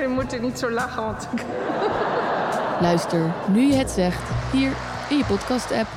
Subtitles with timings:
[0.00, 1.44] Jullie moeten niet zo lachen, want ik...
[2.80, 4.72] Luister nu je het zegt hier
[5.10, 5.88] in je podcast-app.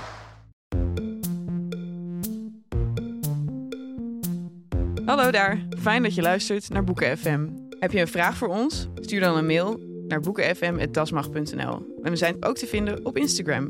[5.06, 7.48] Hallo daar, fijn dat je luistert naar Boeken FM.
[7.80, 8.88] Heb je een vraag voor ons?
[8.96, 12.00] Stuur dan een mail naar boekenfm.dasmag.nl.
[12.02, 13.70] En we zijn ook te vinden op Instagram,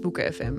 [0.00, 0.54] boekenfm.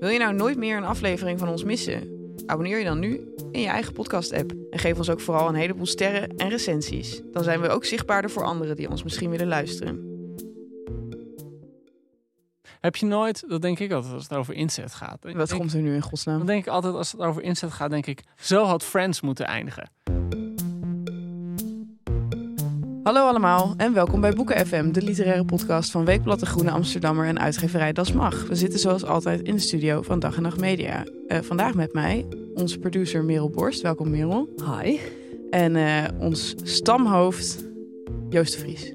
[0.00, 2.17] Wil je nou nooit meer een aflevering van ons missen?
[2.48, 4.52] Abonneer je dan nu in je eigen podcast-app.
[4.70, 7.20] En geef ons ook vooral een heleboel sterren en recensies.
[7.32, 10.06] Dan zijn we ook zichtbaarder voor anderen die ons misschien willen luisteren.
[12.80, 15.32] Heb je nooit, dat denk ik altijd als het over inzet gaat.
[15.32, 16.38] Wat komt er nu in godsnaam?
[16.38, 19.46] dan denk ik altijd als het over inzet gaat, denk ik, zo had Friends moeten
[19.46, 19.90] eindigen.
[23.08, 27.26] Hallo allemaal en welkom bij Boeken FM, de literaire podcast van Weekblad de Groene Amsterdammer
[27.26, 28.46] en uitgeverij Das Mag.
[28.46, 31.04] We zitten zoals altijd in de studio van Dag en Nacht Media.
[31.26, 33.80] Eh, vandaag met mij onze producer Merel Borst.
[33.80, 34.48] Welkom Merel.
[34.80, 34.98] Hi.
[35.50, 37.66] En eh, ons stamhoofd
[38.28, 38.94] Joost de Vries.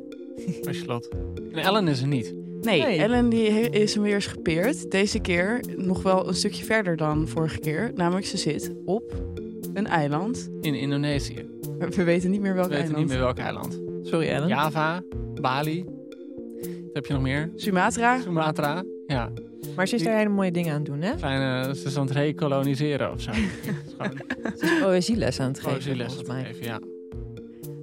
[0.68, 1.10] Als je lot.
[1.52, 2.34] En Ellen is er niet.
[2.62, 3.00] Nee, Nee.
[3.00, 4.92] Ellen die is hem weer eens gepeerd.
[4.92, 7.92] Deze keer nog wel een stukje verder dan vorige keer.
[7.96, 9.14] Namelijk ze zit op
[9.74, 10.50] een eiland.
[10.62, 11.46] In Indonesië.
[11.90, 13.06] We weten niet meer welk We weten eiland.
[13.06, 13.92] niet meer welk eiland.
[14.14, 14.48] Sorry Ellen.
[14.48, 15.02] Java,
[15.42, 15.84] Bali.
[15.84, 17.52] Wat heb je nog meer?
[17.56, 18.20] Sumatra.
[18.22, 18.84] Sumatra.
[19.08, 19.30] Ja,
[19.76, 21.16] Maar ze is daar hele mooie dingen aan het doen, hè?
[21.16, 23.32] kleine, ze is aan het rekoloniseren of zo.
[24.58, 26.46] Ze is poëzieles aan het geven, poëzieles volgens aan mij.
[26.48, 26.80] het geven, ja.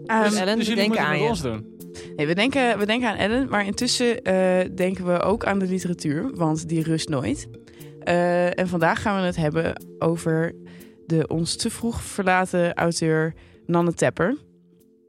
[0.07, 1.29] Ehm, Dus Ellen, dus we denken aan je.
[1.29, 1.79] ons doen.
[2.17, 5.67] Nee, we denken, we denken aan Ellen, maar intussen eh, denken we ook aan de
[5.67, 7.49] literatuur, want die rust nooit.
[8.01, 10.55] Eh, en vandaag gaan we het hebben over
[11.07, 13.35] de ons te vroeg verlaten auteur
[13.67, 14.37] Nanne Tepper.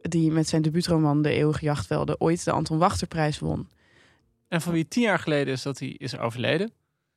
[0.01, 3.69] Die met zijn debuutroman De Eeuwige Jachtvelden ooit de Anton Wachterprijs won.
[4.47, 6.71] En van wie tien jaar geleden is dat hij is overleden.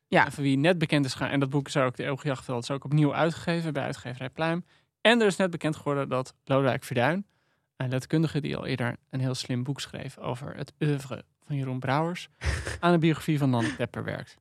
[0.08, 0.24] Ja.
[0.24, 1.28] En van wie net bekend is gaan.
[1.28, 4.64] En dat boek is ook, De Eeuwige Jachtveld, is ook opnieuw uitgegeven bij uitgeverij Pluim.
[5.00, 7.26] En er is net bekend geworden dat Lodewijk Verduin,
[7.76, 11.78] een letterkundige die al eerder een heel slim boek schreef over het oeuvre van Jeroen
[11.78, 12.28] Brouwers,
[12.80, 14.36] aan de biografie van Nanne Tepper werkt.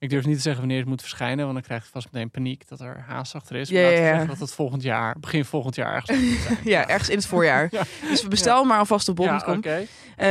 [0.00, 2.30] Ik durf niet te zeggen wanneer het moet verschijnen, want dan krijg je vast meteen
[2.30, 3.70] paniek dat er haast achter is.
[3.70, 6.58] Maar Ja, ja, dat het volgend jaar, begin volgend jaar ergens zijn.
[6.74, 7.68] Ja, ergens in het voorjaar.
[7.78, 7.82] Ja.
[8.08, 9.56] Dus we bestel maar alvast bol.com.
[9.56, 9.86] oké.
[10.16, 10.26] Eh,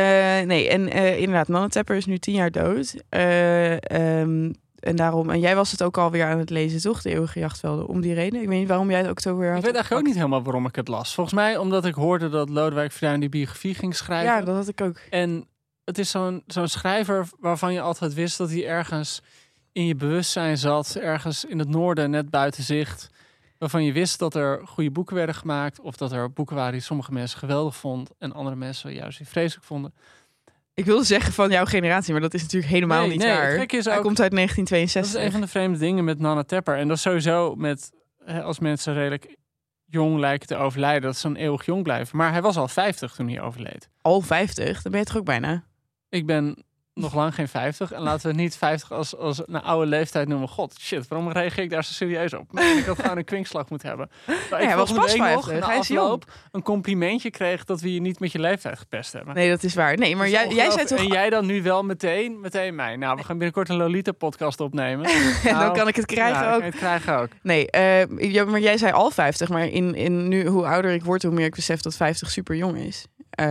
[0.46, 2.96] nee, en eh, inderdaad, Nanne Tepper is nu tien jaar dood.
[3.10, 7.02] Eh, ehm, en daarom, en jij was het ook alweer aan het lezen, toch?
[7.02, 8.42] De Eeuwige Jachtvelden, om die reden.
[8.42, 10.18] Ik weet niet waarom jij het ook zo weer Ik had weet eigenlijk ook niet
[10.18, 11.14] helemaal waarom ik het las.
[11.14, 14.34] Volgens mij omdat ik hoorde dat Lodewijk Verduin die biografie ging schrijven.
[14.34, 15.00] Ja, dat had ik ook.
[15.10, 15.48] En
[15.84, 19.22] het is zo'n zo'n schrijver waarvan je altijd wist dat hij ergens
[19.78, 23.10] in je bewustzijn zat, ergens in het noorden, net buiten zicht.
[23.58, 26.82] Waarvan je wist dat er goede boeken werden gemaakt, of dat er boeken waren die
[26.82, 29.94] sommige mensen geweldig vonden en andere mensen juist weer vreselijk vonden.
[30.74, 33.74] Ik wilde zeggen van jouw generatie, maar dat is natuurlijk helemaal Nee, niet nee, waar.
[33.74, 35.24] is Hij komt uit Dat is 1962.
[35.24, 36.78] een van de vreemde dingen met Nana Tepper.
[36.78, 37.92] En dat is sowieso met,
[38.26, 39.36] als mensen redelijk
[39.86, 42.18] jong lijken te overlijden, dat ze dan eeuwig jong blijven.
[42.18, 43.90] Maar hij was al 50 toen hij overleed.
[44.02, 45.64] Al 50, dan ben je toch ook bijna.
[46.10, 46.64] Ik ben
[46.98, 47.92] nog lang geen 50.
[47.92, 50.48] En laten we niet 50 als, als een oude leeftijd noemen.
[50.48, 52.52] God, shit, waarom reageer ik daar zo serieus op?
[52.52, 54.10] Man, ik had gewoon een kwinkslag moeten hebben.
[54.26, 55.60] Maar ik hij was pas nog, 50.
[55.60, 59.14] na Hij is afloop, een complimentje kreeg dat we je niet met je leeftijd gepest
[59.14, 59.36] hebben.
[59.36, 59.98] Nee, dat is waar.
[59.98, 61.00] Nee, maar is jij, jij zei toch...
[61.00, 62.96] En jij dan nu wel meteen, meteen mij.
[62.96, 65.06] Nou, we gaan binnenkort een Lolita-podcast opnemen.
[65.44, 66.62] dan Nou, kan ik het krijgen ja, ook.
[66.62, 67.30] het krijgen ook.
[67.42, 67.68] Nee,
[68.32, 69.50] ja, maar jij zei al 50.
[69.50, 72.56] Maar in, in nu, hoe ouder ik word, hoe meer ik besef dat 50 super
[72.56, 73.06] jong is.
[73.38, 73.48] Eh,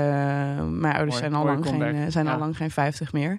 [0.64, 3.38] mijn ouders Mooi, zijn, al lang, geen, eh, zijn al lang geen 50 meer.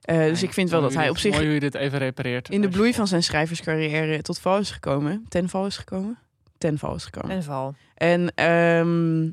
[0.00, 2.48] Eh, dus ik vind wel dat hij op zich Mooi hoe je dit even repareert.
[2.48, 5.24] in de bloei van zijn schrijverscarrière tot val is gekomen.
[5.28, 6.18] Ten val is gekomen.
[6.58, 7.30] Ten val is gekomen.
[7.30, 7.74] En val.
[7.94, 9.28] En, ehm,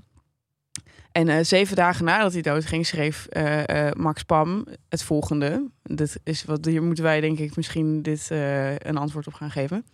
[1.11, 5.69] en eh, zeven dagen nadat hij doodging, schreef eh, eh, Max Pam het volgende.
[5.83, 9.51] Dit is wat, hier moeten wij denk ik misschien dit, eh, een antwoord op gaan
[9.51, 9.85] geven.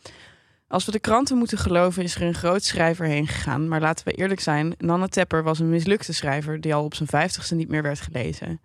[0.73, 3.67] Als we de kranten moeten geloven, is er een groot schrijver heen gegaan.
[3.67, 7.09] Maar laten we eerlijk zijn, Nanne Tepper was een mislukte schrijver die al op zijn
[7.09, 8.61] vijftigste niet meer werd gelezen.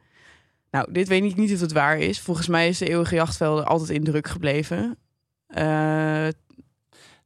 [0.70, 2.20] Nou, dit weet ik niet of het waar is.
[2.20, 4.98] Volgens mij is de eeuwige jachtvelden altijd in druk gebleven.
[5.46, 5.64] Eh,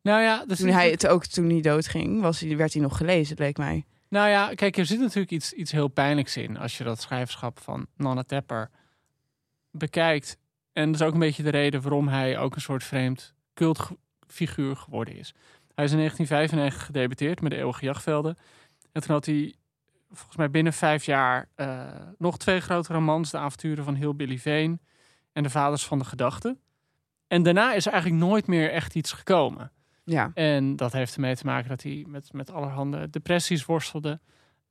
[0.02, 2.96] Nou ja, dus toen hij het ook toen hij doodging, was hij, werd hij nog
[2.96, 3.84] gelezen, leek mij.
[4.08, 7.60] Nou ja, kijk, er zit natuurlijk iets, iets heel pijnlijks in als je dat schrijverschap
[7.60, 8.70] van Nana Tepper
[9.70, 10.36] bekijkt.
[10.72, 13.34] En dat is ook een beetje de reden waarom hij ook een soort vreemd
[14.32, 15.34] cultfiguur geworden is.
[15.74, 18.36] Hij is in 1995 gedebuteerd met de Eeuwige Jachtvelden.
[18.92, 19.54] En toen had hij
[20.10, 21.86] volgens mij binnen vijf jaar eh,
[22.18, 23.30] nog twee grote romans.
[23.30, 24.80] De avonturen van Heel Billy Veen
[25.32, 26.60] en De Vaders van de Gedachten.
[27.28, 29.72] En daarna is er eigenlijk nooit meer echt iets gekomen.
[30.04, 30.30] Ja.
[30.34, 34.20] En dat heeft ermee te maken dat hij met, met allerhande depressies worstelde.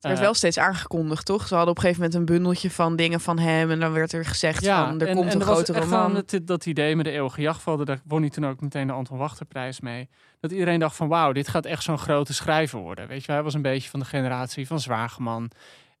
[0.02, 1.46] Het werd Eh, wel steeds aangekondigd, toch?
[1.46, 3.70] Ze hadden op een gegeven moment een bundeltje van dingen van hem.
[3.70, 6.14] En dan werd er gezegd van, er en- komt en een grote roman.
[6.14, 9.18] Dat, dat idee met de eeuwige jachtvelden, daar won hij toen ook meteen de Anton
[9.18, 10.08] Wachterprijs mee.
[10.40, 13.08] Dat iedereen dacht van wauw, dit gaat echt zo'n grote schrijver worden.
[13.08, 15.50] Weet je, hij was een beetje van de generatie van Zwageman.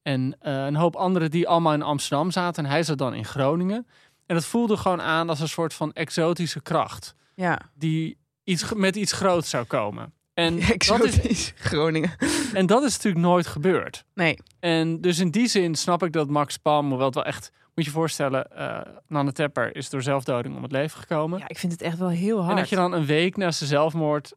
[0.02, 2.64] En eh, een hoop anderen die allemaal in Amsterdam zaten.
[2.64, 3.86] En hij zat dan in Groningen.
[4.26, 7.14] En dat voelde gewoon aan als een soort van exotische kracht.
[7.34, 10.12] Ja, Die iets, met iets groots zou komen.
[10.34, 11.52] En dat, is.
[11.56, 12.10] Groningen.
[12.54, 14.04] en dat is natuurlijk nooit gebeurd.
[14.14, 17.52] Nee, En dus in die zin snap ik dat Max Pam, hoewel het wel echt,
[17.74, 21.38] moet je voorstellen, eh Nanne Tepper is door zelfdoding om het leven gekomen.
[21.38, 22.50] Ja, ik vind het echt wel heel hard.
[22.50, 24.32] en dat je dan een week na zijn zelfmoord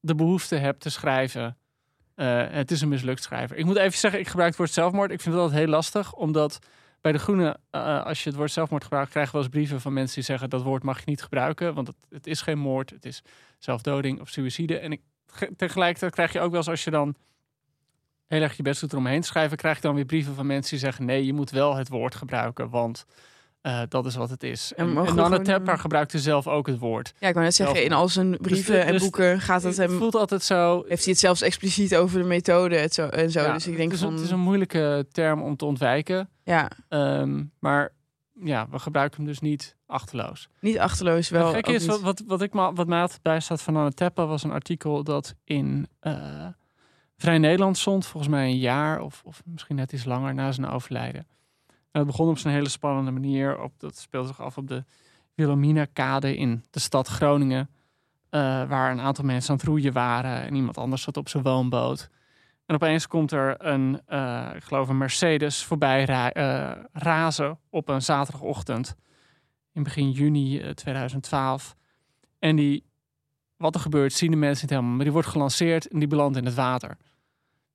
[0.00, 1.56] de behoefte hebt te schrijven.
[2.14, 3.56] eh, het is een mislukt schrijver.
[3.56, 5.10] Ik moet even zeggen, ik gebruik het woord zelfmoord.
[5.10, 6.58] Ik vind altijd heel lastig, omdat
[7.04, 9.80] bij de Groene, eh, als je het woord zelfmoord gebruikt, krijg je wel eens brieven
[9.80, 12.58] van mensen die zeggen dat woord mag je niet gebruiken, want het, het is geen
[12.58, 13.22] moord, het is
[13.58, 14.78] zelfdoding of suïcide.
[14.78, 17.14] En ik, ge- tegelijkertijd krijg je ook wel eens als je dan
[18.26, 20.70] heel erg je best doet eromheen te schrijven, krijg je dan weer brieven van mensen
[20.70, 23.04] die zeggen nee, je moet wel het woord gebruiken, want
[23.60, 24.72] eh, dat is wat het is.
[24.76, 27.12] En En, en we Nanne gewoon, Tepper eh, gebruikte zelf ook het woord.
[27.18, 29.88] ja, ik wou net zeggen, in al zijn brieven en dus- boeken gaat het Het
[29.90, 29.98] hem...
[29.98, 30.84] voelt altijd zo.
[30.88, 33.06] Heeft hij het zelfs expliciet over de methode en zo.
[33.06, 33.40] En zo.
[33.40, 34.16] ja, dus ik denk het, is, een- van...
[34.16, 36.28] het is een moeilijke term om te ontwijken.
[36.44, 37.92] Ja, Ehm, maar
[38.40, 40.48] ja, we gebruiken hem dus niet achterloos.
[40.60, 41.46] niet achterloos wel.
[41.46, 43.92] Het gekke is, wat, wat, wat, ik ma wat mij altijd bij staat van Anne
[43.92, 46.46] Tepper was een artikel dat in eh,
[47.16, 50.68] Vrij Nederland stond, volgens mij een jaar of, of misschien net iets langer na zijn
[50.68, 51.26] overlijden.
[51.66, 53.60] En dat begon op zijn hele spannende manier.
[53.60, 54.84] Op, dat speelde zich af op de
[55.34, 57.68] Wilhelmina-kade in de stad Groningen.
[58.30, 61.42] eh, waar een aantal mensen aan het roeien waren en iemand anders zat op zijn
[61.42, 62.08] woonboot.
[62.66, 67.88] En opeens komt er een, eh, ik geloof een Mercedes voorbij ra- eh, razen op
[67.88, 68.94] een zaterdagochtend
[69.72, 71.76] in begin juni eh, 2012.
[72.38, 72.84] En die,
[73.56, 74.94] wat er gebeurt, zien de mensen niet helemaal.
[74.94, 76.96] Maar die wordt gelanceerd en die belandt in het water.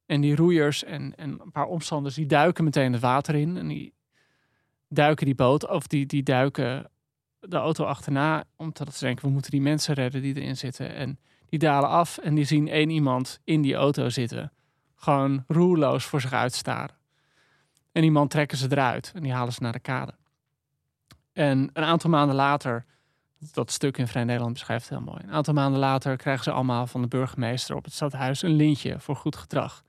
[0.06, 3.58] En die roeiers en, en een paar omstanders, die duiken meteen het water in.
[3.58, 3.94] En die
[4.88, 6.92] duiken die boot, of die, die duiken
[7.40, 8.44] de auto achterna.
[8.56, 10.94] Omdat ze denken, we moeten die mensen redden die erin zitten.
[10.94, 14.52] En die dalen af en die zien één iemand in die auto zitten.
[15.00, 16.96] Gewoon roerloos voor zich uitstaren.
[17.92, 20.14] En die man trekken ze eruit en die halen ze naar de kade.
[21.34, 22.86] En een aantal maanden later,
[23.38, 25.24] dat stuk in Vrij Nederland beschrijft heel mooi.
[25.24, 29.00] Een aantal maanden later krijgen ze allemaal van de burgemeester op het stadhuis een lintje
[29.00, 29.84] voor goed gedrag.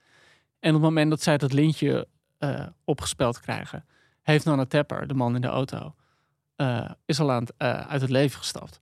[0.59, 2.09] En op het moment dat zij dat lintje
[2.39, 3.87] eh, opgespeld krijgen,
[4.23, 5.95] heeft Nanne Tepper, de man in de auto,
[6.57, 8.81] eh, is al aan eh, uit het leven gestapt.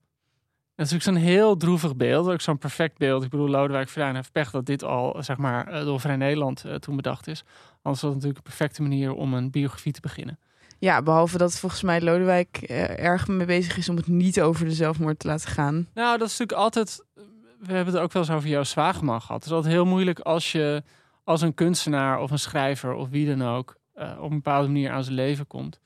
[0.79, 3.25] Dat is natuurlijk zo'n heel droevig beeld, ook zo'n perfect beeld.
[3.25, 6.65] Ik bedoel, Lodewijk Verduin heeft pech dat dit al, zeg maar, eh, door Vrij Nederland
[6.65, 7.45] eh, toen bedacht is.
[7.83, 10.39] Anders was het natuurlijk een perfecte manier om een biografie te beginnen.
[10.79, 14.65] Ja, behalve dat volgens mij Lodewijk eh, erg mee bezig is om het niet over
[14.65, 15.89] de zelfmoord te laten gaan.
[15.95, 17.05] Nou, dat is natuurlijk altijd.
[17.59, 19.37] We hebben het ook wel eens over jouw Zwageman gehad.
[19.37, 20.83] Het is altijd heel moeilijk als je
[21.25, 25.05] als een kunstenaar of een schrijver of wie dan ook op een bepaalde manier aan
[25.05, 25.81] zijn leven komt.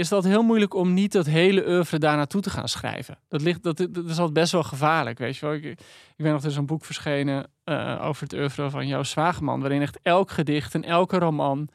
[0.00, 3.18] Is dat heel moeilijk om niet dat hele oeuvre daar naartoe te gaan schrijven?
[3.28, 5.54] Dat, ligt, dat, dat is altijd best wel gevaarlijk, weet je wel.
[5.54, 5.78] Ik, ik
[6.16, 9.98] ben nog eens een boek verschenen eh, over het oeuvre van jouw Zwageman, waarin echt
[10.02, 11.68] elk gedicht en elke roman,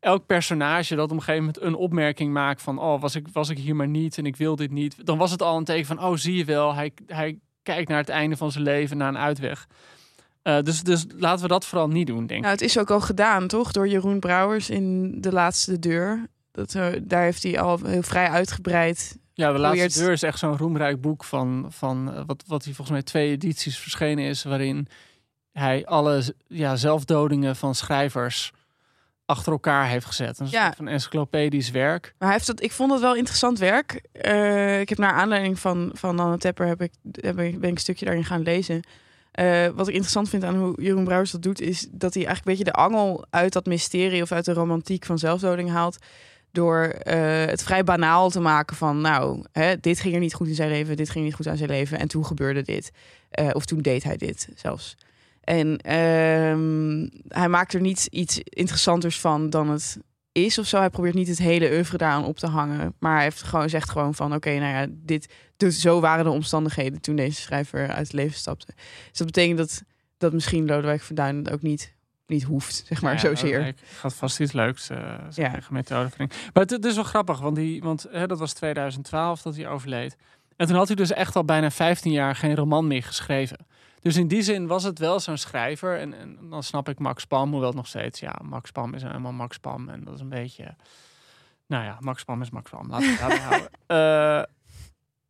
[0.00, 3.48] elk personage dat op een gegeven moment een opmerking maakt van, oh, was ik, was
[3.48, 5.06] ik hier maar niet en ik wil dit niet.
[5.06, 7.98] Dan was het al een teken van, oh, zie je wel, hij, hij kijkt naar
[7.98, 9.66] het einde van zijn leven, naar een uitweg.
[10.42, 12.40] Eh, dus, dus laten we dat vooral niet doen, denk ik.
[12.40, 13.72] Nou, het is ook al gedaan, toch?
[13.72, 16.28] Door Jeroen Brouwers in De Laatste Deur.
[16.52, 19.18] Dat, daar heeft hij al heel vrij uitgebreid.
[19.34, 22.72] Ja, de laatste deur is echt zo'n roemrijk boek van, van eh, wat, wat hij
[22.74, 24.86] volgens mij twee edities verschenen is, waarin
[25.52, 28.52] hij alle ja, zelfdodingen van schrijvers
[29.26, 30.38] achter elkaar heeft gezet.
[30.38, 30.64] Een Ja.
[30.64, 32.14] soort van encyclopedisch werk.
[32.18, 34.02] Maar hij heeft dat, ik vond het wel interessant werk.
[34.12, 37.74] Eh, ik heb naar aanleiding van, van Anne Tepper heb ik, heb ik, ben ik
[37.74, 38.80] een stukje daarin gaan lezen.
[39.30, 42.46] Eh, wat ik interessant vind aan hoe Jeroen Brouwers dat doet, is dat hij eigenlijk
[42.46, 45.96] een beetje de angel uit dat mysterie of uit de romantiek van zelfdoding haalt.
[46.52, 50.48] Door eh, het vrij banaal te maken van, nou, hè, dit ging er niet goed
[50.48, 51.98] in zijn leven, dit ging niet goed aan zijn leven.
[51.98, 52.90] En toen gebeurde dit.
[53.30, 54.96] Eh, of toen deed hij dit zelfs.
[55.40, 59.98] En ehm, hij maakt er niet iets interessanters van dan het
[60.32, 60.78] is of zo.
[60.78, 62.94] Hij probeert niet het hele oeuvre daaraan op te hangen.
[62.98, 64.34] Maar hij heeft gewoon, zegt gewoon van...
[64.34, 67.00] oké, nou ja, dit, dus zo waren de omstandigheden...
[67.00, 68.72] toen deze schrijver uit het leven stapte.
[69.08, 69.82] Dus dat betekent dat,
[70.18, 71.94] dat misschien Lodewijk Verduin ook niet,
[72.30, 73.66] niet hoeft, zeg maar, Ja, zozeer.
[73.66, 75.58] Ik gaat vast iets leuks uh, Ja.
[75.70, 76.10] methode.
[76.18, 79.68] Maar het, het is wel grappig, want, die, want hè, dat was 2012 dat hij
[79.68, 80.16] overleed.
[80.56, 83.56] En toen had hij dus echt al bijna 15 jaar geen roman meer geschreven.
[84.00, 85.98] Dus in die zin was het wel zo'n schrijver.
[85.98, 88.20] En, en dan snap ik Max Pam, hoewel nog steeds...
[88.20, 89.88] Ja, Max Pam is helemaal Max Pam.
[89.88, 90.74] En dat is een beetje...
[91.66, 92.88] Nou ja, Max Pam is Max Pam.
[92.88, 93.68] Laten we het houden.
[93.86, 94.42] Eh,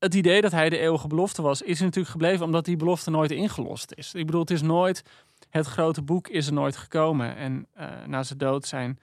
[0.00, 3.30] het idee dat hij de eeuwige belofte was, is natuurlijk gebleven omdat die belofte nooit
[3.30, 4.14] ingelost is.
[4.14, 5.04] Ik bedoel, het is nooit,
[5.50, 7.36] het grote boek is er nooit gekomen.
[7.36, 8.98] En eh, na zijn dood zijn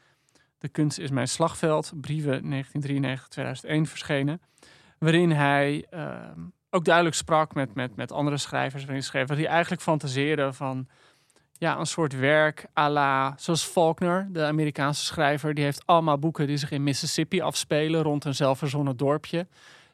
[0.58, 4.42] De Kunst is mijn slagveld, brieven 1993-2001 verschenen.
[4.98, 8.86] Waarin hij ehm, ook duidelijk sprak met, met, met andere schrijvers.
[8.86, 10.88] Waarin hij hij eigenlijk fantaseerde van
[11.54, 15.54] ja, een soort werk à la, zoals Faulkner, de Amerikaanse schrijver.
[15.54, 19.48] Die heeft allemaal boeken die zich in Mississippi afspelen rond een zelfverzonnen dorpje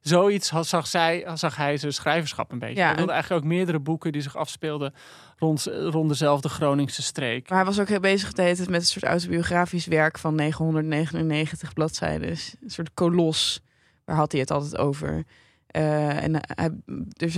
[0.04, 2.76] zoiets had, zag, zij, zag hij zijn schrijverschap een beetje.
[2.76, 4.94] Ja, hij wilde en- eigenlijk ook meerdere boeken die zich afspeelden
[5.38, 7.50] rond, rond dezelfde Groningse streek.
[7.50, 10.36] Maar hij was ook heel bezig de hele tijd met een soort autobiografisch werk van
[10.36, 12.28] 999 bladzijden.
[12.28, 13.62] Dus Een soort kolos.
[14.06, 15.24] Waar had hij het altijd over?
[15.68, 16.70] Eh, en hij,
[17.08, 17.36] dus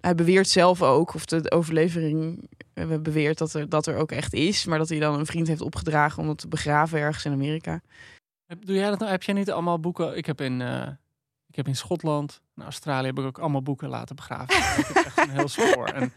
[0.00, 4.32] hij, beweert zelf ook, of de overlevering eh, beweert dat er, dat er ook echt
[4.34, 4.64] is.
[4.64, 7.80] Maar dat hij dan een vriend heeft opgedragen om het te begraven ergens in Amerika.
[8.46, 9.10] Heb- Doe jij dat nou?
[9.10, 10.16] Heb jij niet allemaal boeken?
[10.16, 10.88] Ik heb in, eh,
[11.50, 14.56] ik heb in Schotland, in Australië heb ik ook allemaal boeken laten begraven.
[14.80, 15.86] ik heb echt een heel spoor.
[15.86, 16.12] En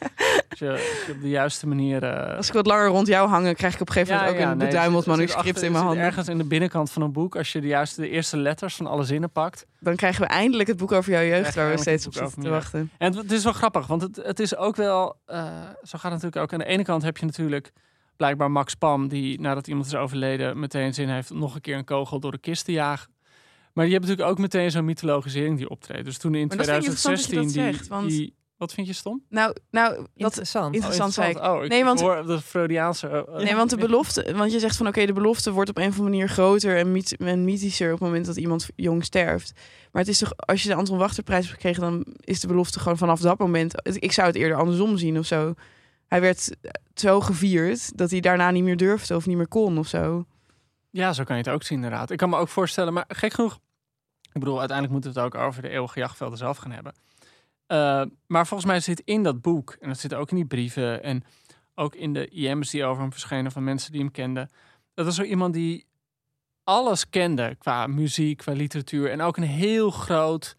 [0.50, 2.04] als je, als je op de juiste manier...
[2.04, 4.42] eh, Als ik wat langer rond jou hangen, krijg ik op een gegeven moment ook
[4.42, 6.04] een nee, beduimeld het het manuscript achter- in mijn handen.
[6.04, 8.88] Ergens in de binnenkant van een boek, als je de juiste de eerste letters van
[8.88, 9.66] alle zinnen pakt.
[9.80, 12.50] Dan krijgen we eindelijk het boek over jouw jeugd, waar we steeds op zitten te
[12.50, 12.92] wachten.
[12.98, 15.44] En het, het is wel grappig, want het, het is ook wel, eh,
[15.82, 16.54] zo gaat het natuurlijk ook.
[16.54, 17.72] Aan de ene kant heb je natuurlijk
[18.18, 21.78] blijkbaar Max Pam, die nadat iemand is overleden meteen zin heeft om nog een keer
[21.78, 23.12] een kogel door de kist te jagen.
[23.74, 26.06] Maar je hebt natuurlijk ook meteen zo'n mythologisering die optreedt.
[26.06, 28.10] Dus toen in Maar dat vind ik interessant dat je 2016 dat die, zegt, want-
[28.10, 28.42] die...
[28.58, 29.24] Wat vind je stom?
[29.30, 30.76] Nou, nou dat, Interessant.
[30.76, 31.38] Interessant, zei ik.
[31.44, 33.08] Oh, ik Nee, want- hoor de Freudiaanse...
[33.08, 35.84] eh, Nee, want de belofte, want je zegt van oké, de belofte wordt op een
[35.88, 39.52] of andere manier groter en, myth- en mythischer op het moment dat iemand jong sterft.
[39.92, 42.80] Maar het is toch, als je de Anton Wachterprijs hebt gekregen, dan is de belofte
[42.80, 43.74] gewoon vanaf dat moment.
[43.84, 45.54] Ik zou het eerder andersom zien of zo.
[46.08, 46.56] Hij werd
[46.96, 50.26] zo gevierd dat hij daarna niet meer durfde of niet meer kon of zo.
[50.90, 52.12] Ja, zo kan je het ook zien inderdaad.
[52.12, 53.60] Ik kan me ook voorstellen, maar gek genoeg...
[54.34, 56.94] Ik bedoel, uiteindelijk moeten we het ook over de eeuwige jachtvelden zelf gaan hebben.
[57.68, 61.04] Eh, maar volgens mij zit in dat boek, en dat zit ook in die brieven...
[61.04, 61.24] en
[61.76, 64.50] ook in de IM's die over hem verschenen van mensen die hem kenden...
[64.94, 65.86] dat was zo iemand die
[66.64, 69.12] alles kende qua muziek, qua literatuur...
[69.12, 70.58] en ook een heel groot,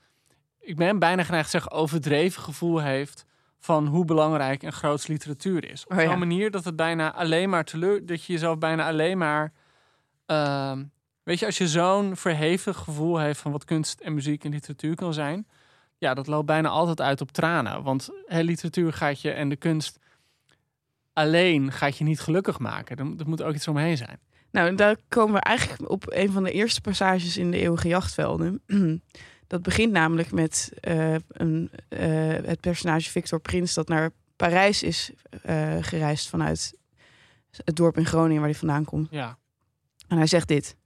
[0.60, 1.70] ik ben bijna geneigd te zeggen...
[1.70, 3.24] overdreven gevoel heeft
[3.58, 5.84] van hoe belangrijk en groots literatuur is.
[5.84, 6.08] Op Oh ja.
[6.08, 8.06] zo'n manier dat het bijna alleen maar teleur...
[8.06, 9.52] dat je jezelf bijna alleen maar...
[10.26, 10.84] Ehm,
[11.24, 14.94] weet je, als je zo'n verheven gevoel heeft van wat kunst en muziek en literatuur
[14.94, 15.46] kan zijn,
[15.98, 17.82] ja, dat loopt bijna altijd uit op tranen.
[17.82, 19.98] Want hè, literatuur gaat je en de kunst
[21.12, 22.96] alleen gaat je niet gelukkig maken.
[22.96, 24.18] Er, er moet ook iets omheen zijn.
[24.50, 28.62] Nou, daar komen we eigenlijk op een van de eerste passages in de eeuwige jachtvelden.
[29.46, 32.08] Dat begint namelijk met eh, een, eh,
[32.44, 35.10] het personage Victor Prins dat naar Parijs is
[35.42, 36.78] eh, gereisd vanuit
[37.50, 39.08] het dorp in Groningen waar hij vandaan komt.
[39.10, 39.38] Ja,
[40.08, 40.76] En hij zegt dit.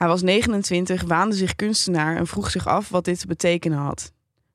[0.00, 4.12] Hij was 29, waande zich kunstenaar en vroeg zich af wat dit te betekenen had.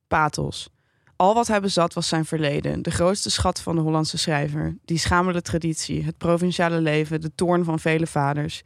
[0.08, 0.70] Pathos.
[1.16, 4.78] Al wat hij bezat was zijn verleden, de grootste schat van de Hollandse schrijver.
[4.86, 8.62] Die schamele traditie, het provinciale leven, de toorn van vele vaders.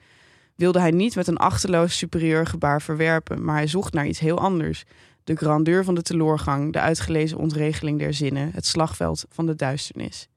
[0.56, 4.40] Wilde hij niet met een achterloos superieur gebaar verwerpen, maar hij zocht naar iets heel
[4.40, 4.84] anders.
[5.24, 10.28] De grandeur van de teloorgang, de uitgelezen ontregeling der zinnen, het slagveld van de duisternis.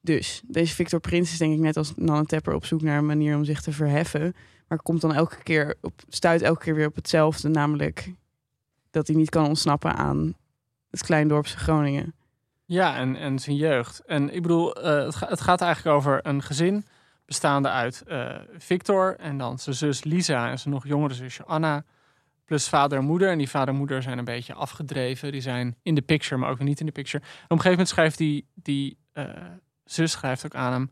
[0.00, 3.06] Dus, deze Victor Prins is denk ik net als Nanne Tepper op zoek naar een
[3.06, 4.34] manier om zich te verheffen.
[4.68, 7.48] Maar komt dan elke keer op, stuit elke keer weer op hetzelfde.
[7.48, 8.12] Namelijk
[8.90, 10.34] dat hij niet kan ontsnappen aan
[10.90, 12.14] het kleindorpse Groningen.
[12.64, 14.02] ja en, en zijn jeugd.
[14.06, 16.86] En ik bedoel, eh, het, het gaat eigenlijk over een gezin
[17.26, 21.84] bestaande uit eh, Victor en dan zijn zus Lisa en zijn nog jongere zusje Anna.
[22.44, 23.30] Plus vader en moeder.
[23.30, 25.32] En die vader en moeder zijn een beetje afgedreven.
[25.32, 27.24] Die zijn in de picture, maar ook niet in de picture.
[27.24, 29.24] Op een gegeven moment schrijft die, die eh,
[29.84, 30.90] zus schrijft ook aan hem.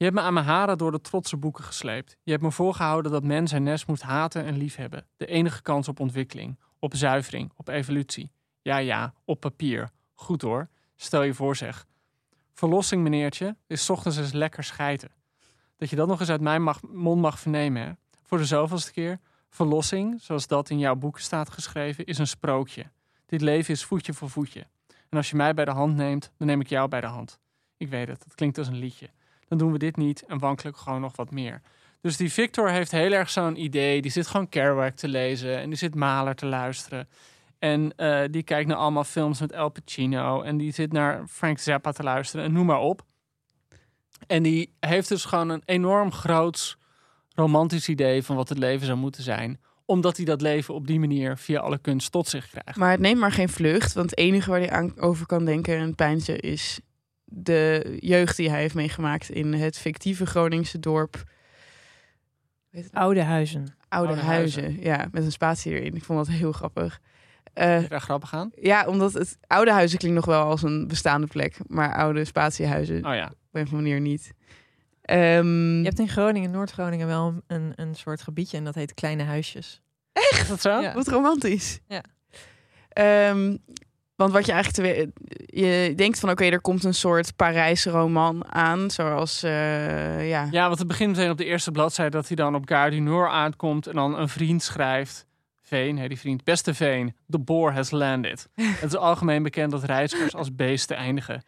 [0.00, 2.16] Je hebt me aan mijn haren door de trotse boeken gesleept.
[2.22, 5.06] Je hebt me voorgehouden dat men zijn nest moet haten en liefhebben.
[5.16, 8.32] De enige kans op ontwikkeling, op zuivering, op evolutie.
[8.62, 9.90] Ja, ja, op papier.
[10.14, 10.68] Goed hoor.
[10.96, 11.86] Stel je voor zeg.
[12.52, 15.10] Verlossing, meneertje, is ochtends eens lekker schijten.
[15.76, 17.92] Dat je dat nog eens uit mijn mond mag vernemen, hè?
[18.22, 19.20] Voor de zoveelste keer.
[19.48, 22.90] Verlossing, zoals dat in jouw boeken staat geschreven, is een sprookje.
[23.26, 24.66] Dit leven is voetje voor voetje.
[25.08, 27.38] En als je mij bij de hand neemt, dan neem ik jou bij de hand.
[27.76, 29.10] Ik weet het, dat klinkt als een liedje.
[29.50, 31.62] Dan doen we dit niet en wankelijk gewoon nog wat meer.
[32.00, 34.02] Dus die Victor heeft heel erg zo'n idee.
[34.02, 37.08] Die zit gewoon Kerouac te lezen en die zit Mahler te luisteren.
[37.58, 40.42] En eh, die kijkt naar allemaal films met Al Pacino.
[40.42, 43.02] En die zit naar Frank Zappa te luisteren en noem maar op.
[44.26, 46.78] En die heeft dus gewoon een enorm groots
[47.34, 49.60] romantisch idee van wat het leven zou moeten zijn.
[49.84, 52.76] Omdat hij dat leven op die manier via alle kunst tot zich krijgt.
[52.76, 53.92] Maar het neemt maar geen vlucht.
[53.92, 56.80] Want het enige waar hij aan over kan denken en pijnzen is
[57.30, 61.22] de jeugd die hij heeft meegemaakt in het fictieve Groningse dorp.
[62.70, 62.92] Weet het?
[62.94, 63.74] Oude huizen.
[63.88, 64.62] Oude, Oude huizen.
[64.62, 64.82] Huizen.
[64.84, 65.94] Ja, met een spatie erin.
[65.94, 67.00] Ik vond dat heel grappig.
[67.52, 68.50] Eh, daar grappig aan?
[68.60, 71.56] ja, omdat het oude huizen klinkt nog wel als een bestaande plek.
[71.66, 73.24] Maar oude spatiehuizen Oh ja.
[73.26, 74.32] op een of andere manier niet.
[75.02, 79.22] Ehm, Je hebt in Groningen, Noord-Groningen, wel een, een soort gebiedje en dat heet Kleine
[79.22, 79.80] Huisjes.
[80.12, 80.80] Is dat zo?
[80.80, 80.94] Ja.
[80.94, 81.80] Wat romantisch.
[81.88, 82.02] Ja.
[82.88, 83.56] Ehm,
[84.20, 84.94] want wat je eigenlijk...
[84.94, 85.12] Te,
[85.46, 88.90] je denkt van, oké, er komt een soort Parijse roman aan.
[88.90, 90.48] Zoals, eh, ja...
[90.50, 93.86] Ja, want het begint meteen op de eerste bladzijde dat hij dan op Gare aankomt
[93.86, 95.26] en dan een vriend schrijft.
[95.62, 96.44] Veen, hè, die vriend.
[96.44, 98.48] Beste Veen, the boar has landed.
[98.54, 101.42] het is algemeen bekend dat reizigers als beesten eindigen.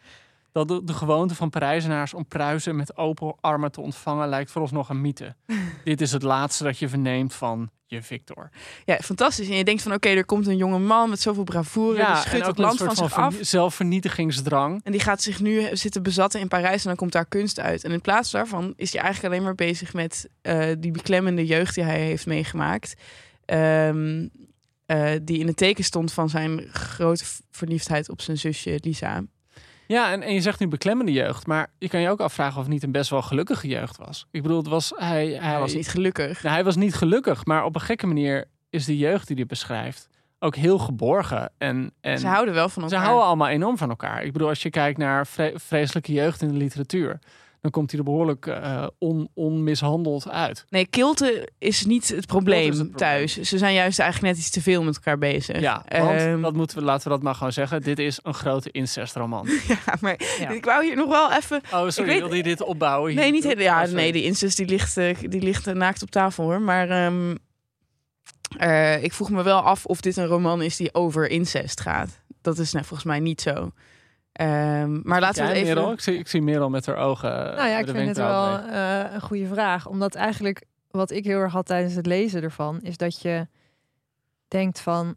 [0.52, 4.88] Dat de, de gewoonte van Parijzenaars om pruisen met open armen te ontvangen lijkt vooralsnog
[4.88, 5.34] een mythe.
[5.84, 8.50] Dit is het laatste dat je verneemt van je Victor.
[8.84, 9.48] ja, fantastisch.
[9.48, 12.06] En je denkt van, oké, er komt een jonge man met zoveel bravoure.
[12.06, 13.36] die schudt het land soort van zich af.
[13.40, 14.80] zelfvernietigingsdrang.
[14.84, 17.84] En die gaat zich nu zitten bezatten in Parijs en dan komt daar kunst uit.
[17.84, 21.74] En in plaats daarvan is hij eigenlijk alleen maar bezig met eh, die beklemmende jeugd
[21.74, 22.94] die hij heeft meegemaakt.
[23.44, 24.28] Ehm,
[24.86, 29.22] eh, die in het teken stond van zijn grote verliefdheid op zijn zusje Lisa.
[29.92, 32.62] Ja, en, en je zegt nu beklemmende jeugd, maar je kan je ook afvragen of
[32.62, 34.26] het niet een best wel gelukkige jeugd was.
[34.30, 36.42] Ik bedoel, het was, hij, hij, Hij was niet gelukkig.
[36.42, 39.46] Nou, hij was niet gelukkig, maar op een gekke manier is de jeugd die hij
[39.46, 40.08] beschrijft
[40.38, 41.50] ook heel geborgen.
[41.58, 43.04] En, en Ze houden wel van ze elkaar.
[43.08, 44.22] houden allemaal enorm van elkaar.
[44.24, 47.18] Ik bedoel, als je kijkt naar vre- vreselijke jeugd in de literatuur,
[47.62, 50.64] dan komt hij er behoorlijk eh, on, onmishandeld uit.
[50.68, 53.10] Nee, kilte is niet het probleem, Kilte is het probleem.
[53.10, 53.40] thuis.
[53.40, 55.60] Ze zijn juist eigenlijk net iets te veel met elkaar bezig.
[55.60, 57.82] Ja, want Ehm, dat moeten we, laten we dat maar gewoon zeggen.
[57.82, 59.48] Dit is een grote incestroman.
[59.68, 60.48] ja, maar Ja.
[60.48, 61.60] ik wou hier nog wel even...
[61.72, 63.10] Oh, sorry, weet- wilde je dit opbouwen?
[63.10, 63.20] hier?
[63.20, 63.64] Nee, niet helemaal.
[63.64, 66.60] Ja, Oh, nee, die incest die ligt, eh, die ligt eh, naakt op tafel hoor.
[66.60, 67.34] Maar ehm,
[68.58, 72.20] eh, ik vroeg me wel af of dit een roman is die over incest gaat.
[72.40, 73.70] Dat is nou, volgens mij niet zo.
[74.32, 75.74] Ehm, maar laten we even.
[75.74, 75.92] Merel?
[75.92, 77.30] Ik zie, ik zie Merel met haar ogen.
[77.30, 79.86] nou ja, ik vind het wel eh, een goede vraag.
[79.86, 83.46] Omdat eigenlijk wat ik heel erg had tijdens het lezen ervan, is dat je
[84.48, 85.14] denkt van,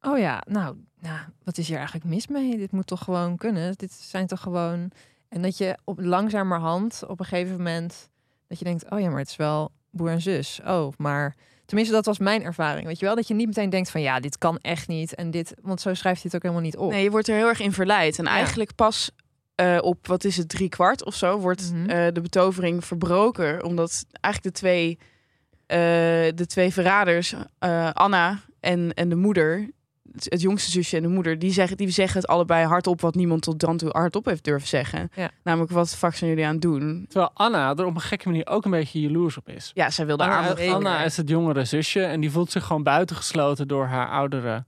[0.00, 2.56] oh ja, nou, nou, wat is hier eigenlijk mis mee?
[2.56, 3.74] Dit moet toch gewoon kunnen?
[3.76, 4.90] Dit zijn toch gewoon...
[5.28, 8.08] En dat je op langzamerhand op een gegeven moment,
[8.48, 10.60] dat je denkt, oh ja, maar het is wel broer en zus.
[10.64, 11.34] Oh, maar...
[11.64, 12.86] Tenminste, dat was mijn ervaring.
[12.86, 15.14] Weet je wel, dat je niet meteen denkt van ja, dit kan echt niet.
[15.14, 16.90] En dit, want zo schrijft hij het ook helemaal niet op.
[16.90, 18.18] Nee, je wordt er heel erg in verleid.
[18.18, 18.30] En Ja.
[18.30, 19.10] eigenlijk pas
[19.54, 21.90] eh, op, wat is het, drie kwart of zo, wordt Mhm.
[21.90, 23.64] eh, de betovering verbroken.
[23.64, 24.98] Omdat eigenlijk de twee,
[25.66, 25.78] eh,
[26.36, 27.34] de twee verraders,
[27.92, 29.70] Anna en, en de moeder,
[30.14, 33.42] het, jongste zusje en de moeder, die zeggen, die zeggen het allebei hardop wat niemand
[33.42, 35.10] tot dan toe hardop heeft durven zeggen.
[35.14, 35.30] Ja.
[35.42, 37.04] Namelijk, wat de fuck zijn jullie aan het doen?
[37.08, 39.70] Terwijl Anna er op een gekke manier ook een beetje jaloers op is.
[39.74, 40.24] Ja, zij wilde.
[40.24, 44.64] Anna is het jongere zusje en die voelt zich gewoon buitengesloten door haar oudere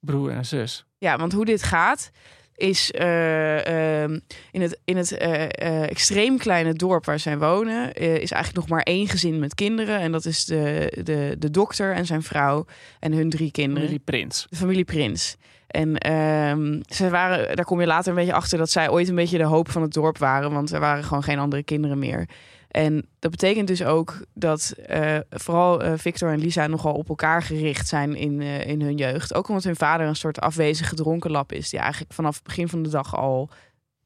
[0.00, 0.84] broer en zus.
[0.98, 2.10] Ja, want hoe dit gaat
[2.58, 4.18] is eh, ehm,
[4.52, 8.68] in het, in het eh, eh, extreem kleine dorp waar zij wonen, is eigenlijk nog
[8.68, 9.98] maar één gezin met kinderen.
[9.98, 12.66] En dat is de, de, de dokter en zijn vrouw
[13.00, 13.82] en hun drie kinderen.
[13.82, 14.46] Familie Prins.
[14.50, 15.36] De familie Prins.
[15.66, 19.14] En ehm, ze waren, daar kom je later een beetje achter dat zij ooit een
[19.14, 22.28] beetje de hoop van het dorp waren, want er waren gewoon geen andere kinderen meer.
[22.78, 27.42] En dat betekent dus ook dat eh, vooral eh, Victor en Lisa nogal op elkaar
[27.42, 29.34] gericht zijn in, eh, in hun jeugd.
[29.34, 32.82] Ook omdat hun vader een soort afwezige dronkenlap is, die eigenlijk vanaf het begin van
[32.82, 33.50] de dag al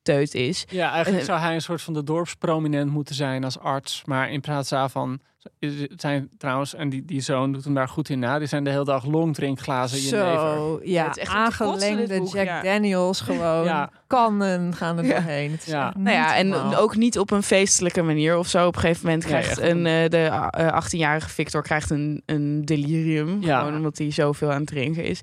[0.03, 0.65] teut is.
[0.69, 4.03] Ja, eigenlijk En- zou hij een soort van de dorpsprominent moeten zijn als arts.
[4.05, 5.21] Maar in plaats daarvan
[5.59, 8.49] is- het zijn trouwens, en die, die zoon doet hem daar goed in na, die
[8.49, 10.05] zijn de hele dag longdrinkglazen in.
[10.05, 12.63] Zo, ja, het is echt aangelengde boek, Jack ja.
[12.63, 13.65] Daniels gewoon.
[13.73, 13.91] Ja.
[14.07, 15.11] Kannen gaan er Ja.
[15.15, 15.51] doorheen.
[15.51, 15.95] Het is Ja.
[15.97, 16.77] Nou ja, en normaal.
[16.77, 18.67] ook niet op een feestelijke manier of zo.
[18.67, 23.37] Op een gegeven moment krijgt een, eh, de eh, 18-jarige Victor krijgt een, een delirium.
[23.41, 23.59] Ja.
[23.59, 25.21] Gewoon omdat hij zoveel aan het drinken is.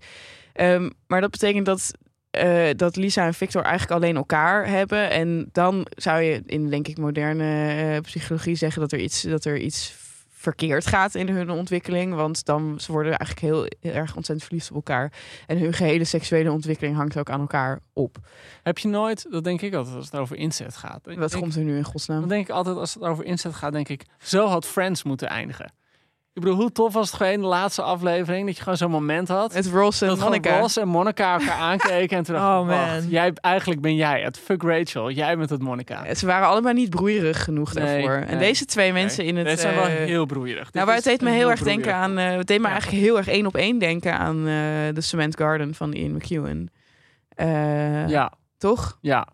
[0.53, 1.91] Ehm, maar dat betekent dat,
[2.31, 5.09] eh, dat Lisa en Victor eigenlijk alleen elkaar hebben.
[5.09, 9.45] En dan zou je in, denk ik, moderne eh, psychologie zeggen dat er iets, dat
[9.45, 9.93] er iets
[10.29, 12.13] verkeerd gaat in hun ontwikkeling.
[12.13, 15.13] Want dan ze worden eigenlijk heel, heel erg ontzettend verliefd op elkaar.
[15.47, 18.17] En hun gehele seksuele ontwikkeling hangt ook aan elkaar op.
[18.63, 21.15] Heb je nooit, dat denk ik altijd als het over inzet gaat.
[21.15, 22.19] Wat komt er nu in godsnaam?
[22.19, 25.27] Dan denk ik altijd als het over inzet gaat, denk ik, zo had Friends moeten
[25.27, 25.73] eindigen.
[26.39, 28.91] Ik bedoel, hoe tof was het gewoon in de laatste aflevering dat je gewoon zo'n
[28.91, 29.53] moment had.
[29.53, 30.59] Met Ross en dat Monica.
[30.59, 33.09] Ross en Monica elkaar aankeken en toen dacht Oh, man.
[33.09, 34.37] jij, eigenlijk ben jij het.
[34.39, 36.05] Fuck Rachel, jij bent het Monica.
[36.05, 38.25] Ja, Ze waren allebei niet broeierig genoeg Nee, daarvoor.
[38.27, 39.47] En deze twee mensen in het...
[39.47, 40.73] Dit zijn wel eh, heel broeierig.
[40.73, 42.17] Nou, maar is het deed me heel erg denken aan...
[42.17, 44.53] eh, het deed me eigenlijk heel erg één op één denken aan eh
[44.93, 46.69] The Cement Garden van Ian McEwan.
[48.07, 48.97] Ja, Toch?
[49.01, 49.27] ja.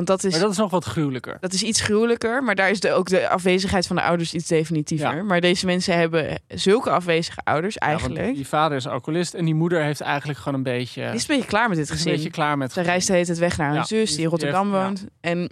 [0.00, 1.36] Want dat is, Maar dat is nog wat gruwelijker.
[1.40, 4.46] dat is iets gruwelijker, maar daar is de, ook de afwezigheid van de ouders iets
[4.46, 5.16] definitiever.
[5.16, 5.22] Ja.
[5.22, 8.34] Maar deze mensen hebben zulke afwezige ouders Ja, eigenlijk.
[8.34, 11.04] die vader is alcoholist en die moeder heeft eigenlijk gewoon een beetje...
[11.04, 12.12] die is een beetje klaar met dit is een gezin.
[12.12, 12.72] beetje klaar met...
[12.72, 15.06] Zij reist de hele tijd weg naar hun Ja, zus, die- in Rotterdam woont.
[15.20, 15.50] En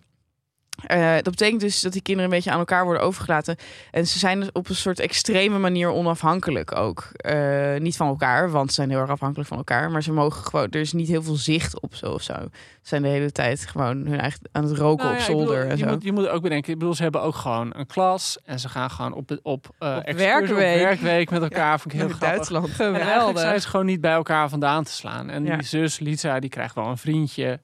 [0.87, 3.57] eh, dat betekent dus dat die kinderen een beetje aan elkaar worden overgelaten.
[3.91, 7.09] En ze zijn dus op een soort extreme manier onafhankelijk ook.
[7.17, 9.91] Eh, niet van elkaar, want ze zijn heel erg afhankelijk van elkaar.
[9.91, 12.33] Maar ze mogen gewoon, er is niet heel veel zicht op zo of zo.
[12.33, 12.49] Ze
[12.83, 15.67] zijn de hele tijd gewoon hun eigen aan het roken Nou op ja, bedoel, zolder
[15.69, 15.91] en je, zo.
[15.91, 18.69] Moet, je moet ook bedenken, ik bedoel, ze hebben ook gewoon een klas en ze
[18.69, 20.51] gaan gewoon op, op, eh Op werkweek.
[20.51, 21.81] op werkweek met elkaar.
[21.81, 22.29] vind ik heel grappig.
[22.29, 22.65] Duitsland.
[22.69, 23.41] En eigenlijk Geweldig.
[23.41, 25.31] zijn ze gewoon niet bij elkaar vandaan te slaan.
[25.31, 25.57] En Ja.
[25.57, 27.61] die zus, Lisa, die krijgt wel een vriendje.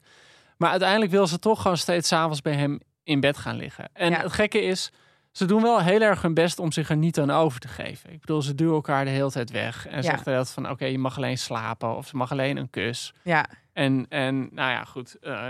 [0.57, 3.89] Maar uiteindelijk wil ze toch gewoon steeds s'avonds bij hem in bed gaan liggen.
[3.93, 4.21] En Ja.
[4.21, 4.91] het gekke is,
[5.33, 8.13] ze doen wel heel erg hun best om zich er niet aan over te geven.
[8.13, 9.87] Ik bedoel, ze duwen elkaar de hele tijd weg.
[9.87, 10.03] En Ja.
[10.03, 11.97] zegt dat van, oké, je mag alleen slapen.
[11.97, 13.13] Of ze mag alleen een kus.
[13.23, 15.17] Ja, En, en nou ja, goed.
[15.23, 15.49] eh,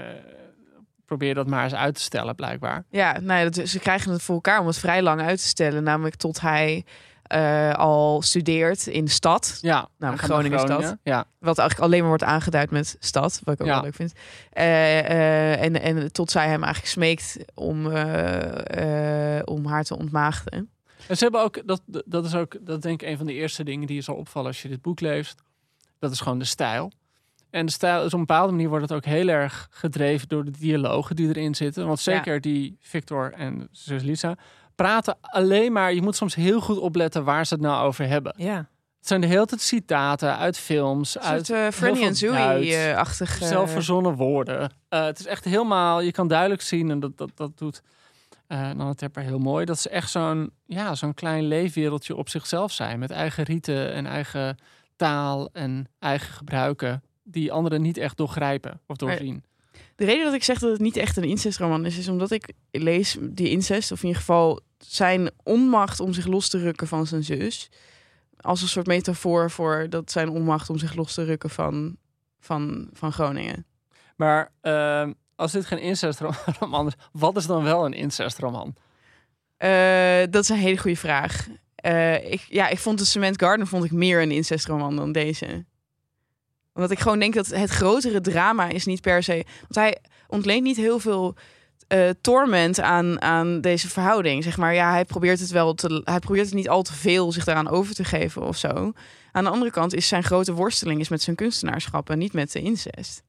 [1.06, 2.84] probeer dat maar eens uit te stellen, blijkbaar.
[2.90, 5.46] ja nou ja, dat, ze krijgen het voor elkaar om het vrij lang uit te
[5.46, 5.82] stellen.
[5.82, 6.84] Namelijk tot hij
[7.24, 9.58] eh, al studeert in de stad.
[9.60, 10.98] Ja, Nou, Groningen.
[11.02, 13.40] Ja, Wat eigenlijk alleen maar wordt aangeduid met stad.
[13.44, 13.74] Wat ik ook Ja.
[13.74, 14.12] wel leuk vind.
[14.52, 17.87] Eh, eh, en, en tot zij hem eigenlijk smeekt om,
[19.44, 20.68] om haar te ontmaagden.
[21.08, 23.64] En ze hebben ook, dat, dat is ook, dat denk ik een van de eerste
[23.64, 25.42] dingen die je zal opvallen als je dit boek leest.
[25.98, 26.92] Dat is gewoon de stijl.
[27.50, 30.44] En de stijl is op een bepaalde manier wordt het ook heel erg gedreven door
[30.44, 31.87] de dialogen die erin zitten.
[31.87, 34.37] Want zeker die Victor en zus Lisa
[34.74, 38.34] praten alleen maar, je moet soms heel goed opletten waar ze het nou over hebben.
[38.37, 38.56] Ja.
[38.98, 42.16] Het zijn de hele tijd citaten uit films, Een uit uh, Franny heel en.
[42.16, 43.40] Zoe-achtig.
[43.42, 44.60] uh, zelfverzonnen woorden.
[44.60, 47.82] Uh, het is echt helemaal, je kan duidelijk zien, en dat, dat, dat doet
[48.48, 52.72] uh, Nanne Tepper heel mooi, dat ze echt zo'n ja, zo'n klein leefwereldje op zichzelf
[52.72, 52.98] zijn.
[52.98, 54.58] Met eigen rieten en eigen
[54.96, 59.44] taal en eigen gebruiken, die anderen niet echt doorgrijpen of doorzien.
[59.96, 62.52] De reden dat ik zeg dat het niet echt een incestroman is, is omdat ik
[62.70, 67.07] lees die incest, of in ieder geval zijn onmacht om zich los te rukken van
[67.07, 67.70] zijn zus,
[68.40, 71.96] als een soort metafoor voor dat zijn onmacht om zich los te rukken van,
[72.40, 73.66] van, van Groningen.
[74.16, 78.74] Maar uh, als dit geen incestroman is, wat is dan wel een incestroman?
[79.59, 81.48] Uh, dat is een hele goede vraag.
[81.87, 85.64] Uh, ik, ja, ik vond de Cement Garden vond ik meer een incestroman dan deze.
[86.74, 89.44] Omdat ik gewoon denk dat het grotere drama is niet per se.
[89.60, 91.37] Want hij ontleent niet heel veel
[91.88, 94.42] uh, torment aan, aan deze verhouding.
[94.42, 96.00] Zeg maar, ja, hij probeert het wel te.
[96.04, 98.92] Hij probeert het niet al te veel zich daaraan over te geven of zo.
[99.32, 102.52] Aan de andere kant is zijn grote worsteling is met zijn kunstenaarschap en niet met
[102.52, 103.22] de incest.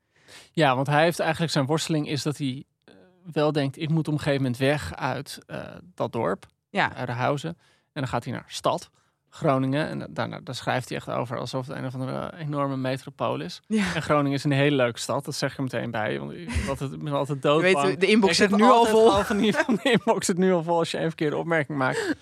[0.51, 2.95] Ja, want hij heeft eigenlijk zijn worsteling is dat hij uh,
[3.31, 5.59] wel denkt: ik moet op een gegeven moment weg uit uh,
[5.95, 6.93] dat dorp, ja.
[6.95, 7.49] uit de huizen.
[7.93, 8.89] En dan gaat hij naar stad.
[9.35, 9.87] Groningen.
[9.89, 13.61] En daarna, daar schrijft hij echt over alsof het een of andere enorme metropool is.
[13.67, 13.95] Ja.
[13.95, 15.25] En Groningen is een hele leuke stad.
[15.25, 16.19] Dat zeg ik er meteen bij.
[16.19, 17.61] Want ik ben altijd, ben altijd dood.
[17.61, 19.11] Weet, de inbox zit nu al vol.
[19.11, 22.15] Van die, van de inbox zit nu al vol als je een verkeerde opmerking maakt.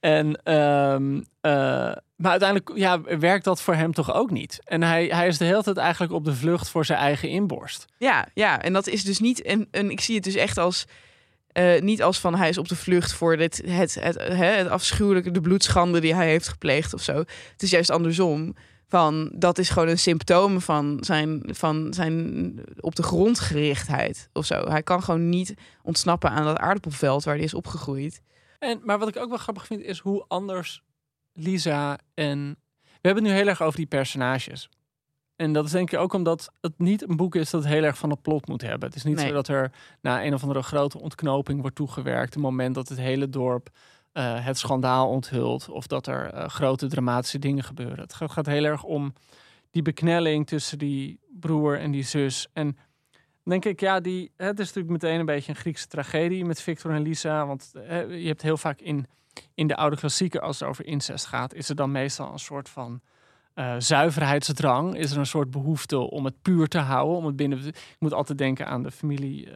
[0.00, 1.22] En, um, uh,
[2.16, 4.60] maar uiteindelijk ja, werkt dat voor hem toch ook niet.
[4.64, 7.84] En hij, hij is de hele tijd eigenlijk op de vlucht voor zijn eigen inborst.
[7.98, 8.62] Ja, ja.
[8.62, 9.42] en dat is dus niet.
[9.42, 10.86] En, en ik zie het dus echt als.
[11.52, 14.68] Uh, niet als van hij is op de vlucht voor dit, het, het, het, het
[14.68, 17.14] afschuwelijke, de bloedschande die hij heeft gepleegd of zo.
[17.52, 18.54] Het is juist andersom.
[18.88, 24.46] Van dat is gewoon een symptoom van zijn, van zijn op de grond gerichtheid of
[24.46, 24.68] zo.
[24.68, 28.20] Hij kan gewoon niet ontsnappen aan dat aardappelveld waar hij is opgegroeid.
[28.58, 30.82] En, maar wat ik ook wel grappig vind is hoe anders
[31.32, 32.56] Lisa en.
[32.80, 34.68] We hebben het nu heel erg over die personages.
[35.38, 37.98] En dat is denk ik ook omdat het niet een boek is dat heel erg
[37.98, 38.88] van het plot moet hebben.
[38.88, 39.26] Het is niet Nee.
[39.26, 42.34] zo dat er na een of andere grote ontknoping wordt toegewerkt.
[42.34, 43.68] Het moment dat het hele dorp
[44.12, 45.68] uh, het schandaal onthult.
[45.68, 47.98] Of dat er uh, grote dramatische dingen gebeuren.
[47.98, 49.12] Het gaat, heel erg om
[49.70, 52.48] die beknelling tussen die broer en die zus.
[52.52, 52.76] En
[53.44, 56.90] denk ik, ja, die, het is natuurlijk meteen een beetje een Griekse tragedie met Victor
[56.90, 57.46] en Lisa.
[57.46, 57.70] Want
[58.08, 59.06] je hebt heel vaak in,
[59.54, 62.68] in de oude klassieken, als het over incest gaat, is er dan meestal een soort
[62.68, 63.00] van
[63.58, 64.96] uh, zuiverheidsdrang.
[64.96, 67.16] Is er een soort behoefte om het puur te houden.
[67.16, 67.66] Om het binnen.
[67.66, 69.54] Ik moet altijd denken aan de familie uh,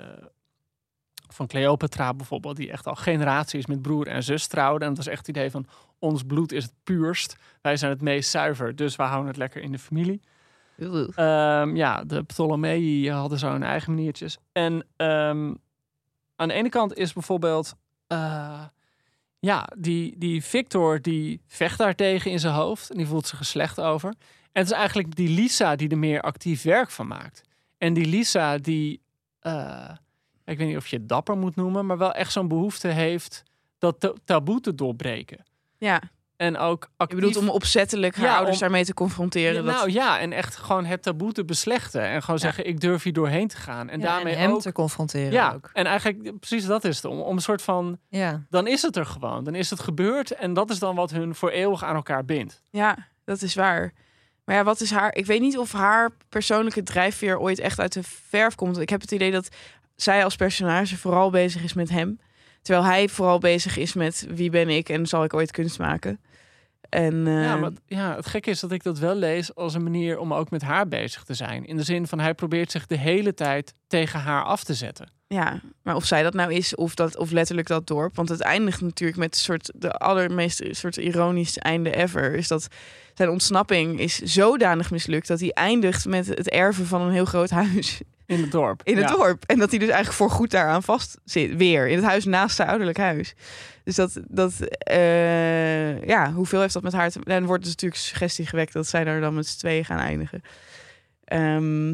[1.28, 4.88] van Cleopatra bijvoorbeeld, die echt al generaties met broer en zus trouwden.
[4.88, 5.66] En dat was echt het idee van
[5.98, 7.36] ons bloed is het puurst.
[7.60, 10.20] Wij zijn het meest zuiver, dus wij houden het lekker in de familie.
[10.76, 14.38] Um, ja, de Ptolemei hadden zo hun eigen maniertjes.
[14.52, 15.58] En um,
[16.36, 17.74] aan de ene kant is bijvoorbeeld,
[18.08, 18.62] uh,
[19.44, 23.44] ja, die, die Victor die vecht daartegen in zijn hoofd en die voelt zich er
[23.44, 24.08] slecht over.
[24.52, 27.42] En het is eigenlijk die Lisa die er meer actief werk van maakt.
[27.78, 29.00] En die Lisa die,
[29.42, 29.90] uh,
[30.44, 33.42] ik weet niet of je het dapper moet noemen, maar wel echt zo'n behoefte heeft
[33.78, 35.44] dat taboe te doorbreken.
[35.78, 36.02] Ja.
[36.36, 37.18] En ook Je actief...
[37.18, 39.54] bedoelt om opzettelijk haar Ja, ouders om- daarmee te confronteren.
[39.54, 39.74] Ja, dat...
[39.74, 42.02] nou ja, en echt gewoon het taboe te beslechten.
[42.02, 43.88] En gewoon zeggen, ik durf hier doorheen te gaan.
[43.88, 44.60] En daarmee en hem ook...
[44.60, 45.70] te confronteren ja, ook.
[45.72, 47.04] en eigenlijk precies dat is het.
[47.04, 47.98] Om, om een soort van...
[48.08, 48.42] Ja.
[48.50, 49.44] Dan is het er gewoon.
[49.44, 50.30] Dan is het gebeurd.
[50.30, 52.62] En dat is dan wat hun voor eeuwig aan elkaar bindt.
[52.70, 53.92] Ja, dat is waar.
[54.44, 55.14] Maar ja, wat is haar...
[55.14, 58.78] Ik weet niet of haar persoonlijke drijfveer ooit echt uit de verf komt.
[58.78, 59.48] Ik heb het idee dat
[59.96, 62.20] zij als personage vooral bezig is met hem.
[62.62, 66.20] Terwijl hij vooral bezig is met wie ben ik en zal ik ooit kunst maken.
[66.88, 70.18] En Ja, maar ja, het gekke is dat ik dat wel lees als een manier
[70.18, 71.66] om ook met haar bezig te zijn.
[71.66, 75.08] In de zin van hij probeert zich de hele tijd tegen haar af te zetten.
[75.26, 78.16] Ja, maar of zij dat nou is of, dat, of letterlijk dat dorp.
[78.16, 82.34] Want het eindigt natuurlijk met een soort de allermeest soort ironisch einde ever.
[82.34, 82.68] Is dat
[83.14, 87.50] zijn ontsnapping is zodanig mislukt dat hij eindigt met het erven van een heel groot
[87.50, 88.00] huis
[88.32, 88.80] In het dorp.
[88.84, 89.14] in het Ja.
[89.14, 89.44] dorp.
[89.46, 91.56] En dat hij dus eigenlijk voorgoed daaraan vast zit.
[91.56, 93.34] Weer in het huis naast zijn ouderlijk huis.
[93.84, 98.00] Dus dat, dat eh, ja, hoeveel heeft dat met haar te Dan wordt dus natuurlijk
[98.00, 100.42] suggestie gewekt dat zij daar dan met z'n tweeën gaan eindigen.
[101.24, 101.92] Ehm,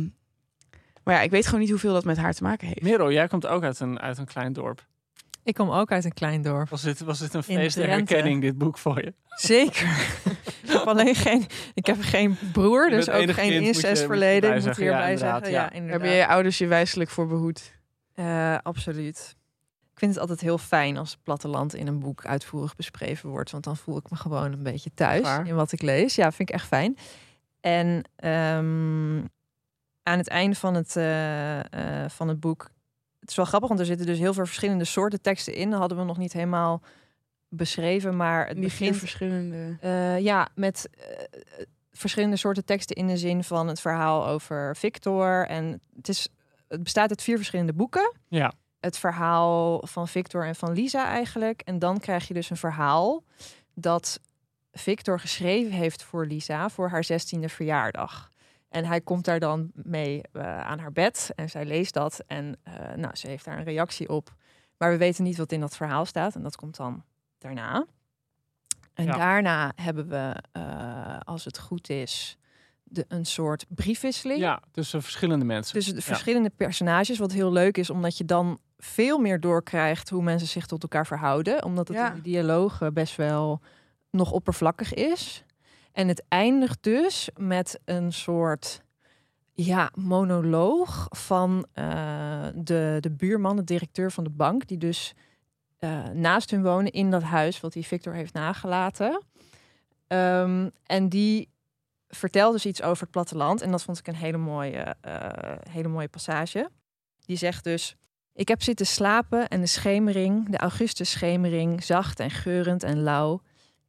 [1.05, 2.83] maar ja, ik weet gewoon niet hoeveel dat met haar te maken heeft.
[2.83, 4.87] Merel, jij komt ook uit een, uit een klein dorp.
[5.49, 6.69] Ik kom ook uit een klein dorp.
[6.69, 9.15] Was dit, was dit een feest der herkenning, dit boek voor je?
[9.27, 9.89] Zeker.
[10.63, 14.53] ik heb alleen geen, ik heb geen broer, dus ook geen kind, moet je- incestverleden.
[14.55, 15.51] moet je Ik moet erbij hierbij zeggen.
[15.53, 15.87] zeggen.
[15.87, 17.73] Ja, ben je ouders je wijselijk voor behoed.
[18.15, 19.37] Eh, absoluut.
[19.93, 23.51] Ik vind het altijd heel fijn als het platteland in een boek uitvoerig beschreven wordt.
[23.51, 25.47] Want dan voel ik me gewoon een beetje thuis Waar?
[25.47, 26.15] in wat ik lees.
[26.15, 26.97] Ja, vind ik echt fijn.
[27.61, 29.19] En ehm,
[30.03, 31.59] aan het einde van het, eh,
[32.05, 32.71] eh, van het boek...
[33.29, 35.71] Het is wel grappig, want er zitten dus heel veel verschillende soorten teksten in.
[35.71, 36.83] Dat hadden we nog niet helemaal
[37.49, 38.97] beschreven, maar het begint...
[38.97, 39.77] verschillende.
[39.81, 45.47] Eh, ja, met eh, verschillende soorten teksten in de zin van het verhaal over Victor.
[45.47, 46.29] En het, is,
[46.69, 48.13] het bestaat uit vier verschillende boeken.
[48.29, 48.53] Ja.
[48.81, 51.61] Het verhaal van Victor en van Lisa eigenlijk.
[51.61, 53.25] En dan krijg je dus een verhaal
[53.75, 54.21] dat
[54.73, 58.28] Victor geschreven heeft voor Lisa voor haar 16e verjaardag.
[58.69, 62.23] En hij komt daar dan mee eh, aan haar bed en zij leest dat.
[62.27, 64.35] En eh, nou, ze heeft daar een reactie op.
[64.79, 66.35] Maar we weten niet wat in dat verhaal staat.
[66.35, 67.05] En dat komt dan
[67.39, 67.87] daarna.
[68.95, 69.17] En Ja.
[69.17, 72.39] daarna hebben we, eh, als het goed is,
[72.85, 74.41] de, een soort briefwisseling.
[74.41, 75.75] Ja, tussen verschillende mensen.
[75.75, 76.07] Tussen de Ja.
[76.07, 77.19] verschillende personages.
[77.19, 81.07] Wat heel leuk is, omdat je dan veel meer doorkrijgt hoe mensen zich tot elkaar
[81.07, 81.65] verhouden.
[81.65, 82.09] Omdat het Ja.
[82.09, 83.61] in die dialogen best wel
[84.11, 85.45] nog oppervlakkig is.
[85.99, 88.83] En het eindigt dus met een soort
[89.53, 95.15] ja, monoloog van eh, de, de buurman, de directeur van de bank, die dus
[95.79, 99.23] eh, naast hun wonen in dat huis wat die Victor heeft nagelaten.
[100.07, 101.51] Ehm, en die
[102.09, 103.63] vertelt dus iets over het platteland.
[103.63, 106.71] En dat vond ik een hele mooie, eh, hele mooie passage.
[107.25, 107.97] Die zegt dus...
[108.33, 113.41] Ik heb zitten slapen en de schemering, de augustusschemering, zacht en geurend en lauw.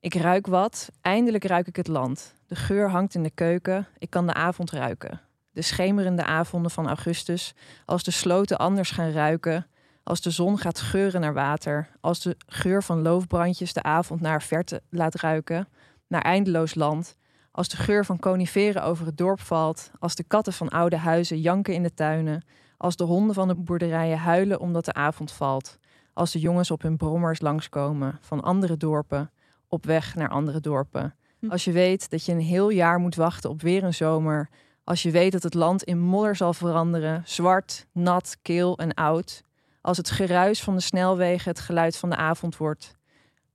[0.02, 2.36] Ik ruik wat, eindelijk ruik ik het land.
[2.48, 5.22] De geur hangt in de keuken, ik kan de avond ruiken.
[5.52, 7.54] De schemerende avonden van augustus,
[7.86, 9.68] als de sloten anders gaan ruiken,
[10.04, 14.42] als de zon gaat geuren naar water, als de geur van loofbrandjes de avond naar
[14.42, 15.68] verte laat ruiken,
[16.08, 17.16] naar eindeloos land,
[17.52, 21.40] als de geur van coniferen over het dorp valt, als de katten van oude huizen
[21.40, 22.44] janken in de tuinen,
[22.78, 25.78] als de honden van de boerderijen huilen omdat de avond valt,
[26.14, 29.32] als de jongens op hun brommers langskomen van andere dorpen,
[29.70, 31.16] op weg naar andere dorpen.
[31.40, 31.50] Hm.
[31.50, 34.50] Als je weet dat je een heel jaar moet wachten op weer een zomer,
[34.84, 39.44] als je weet dat het land in modder zal veranderen, zwart, nat, kil en oud,
[39.82, 42.96] als het geruis van de snelwegen het geluid van de avond wordt,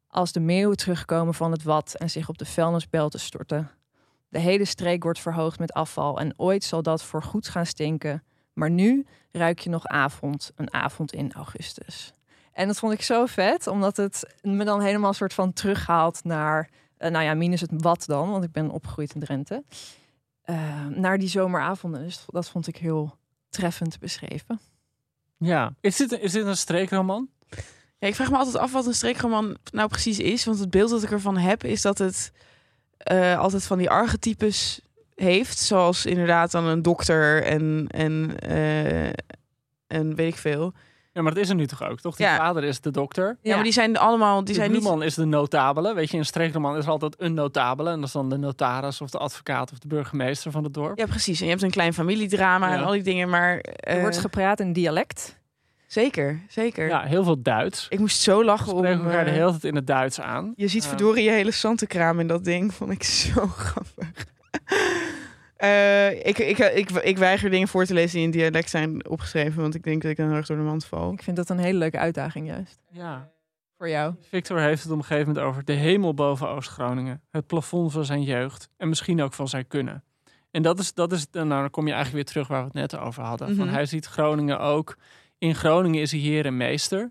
[0.08, 3.70] als de meeuwen terugkomen van het wat en zich op de vuilnisbelten storten.
[4.28, 8.22] De hele streek wordt verhoogd met afval en ooit zal dat voor goed gaan stinken.
[8.52, 12.13] Maar nu ruik je nog avond, een avond in augustus.
[12.54, 16.24] En dat vond ik zo vet, omdat het me dan helemaal een soort van terughaalt
[16.24, 19.64] naar, eh, nou ja, minus het wat dan, want ik ben opgegroeid in Drenthe,
[20.42, 22.02] eh, naar die zomeravonden.
[22.02, 23.16] Dus dat vond ik heel
[23.48, 24.60] treffend beschreven.
[25.36, 25.74] Ja.
[25.80, 27.28] Is dit, is dit een streekroman?
[27.98, 30.44] Ja, ik vraag me altijd af wat een streekroman nou precies is.
[30.44, 32.32] Want het beeld dat ik ervan heb is dat het
[32.96, 34.80] eh, altijd van die archetypes
[35.14, 35.58] heeft.
[35.58, 39.06] Zoals inderdaad dan een dokter en, en, eh,
[39.86, 40.72] en weet ik veel.
[41.14, 42.16] Ja, maar dat is er nu toch ook, toch?
[42.16, 42.36] Die Ja.
[42.36, 43.36] vader is de dokter.
[43.40, 44.44] Ja, maar die zijn allemaal...
[44.44, 44.80] Die zijn niet...
[44.80, 45.94] buurman is de notabele.
[45.94, 47.90] Weet je, in een streekroman is er altijd een notabele.
[47.90, 50.98] En dat is dan de notaris of de advocaat of de burgemeester van het dorp.
[50.98, 51.38] Ja, precies.
[51.38, 53.28] En je hebt een klein familiedrama en al die dingen.
[53.28, 55.38] Maar Er eh, wordt gepraat in dialect.
[55.86, 56.86] zeker, zeker.
[56.88, 57.86] Ja, heel veel Duits.
[57.88, 58.78] Ik moest zo We lachen om...
[58.78, 60.52] spreken elkaar de eh, hele tijd in het Duits aan.
[60.56, 62.74] Je ziet verdorie je hele zantenkraam in dat ding.
[62.74, 64.26] Vond ik zo grappig.
[65.64, 69.62] Eh, ik, ik, ik, ik weiger dingen voor te lezen die in dialect zijn opgeschreven.
[69.62, 71.12] Want ik denk dat ik dan heel erg door de mand val.
[71.12, 72.80] Ik vind dat een hele leuke uitdaging juist.
[72.90, 73.32] Ja.
[73.78, 74.14] Voor jou.
[74.20, 77.22] Victor heeft het op een gegeven moment over de hemel boven Oost-Groningen.
[77.30, 78.68] Het plafond van zijn jeugd.
[78.76, 80.04] En misschien ook van zijn kunnen.
[80.50, 82.90] En dat is, dat is nou, dan kom je eigenlijk weer terug waar we het
[82.90, 83.56] net over hadden.
[83.56, 83.74] Van Mhm.
[83.74, 84.96] hij ziet Groningen ook.
[85.38, 87.10] In Groningen is hij heer en meester.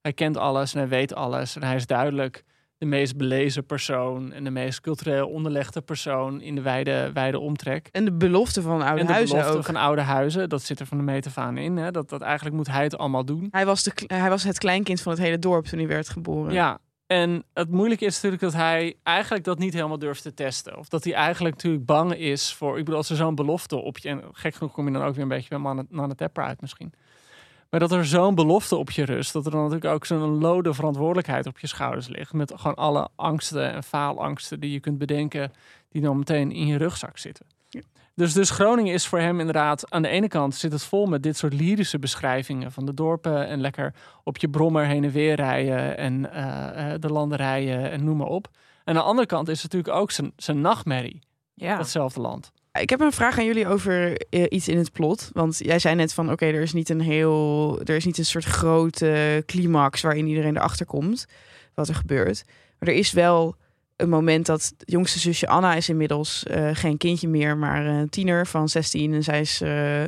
[0.00, 1.56] Hij kent alles en hij weet alles.
[1.56, 2.44] En hij is duidelijk
[2.82, 4.32] de meest belezen persoon.
[4.32, 7.88] En de meest cultureel onderlegde persoon in de wijde, wijde omtrek.
[7.92, 9.64] En de belofte van oude en de huizen belofte ook.
[9.64, 11.76] van oude huizen, dat zit er van de meet af aan in.
[11.76, 11.90] Hè?
[11.90, 13.48] Dat, dat eigenlijk moet hij het allemaal doen.
[13.50, 16.52] Hij was, de, hij was het kleinkind van het hele dorp toen hij werd geboren.
[16.52, 20.78] Ja, en het moeilijke is natuurlijk dat hij eigenlijk dat niet helemaal durft te testen.
[20.78, 22.78] Of dat hij eigenlijk natuurlijk bang is voor...
[22.78, 24.08] Ik bedoel, als er zo'n belofte op je...
[24.08, 26.92] En gek genoeg kom je dan ook weer een beetje bij Nanne Tepper uit misschien.
[27.72, 29.32] Maar dat er zo'n belofte op je rust...
[29.32, 32.32] dat er dan natuurlijk ook zo'n lode verantwoordelijkheid op je schouders ligt.
[32.32, 35.52] Met gewoon alle angsten en faalangsten die je kunt bedenken...
[35.88, 37.46] die dan meteen in je rugzak zitten.
[37.68, 37.80] Ja.
[38.14, 39.90] Dus, dus Groningen is voor hem inderdaad...
[39.90, 42.72] aan de ene kant zit het vol met dit soort lyrische beschrijvingen...
[42.72, 45.96] van de dorpen en lekker op je brommer heen en weer rijden...
[45.96, 48.48] en eh, de landerijen en noem maar op.
[48.52, 51.22] En aan de andere kant is het natuurlijk ook zijn, zijn nachtmerrie,
[51.54, 51.76] Ja.
[51.76, 52.52] datzelfde land.
[52.80, 55.30] Ik heb een vraag aan jullie over eh, iets in het plot.
[55.32, 57.80] Want jij zei net van, oké, er is niet een heel...
[57.84, 61.26] Er is niet een soort grote climax waarin iedereen erachter komt
[61.74, 62.44] wat er gebeurt.
[62.78, 63.56] Maar er is wel
[63.96, 68.46] een moment dat jongste zusje Anna is inmiddels eh, geen kindje meer, maar een tiener
[68.46, 69.14] van 16.
[69.14, 69.98] En zij is eh,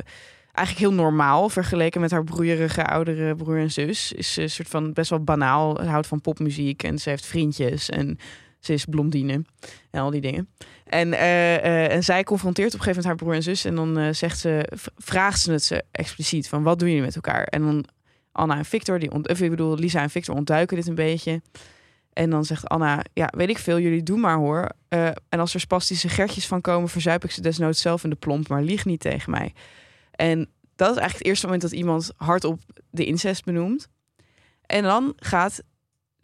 [0.51, 4.11] eigenlijk heel normaal vergeleken met haar broeierige oudere broer en zus.
[4.11, 8.17] Is een soort van best wel banaal, houdt van popmuziek en ze heeft vriendjes en
[8.65, 9.45] ze is blondine
[9.91, 10.49] en al die dingen.
[10.85, 13.65] En, eh, eh, en zij confronteert op een gegeven moment haar broer en zus.
[13.65, 17.15] En dan eh, zegt ze, vraagt ze het ze expliciet van wat doen jullie met
[17.15, 17.43] elkaar?
[17.43, 17.85] En dan
[18.31, 21.41] Anna en Victor, die ont, ik bedoel, Lisa en Victor ontduiken dit een beetje.
[22.13, 24.69] En dan zegt Anna, ja, weet ik veel, jullie doen maar hoor.
[25.29, 28.47] En als er spastische gertjes van komen, verzuip ik ze desnoods zelf in de plomp,
[28.47, 29.53] maar lieg niet tegen mij.
[30.11, 30.37] En
[30.75, 33.87] dat is eigenlijk het eerste moment dat iemand hardop de incest benoemt.
[34.65, 35.61] En dan gaat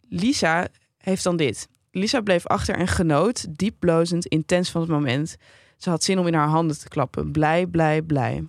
[0.08, 1.68] Lisa, heeft dan dit.
[1.92, 5.36] Lisa bleef achter en genoot, diep blozend, intens van het moment.
[5.76, 7.32] Ze had zin om in haar handen te klappen.
[7.32, 8.44] Blij, blij, blij.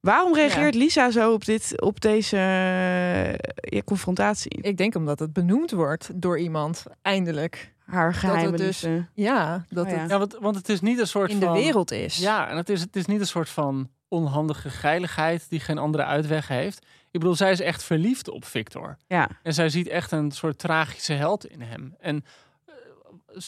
[0.00, 4.62] Waarom reageert Lisa zo op, dit, op deze eh, ja, confrontatie?
[4.62, 7.72] Ik denk omdat het benoemd wordt door iemand, eindelijk.
[7.84, 9.06] Haar geheime dus liefde.
[9.14, 9.98] Ja, dat Oh ja.
[9.98, 11.54] het Ja, want, want het is niet een soort in de van...
[11.54, 12.16] wereld is.
[12.16, 16.04] Ja, en het is, het is niet een soort van onhandige geiligheid die geen andere
[16.04, 16.86] uitweg heeft.
[17.14, 18.96] Ik bedoel, zij is echt verliefd op Victor.
[19.06, 19.28] Ja.
[19.42, 21.94] En zij ziet echt een soort tragische held in hem.
[21.98, 22.24] En
[22.66, 22.74] eh,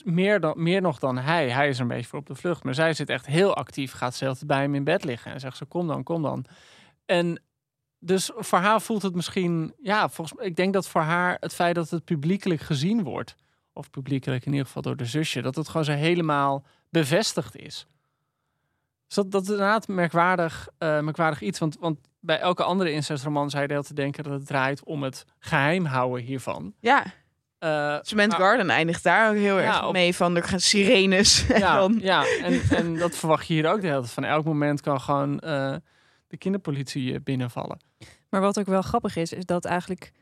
[0.04, 1.50] meer, dan, meer nog dan hij.
[1.50, 2.64] Hij is er een beetje voor op de vlucht.
[2.64, 3.92] Maar zij zit echt heel actief.
[3.92, 5.32] Gaat ze altijd bij hem in bed liggen.
[5.32, 6.44] En zegt ze, kom dan, kom dan.
[7.06, 7.42] En
[7.98, 9.74] dus voor haar voelt het misschien...
[9.82, 13.34] Ja, volgens ik denk dat voor haar het feit dat het publiekelijk gezien wordt...
[13.72, 15.42] of publiekelijk in ieder geval door de zusje...
[15.42, 17.86] dat het gewoon zo helemaal bevestigd is.
[19.06, 21.58] Dus dat, dat is inderdaad merkwaardig, eh, merkwaardig iets.
[21.58, 25.02] Want, want bij elke andere incestromans zou je deel te denken dat het draait om
[25.02, 26.74] het geheim houden hiervan.
[26.80, 27.04] Ja,
[27.58, 30.36] Eh, Cement maar- Garden eindigt daar ook heel Ja, erg op- mee van.
[30.36, 31.46] Er gaan sirenes.
[31.48, 34.12] en Ja, dan- ja en, en dat verwacht je hier ook de hele tijd.
[34.12, 35.74] Van elk moment kan gewoon eh,
[36.26, 37.78] de kinderpolitie binnenvallen.
[38.28, 40.12] Maar wat ook wel grappig is, is dat eigenlijk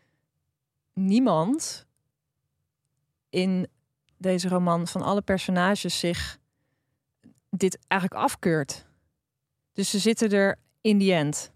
[0.92, 1.86] niemand
[3.30, 3.66] in
[4.18, 6.38] deze roman van alle personages zich
[7.50, 8.86] dit eigenlijk afkeurt.
[9.72, 11.52] Dus ze zitten er in die end.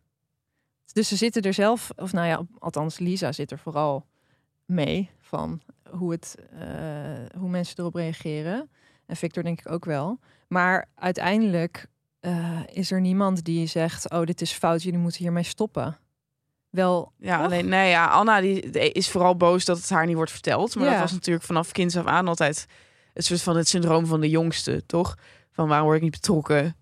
[0.99, 4.07] Dus ze zitten er zelf, of nou ja, althans Lisa zit er vooral
[4.65, 8.71] mee van hoe, het, eh, hoe mensen erop reageren.
[9.07, 10.19] En Victor denk ik ook wel.
[10.49, 11.87] Maar uiteindelijk
[12.21, 15.99] eh, is er niemand die zegt, oh dit is fout, jullie moeten hiermee stoppen.
[16.71, 17.47] Wel, Ja, Toch?
[17.47, 18.61] alleen, nee, ja, Anna die
[18.93, 20.75] is vooral boos dat het haar niet wordt verteld.
[20.75, 20.91] Maar Ja.
[20.91, 22.67] dat was natuurlijk vanaf kinds af aan altijd
[23.13, 25.15] het soort van het syndroom van de jongste, toch?
[25.51, 26.77] Van waarom word ik niet betrokken?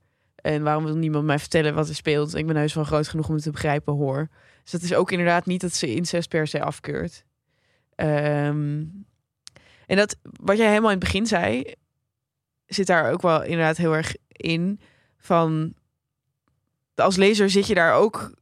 [0.46, 2.34] En waarom wil niemand mij vertellen wat er speelt?
[2.34, 4.28] Ik ben heus wel groot genoeg om het te begrijpen, hoor.
[4.62, 7.24] Dus dat is ook inderdaad niet dat ze incest per se afkeurt.
[7.94, 8.84] Ehm,
[9.86, 11.74] en dat, wat jij helemaal in het begin zei,
[12.66, 14.80] zit daar ook wel inderdaad heel erg in.
[15.16, 15.74] Van,
[16.94, 18.34] als lezer zit je daar ook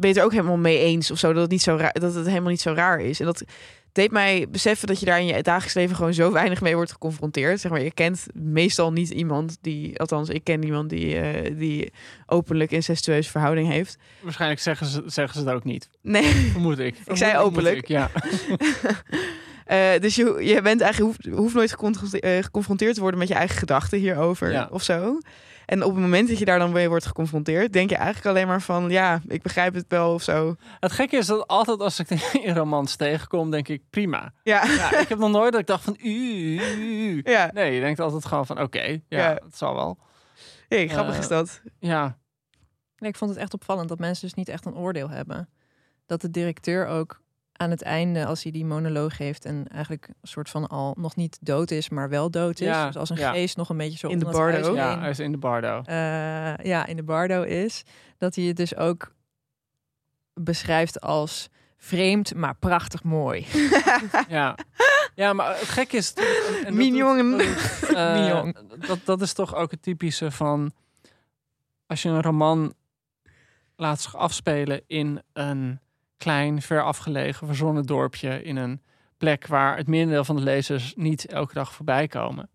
[0.00, 1.92] ben je het er ook helemaal mee eens of zo dat het niet zo raar,
[1.92, 3.20] dat het helemaal niet zo raar is.
[3.20, 3.44] En dat
[3.92, 6.92] deed mij beseffen dat je daar in je dagelijks leven gewoon zo weinig mee wordt
[6.92, 7.60] geconfronteerd.
[7.60, 11.92] Zeg maar, je kent meestal niet iemand die, althans, ik ken niemand die, eh, die
[12.26, 13.96] openlijk incestueuze verhouding heeft.
[14.20, 15.88] Waarschijnlijk zeggen ze, zeggen ze het ook niet.
[16.02, 16.24] Nee.
[16.24, 16.96] Vermoed ik.
[17.04, 17.76] Ik zei openlijk.
[17.76, 18.10] ik, ja.
[19.70, 23.34] Eh, dus je, je bent eigenlijk hoeft, hoeft nooit eh, geconfronteerd te worden met je
[23.34, 24.68] eigen gedachten hierover Ja.
[24.70, 25.18] of zo.
[25.70, 28.46] En op het moment dat je daar dan weer wordt geconfronteerd, denk je eigenlijk alleen
[28.46, 30.56] maar van ja, ik begrijp het wel of zo.
[30.80, 34.32] Het gekke is dat altijd als ik in romans tegenkom, denk ik prima.
[34.42, 37.20] Ja, Ja, ik heb nog nooit dat ik dacht van u.
[37.24, 37.50] ja.
[37.52, 39.38] Nee, je denkt altijd gewoon van oké, ja, Ja.
[39.44, 39.98] het zal wel.
[40.68, 41.60] Hey, grappig Eh, is dat.
[41.78, 42.18] Ja,
[42.96, 45.48] Nee, ik vond het echt opvallend dat mensen dus niet echt een oordeel hebben.
[46.06, 47.20] Dat de directeur ook
[47.60, 51.16] aan het einde, als hij die monoloog heeft en eigenlijk een soort van al nog
[51.16, 52.66] niet dood is, maar wel dood is.
[52.66, 53.32] Ja, dus als een ja.
[53.32, 54.74] geest nog een beetje zo In de Bardo.
[54.74, 55.82] Ja, hij is in de Bardo.
[55.84, 57.82] eh, ja, in de Bardo is.
[58.18, 59.12] Dat hij het dus ook
[60.34, 63.46] beschrijft als vreemd, maar prachtig mooi.
[64.28, 64.54] Ja.
[65.14, 66.14] ja, maar het gekke is...
[66.70, 67.38] Mignon.
[67.88, 70.72] dat, dat, dat is toch ook het typische van...
[71.86, 72.74] Als je een roman
[73.76, 75.80] laat zich afspelen in een
[76.20, 78.42] klein, ver afgelegen, verzonnen dorpje...
[78.42, 78.80] in een
[79.16, 82.50] plek waar het merendeel van de lezers niet elke dag voorbij komen...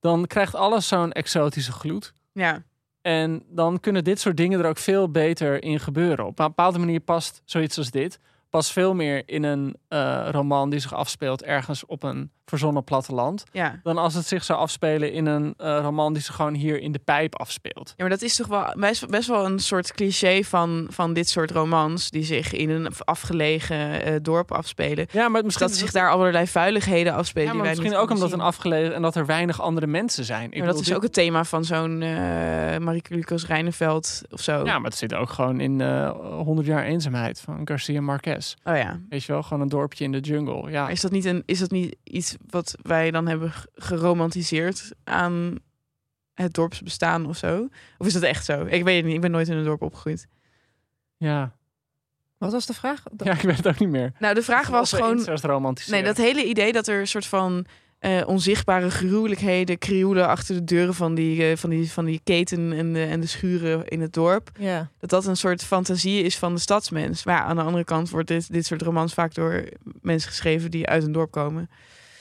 [0.00, 2.12] dan krijgt alles zo'n exotische gloed.
[2.32, 2.62] Ja.
[3.02, 6.26] En dan kunnen dit soort dingen er ook veel beter in gebeuren.
[6.26, 8.18] Op een bepaalde manier past zoiets als dit
[8.56, 13.44] past veel meer in een eh, roman die zich afspeelt ergens op een verzonnen platteland.
[13.52, 13.80] Ja.
[13.82, 16.92] Dan als het zich zou afspelen in een eh, roman die zich gewoon hier in
[16.92, 17.88] de pijp afspeelt.
[17.88, 21.28] Ja, maar dat is toch wel best, best wel een soort cliché van, van dit
[21.28, 25.06] soort romans die zich in een afgelegen eh, dorp afspelen.
[25.10, 27.46] Ja, maar misschien Dat zich daar allerlei vuiligheden afspelen.
[27.46, 30.24] Ja, die maar wij misschien ook omdat een afgelegen en dat er weinig andere mensen
[30.24, 30.50] zijn.
[30.52, 30.58] Ik.
[30.58, 31.98] Maar dat is dit- ook het thema van zo'n
[32.84, 34.64] Marieke Lucas Rijneveld of zo.
[34.64, 38.45] Ja, maar het zit ook gewoon in eh 100 jaar eenzaamheid van Garcia Marquez.
[38.64, 39.00] Oh ja.
[39.08, 40.70] Weet je wel, gewoon een dorpje in de jungle.
[40.70, 44.92] Ja, Maar is dat niet een is dat niet iets wat wij dan hebben geromantiseerd
[45.04, 45.58] aan
[46.34, 47.68] het dorpsbestaan of zo?
[47.98, 48.64] Of is dat echt zo?
[48.64, 49.14] Ik weet het niet.
[49.14, 50.26] Ik ben nooit in een dorp opgegroeid.
[51.16, 51.54] ja.
[52.38, 53.02] Wat was de vraag?
[53.16, 54.12] ja, ik weet het ook niet meer.
[54.18, 55.86] Nou, de vraag was gewoon romantisch.
[55.86, 57.66] Nee, dat hele idee dat er een soort van
[57.98, 62.72] eh, onzichtbare gruwelijkheden krioelen achter de deuren van die, eh, van die, van die keten
[62.72, 64.50] en de, en de schuren in het dorp.
[64.58, 64.90] Ja.
[64.98, 67.24] Dat dat een soort fantasie is van de stadsmens.
[67.24, 69.64] Maar ja, aan de andere kant wordt dit, dit soort romans vaak door
[70.00, 71.70] mensen geschreven die uit een dorp komen.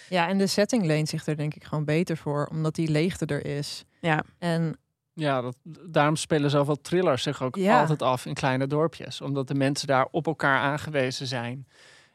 [0.10, 3.26] ja, en de setting leent zich er denk ik gewoon beter voor, omdat die leegte
[3.26, 3.86] er is.
[4.02, 4.78] Ja, En
[5.14, 5.56] Ja, dat,
[5.90, 7.80] daarom spelen zoveel thrillers zich ook Ja.
[7.80, 9.22] altijd af in kleine dorpjes.
[9.22, 11.68] Omdat de mensen daar op elkaar aangewezen zijn.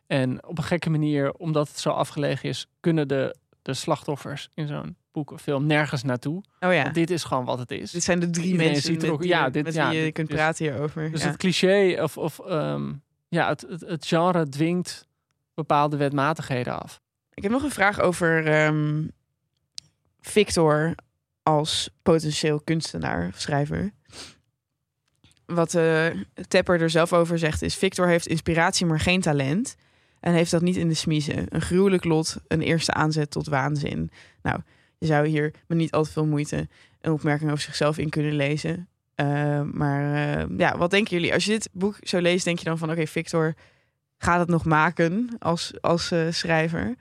[0.06, 3.36] En op een gekke manier, omdat het zo afgelegen is, kunnen de,
[3.70, 6.42] de slachtoffers in zo'n boek of film nergens naartoe.
[6.60, 6.82] oh ja.
[6.82, 7.90] Want dit is gewoon wat het is.
[7.90, 9.88] Dit zijn de drie Iedereen mensen er met, ook- die, ja, je- dit- met ja,
[9.88, 11.10] wie je dit kunt praten hierover.
[11.10, 11.26] Dus ja.
[11.28, 12.92] het cliché of, of ehm,
[13.28, 15.08] ja, het, het, het genre dwingt
[15.54, 17.00] bepaalde wetmatigheden af.
[17.34, 19.02] Ik heb nog een vraag over ehm,
[20.20, 20.94] Victor
[21.42, 23.90] als potentieel kunstenaar of schrijver.
[25.46, 26.06] Wat eh
[26.48, 27.74] Tepper er zelf over zegt is...
[27.74, 29.74] Victor heeft inspiratie, maar geen talent.
[30.20, 31.46] En heeft dat niet in de smiezen.
[31.48, 34.10] Een gruwelijk lot, een eerste aanzet tot waanzin.
[34.42, 34.60] Nou,
[34.98, 36.68] je zou hier met niet al te veel moeite...
[37.00, 38.88] een opmerking over zichzelf in kunnen lezen.
[39.14, 41.32] Eh, maar eh, ja, wat denken jullie?
[41.32, 42.90] Als je dit boek zo leest, denk je dan van...
[42.90, 43.54] oké, Victor
[44.18, 46.94] gaat het nog maken als, als eh, schrijver?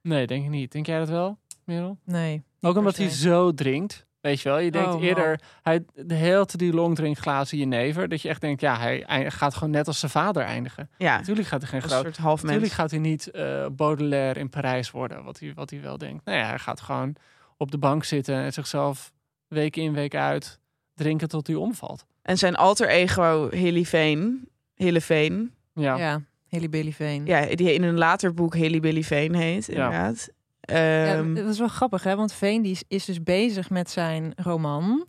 [0.00, 0.72] Nee, denk ik niet.
[0.72, 1.98] Denk jij dat wel, Merel?
[2.04, 2.42] nee.
[2.60, 4.06] Ook omdat hij zo drinkt.
[4.24, 5.02] Weet je wel, je denkt Oh, wow.
[5.04, 9.54] eerder, hij de hele tijd die longdrinkglazen jenever, dat je echt denkt, ja, hij gaat
[9.54, 10.90] gewoon net als zijn vader eindigen.
[10.98, 12.02] Ja, Natuurlijk gaat hij geen groot.
[12.02, 12.74] soort half Natuurlijk mens.
[12.80, 16.24] gaat hij niet eh, Baudelaire in Parijs worden, wat hij, wat hij wel denkt.
[16.24, 17.14] Nee, hij gaat gewoon
[17.56, 19.12] op de bank zitten en zichzelf
[19.48, 20.58] week in, week uit
[20.94, 22.04] drinken tot hij omvalt.
[22.22, 26.20] En zijn alter ego Hilly Veen, Hille Veen, Ja, Ja,
[26.50, 27.26] Haley Bailey Veen.
[27.26, 30.26] ja, die in een later boek Hilly Billy Veen heet, inderdaad.
[30.28, 30.32] Ja,
[30.64, 32.16] Ehm, dat is wel grappig, hè?
[32.16, 35.06] Want Veen die is, is dus bezig met zijn roman,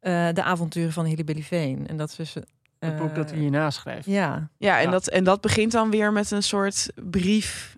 [0.00, 1.86] eh, De avonturen van Hilly Billy Veen.
[1.86, 2.34] En dat is dus...
[2.34, 2.46] het
[2.78, 4.06] eh, boek dat hij hierna schreef.
[4.06, 4.90] Ja, ja, en, ja.
[4.90, 7.76] Dat, en dat begint dan weer met een soort brief.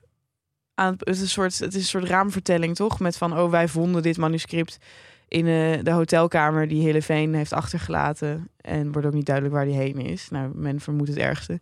[0.74, 3.00] Aan, het, is een soort, het is een soort raamvertelling, toch?
[3.00, 4.78] Met van, oh, wij vonden dit manuscript
[5.28, 8.48] in eh, de hotelkamer die Hille Veen heeft achtergelaten.
[8.60, 10.28] En wordt ook niet duidelijk waar die heen is.
[10.30, 11.60] Nou, men vermoedt het ergste.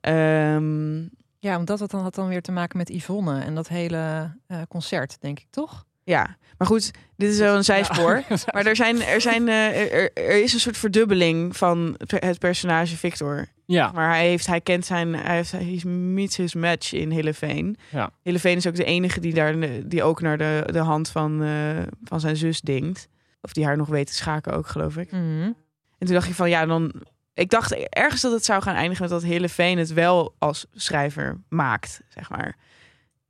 [0.00, 1.02] Ehm,
[1.38, 4.62] ja omdat het dan had dan weer te maken met Yvonne en dat hele eh,
[4.68, 5.86] concert, denk ik, toch?
[6.06, 8.22] ja, maar goed, dit is wel een zijspoor.
[8.28, 8.36] Ja.
[8.52, 12.96] Maar er, zijn, er, zijn, eh, er, er is een soort verdubbeling van het personage
[12.96, 13.46] Victor.
[13.64, 17.76] ja, Maar hij, heeft, hij kent zijn, hij heeft, hij meets his match in Hilleveen.
[17.90, 18.10] Ja.
[18.22, 19.54] Hilleveen is ook de enige die daar,
[19.88, 23.08] die ook naar de, de hand van, eh, van zijn zus denkt.
[23.40, 25.10] Of die haar nog weet te schaken ook, geloof ik.
[25.12, 25.52] Mhm.
[25.98, 26.92] En toen dacht ik van, ja, dan...
[27.36, 31.42] Ik dacht ergens dat het zou gaan eindigen met dat Hilleveen het wel als schrijver
[31.48, 32.56] maakt, zeg maar.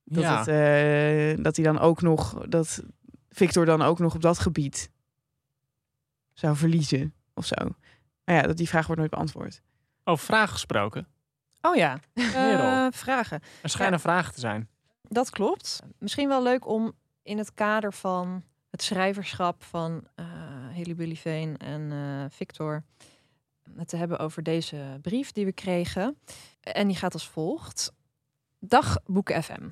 [0.04, 0.38] Dat, ja.
[0.38, 2.82] het, eh, dat hij dan ook nog, dat
[3.28, 4.90] Victor dan ook nog op dat gebied
[6.32, 7.54] zou verliezen of zo.
[8.24, 9.62] Maar ja, dat die vraag wordt nooit beantwoord.
[10.04, 11.08] Over vragen gesproken.
[11.60, 12.00] Oh ja.
[12.14, 13.40] Eh, vragen.
[13.62, 14.68] Er schijnen vragen te zijn.
[15.02, 15.82] Dat klopt.
[15.98, 16.92] Misschien wel leuk om
[17.22, 20.24] in het kader van het schrijverschap van eh
[20.74, 22.84] Haley Billy Veen en eh, Victor
[23.76, 26.18] het te hebben over deze brief die we kregen.
[26.60, 27.92] En die gaat als volgt.
[28.58, 29.68] Dag Boeken FM.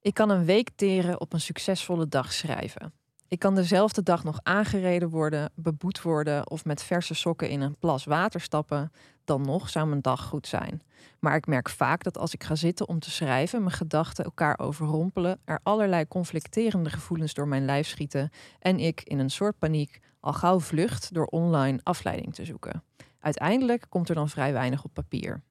[0.00, 2.92] Ik kan een week teren op een succesvolle dag schrijven.
[3.28, 7.78] Ik kan dezelfde dag nog aangereden worden, beboet worden of met verse sokken in een
[7.78, 8.92] plas water stappen.
[9.24, 10.82] Dan nog zou mijn dag goed zijn.
[11.20, 14.58] Maar ik merk vaak dat als ik ga zitten om te schrijven, mijn gedachten elkaar
[14.58, 20.00] overrompelen, er allerlei conflicterende gevoelens door mijn lijf schieten en ik in een soort paniek
[20.26, 22.82] al gauw vlucht door online afleiding te zoeken.
[23.20, 25.42] Uiteindelijk komt er dan vrij weinig op papier.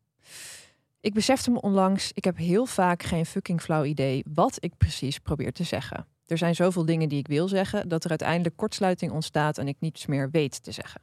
[0.99, 5.19] Ik besefte me onlangs, ik heb heel vaak geen fucking flauw idee wat ik precies
[5.19, 6.07] probeer te zeggen.
[6.26, 9.76] Er zijn zoveel dingen die ik wil zeggen, dat er uiteindelijk kortsluiting ontstaat en ik
[9.80, 11.01] niets meer weet te zeggen.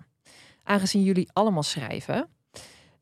[0.63, 2.29] Aangezien jullie allemaal schrijven,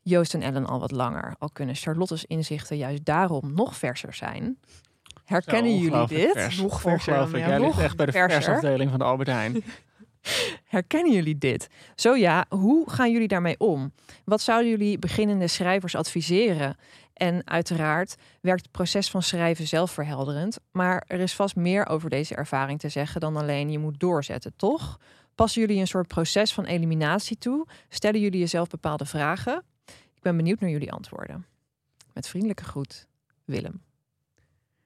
[0.03, 4.59] Joost en Ellen al wat langer, al kunnen Charlotte's inzichten juist daarom nog verser zijn.
[5.25, 6.33] Herkennen jullie dit?
[6.33, 6.61] vers.
[6.61, 7.45] Nog verser Ongelooflijk.
[7.45, 7.51] ja.
[7.51, 9.63] Jij ligt echt bij de versafdeling van de Albert Heijn.
[10.71, 11.69] Herkennen jullie dit?
[11.95, 13.93] Zo ja, hoe gaan jullie daarmee om?
[14.25, 16.77] Wat zouden jullie beginnende schrijvers adviseren?
[17.13, 22.35] En uiteraard werkt het proces van schrijven zelfverhelderend, maar er is vast meer over deze
[22.35, 24.99] ervaring te zeggen dan alleen je moet doorzetten, toch?
[25.35, 27.67] Passen jullie een soort proces van eliminatie toe?
[27.89, 29.63] Stellen jullie jezelf bepaalde vragen?
[30.15, 31.47] Ik ben benieuwd naar jullie antwoorden.
[32.13, 33.07] Met vriendelijke groet,
[33.45, 33.83] Willem.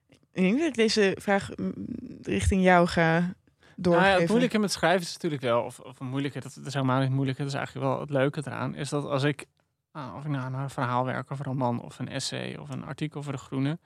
[0.09, 1.73] Ik denk dat ik deze vraag mm,
[2.21, 3.35] richting jou ga
[3.75, 6.65] Nou ja, het moeilijke met schrijven is natuurlijk wel, of, of een moeilijke, dat, dat
[6.65, 9.45] is helemaal niet moeilijk, dat is eigenlijk wel het leuke eraan, is dat als ik,
[9.91, 12.83] ah, of ik nou een verhaal werk of een roman of een essay of een
[12.83, 13.77] artikel voor De Groene,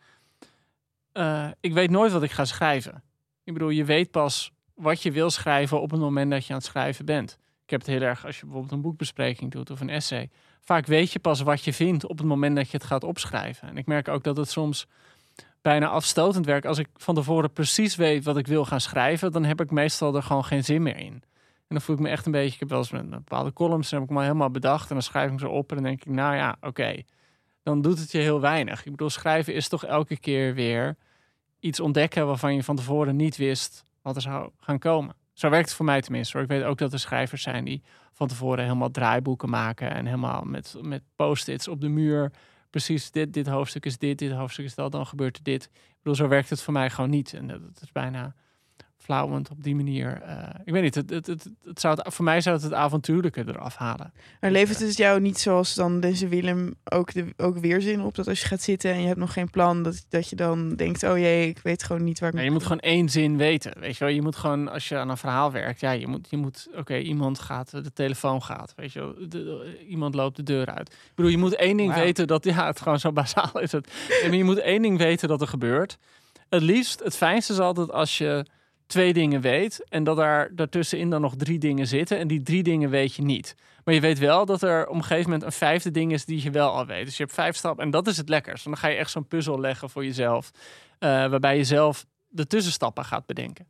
[1.11, 3.03] eh, ik weet nooit wat ik ga schrijven.
[3.43, 6.59] Ik bedoel, je weet pas wat je wil schrijven op het moment dat je aan
[6.59, 7.37] het schrijven bent.
[7.63, 10.29] Ik heb het heel erg als je bijvoorbeeld een boekbespreking doet of een essay.
[10.61, 13.67] Vaak weet je pas wat je vindt op het moment dat je het gaat opschrijven.
[13.67, 14.87] En ik merk ook dat het soms
[15.61, 16.65] bijna afstotend werkt.
[16.65, 20.15] Als ik van tevoren precies weet wat ik wil gaan schrijven, dan heb ik meestal
[20.15, 21.13] er gewoon geen zin meer in.
[21.69, 22.53] En dan voel ik me echt een beetje.
[22.53, 25.31] Ik heb wel eens met bepaalde columns, heb ik me helemaal bedacht en dan schrijf
[25.31, 27.01] ik ze op en dan denk ik, nou ja, oké.
[27.63, 28.85] Dan doet het je heel weinig.
[28.85, 30.95] Ik bedoel, schrijven is toch elke keer weer
[31.59, 35.15] iets ontdekken waarvan je van tevoren niet wist wat er zou gaan komen.
[35.33, 36.33] Zo werkt het voor mij tenminste.
[36.33, 36.45] Hoor.
[36.45, 37.81] Ik weet ook dat er schrijvers zijn die
[38.13, 42.31] van tevoren helemaal draaiboeken maken en helemaal met, met post-its op de muur.
[42.69, 45.63] Precies, dit, dit hoofdstuk is dit, dit hoofdstuk is dat, dan gebeurt er dit.
[45.73, 47.33] Ik bedoel, zo werkt het voor mij gewoon niet.
[47.33, 48.35] En dat, dat is bijna
[49.09, 50.21] flauwend op die manier.
[50.21, 52.73] eh, ik weet niet, het, het, het, het zou het, voor mij zou het het
[52.73, 54.13] avontuurlijke eraf halen.
[54.39, 58.15] Maar levert het jou niet zoals dan deze Willem ook, de, ook weerzin op?
[58.15, 60.75] Dat als je gaat zitten en je hebt nog geen plan, dat, dat je dan
[60.75, 63.73] denkt, oh jee, ik weet gewoon niet waar ik je moet gewoon één zin weten.
[63.79, 66.27] Weet je wel, je moet gewoon, als je aan een verhaal werkt, ja, je moet,
[66.29, 70.35] je moet oké, iemand gaat, de telefoon gaat, weet je wel, de- de- iemand loopt
[70.35, 70.89] de deur uit.
[70.89, 73.91] Ik bedoel, je moet één ding weten dat, ja, het gewoon zo bazaal is het.
[74.31, 75.97] Je moet één ding weten dat er gebeurt.
[76.49, 78.45] Het liefst, het fijnste is altijd als je
[78.89, 82.63] twee dingen weet en dat daar daartussenin dan nog drie dingen zitten en die drie
[82.63, 83.55] dingen weet je niet.
[83.83, 86.43] Maar je weet wel dat er op een gegeven moment een vijfde ding is die
[86.43, 87.05] je wel al weet.
[87.05, 88.63] Dus je hebt vijf stappen en dat is het lekkers.
[88.63, 90.51] Dan ga je echt zo'n puzzel leggen voor jezelf,
[90.99, 93.65] eh, waarbij je zelf de tussenstappen gaat bedenken.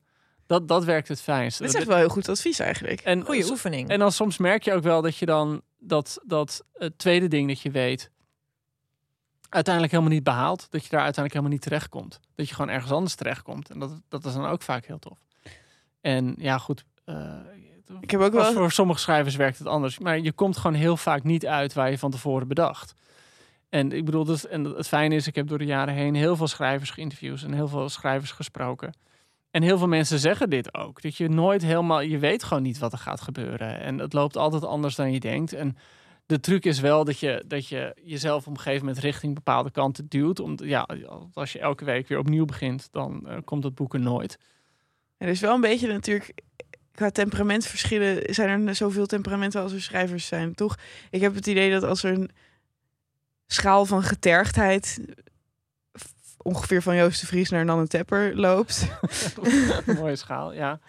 [0.48, 1.60] Dat, dat werkt het fijnst.
[1.60, 3.02] Dat is echt wel heel goed advies eigenlijk.
[3.02, 3.90] en, Goede oefening.
[3.90, 7.48] en dan soms merk je ook wel dat je dan dat, dat het tweede ding
[7.48, 8.12] dat je weet
[9.50, 10.68] uiteindelijk helemaal niet behaalt.
[10.70, 12.20] Dat je daar uiteindelijk helemaal niet terechtkomt.
[12.36, 13.70] Dat je gewoon ergens anders terechtkomt.
[13.70, 15.18] En dat, dat is dan ook vaak heel tof.
[16.02, 16.86] En ja, goed.
[17.06, 17.34] eh,
[18.00, 18.54] Ik heb ook wel...
[18.54, 20.00] voor sommige schrijvers werkt het anders.
[20.00, 22.94] Maar je komt gewoon heel vaak niet uit waar je van tevoren bedacht.
[23.70, 26.36] En ik bedoel, dat, en het fijne is, ik heb door de jaren heen heel
[26.36, 28.94] veel schrijvers geïnterviewd en heel veel schrijvers gesproken.
[29.52, 31.02] En heel veel mensen zeggen dit ook.
[31.02, 33.80] Dat je nooit helemaal, je weet gewoon niet wat er gaat gebeuren.
[33.80, 35.54] En het loopt altijd anders dan je denkt.
[35.54, 35.78] En
[36.30, 39.72] de truc is wel dat je, dat je jezelf op een gegeven moment richting bepaalde
[39.72, 40.40] kanten duwt.
[40.40, 40.88] Om, ja,
[41.34, 44.38] als je elke week weer opnieuw begint, dan eh, komt dat boek er nooit.
[45.18, 46.34] Er is wel een beetje natuurlijk...
[46.92, 50.78] Qua temperamentverschillen zijn er zoveel temperamenten als er schrijvers zijn, toch?
[51.10, 52.30] Ik heb het idee dat als er een
[53.48, 55.00] schaal van getergdheid
[56.38, 58.88] ongeveer van Joost de Vries naar Nanne Tepper loopt,
[59.96, 60.80] mooie schaal, ja.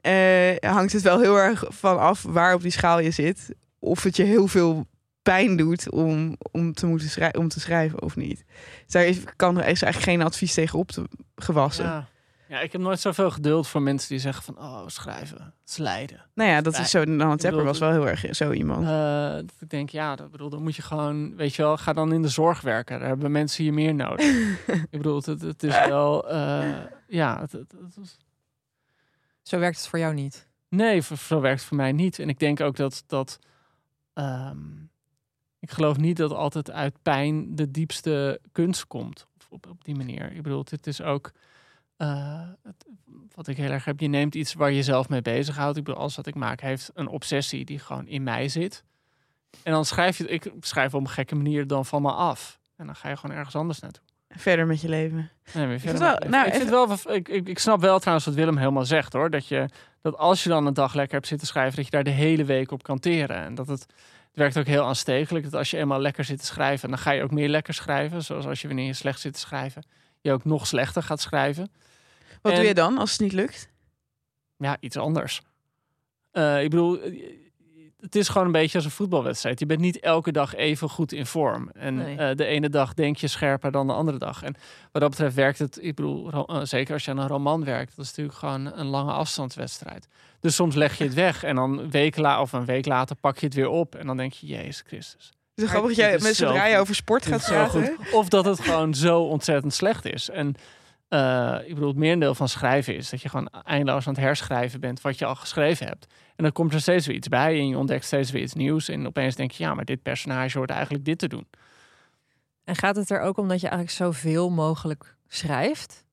[0.00, 3.54] eh, hangt het wel heel erg van af waar op die schaal je zit.
[3.80, 4.86] Of het je heel veel
[5.22, 8.44] pijn doet om, om, te, moeten schrij- om te schrijven of niet.
[8.84, 11.04] Dus daar is, kan, er is eigenlijk geen advies tegen op te
[11.34, 11.84] gewassen.
[11.84, 12.08] ja.
[12.48, 15.76] Ja, ik heb nooit zoveel geduld voor mensen die zeggen van, oh, schrijven, het is
[15.76, 16.24] lijden.
[16.34, 17.04] Nou ja, dat is zo.
[17.04, 18.86] Nanne Tepper was wel heel erg zo iemand.
[18.86, 21.92] Eh, dat ik denk, ja, dat bedoel, dan moet je gewoon, weet je wel, ga
[21.92, 22.98] dan in de zorg werken.
[22.98, 24.26] Daar hebben mensen hier meer nodig.
[24.90, 26.68] ik bedoel, het, het, is wel, eh,
[27.08, 28.16] ja, het, het, het is-
[29.42, 30.48] Zo werkt het voor jou niet.
[30.68, 32.18] nee, zo werkt het voor mij niet.
[32.18, 33.38] En ik denk ook dat, dat
[34.12, 34.56] ehm,
[35.58, 39.26] ik geloof niet dat altijd uit pijn de diepste kunst komt.
[39.34, 40.32] Op, op, op die manier.
[40.32, 41.30] Ik bedoel, het is ook,
[41.96, 42.86] eh, het-
[43.34, 45.76] wat ik heel erg heb, je neemt iets waar je zelf mee bezighoudt.
[45.76, 48.84] Ik bedoel, alles wat ik maak heeft een obsessie die gewoon in mij zit.
[49.62, 52.58] En dan schrijf je, ik schrijf op een gekke manier dan van me af.
[52.76, 54.02] En dan ga je gewoon ergens anders naartoe.
[54.28, 55.30] verder met je leven.
[55.54, 56.30] Nee, maar vind verder wel- met leven.
[56.30, 59.12] nou, ik, vind even- wel, ik, ik, ik snap wel trouwens wat Willem helemaal zegt
[59.12, 59.30] hoor.
[59.30, 59.68] Dat, je,
[60.00, 62.44] dat als je dan een dag lekker hebt zitten schrijven, dat je daar de hele
[62.44, 63.36] week op kan teren.
[63.36, 63.92] En dat het, het
[64.34, 65.44] werkt ook heel aanstekelijk.
[65.44, 68.22] Dat als je eenmaal lekker zit te schrijven, dan ga je ook meer lekker schrijven.
[68.24, 69.82] Zoals als je wanneer je slecht zit te schrijven,
[70.20, 71.70] je ook nog slechter gaat schrijven.
[72.42, 73.68] Wat En- doe je dan als het niet lukt?
[74.56, 75.42] Ja, iets anders.
[76.30, 77.00] Eh, ik bedoel,
[78.00, 79.58] het is gewoon een beetje als een voetbalwedstrijd.
[79.58, 81.68] Je bent niet elke dag even goed in vorm.
[81.74, 82.16] En Nee.
[82.16, 84.42] eh, de ene dag denk je scherper dan de andere dag.
[84.42, 84.54] En
[84.92, 87.96] wat dat betreft werkt het, ik bedoel, eh, zeker als je aan een roman werkt,
[87.96, 90.08] dat is natuurlijk gewoon een lange afstandswedstrijd.
[90.40, 93.16] Dus soms leg je het weg en dan een week, la of een week later
[93.16, 93.94] pak je het weer op.
[93.94, 95.32] En dan denk je, Jezus Christus.
[95.54, 97.94] Het is grappig dat jij met zo zodra je over sport gaat praten.
[97.96, 98.12] goed.
[98.12, 100.30] Of dat het gewoon zo ontzettend slecht is.
[100.30, 100.54] En
[101.10, 104.80] eh, ik bedoel, het merendeel van schrijven is dat je gewoon eindeloos aan het herschrijven
[104.80, 106.06] bent wat je al geschreven hebt.
[106.36, 108.88] En dan komt er steeds weer iets bij en je ontdekt steeds weer iets nieuws.
[108.88, 111.46] En opeens denk je, ja, maar dit personage hoort eigenlijk dit te doen.
[112.64, 116.04] En gaat het er ook om dat je eigenlijk zoveel mogelijk schrijft?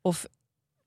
[0.00, 0.26] Of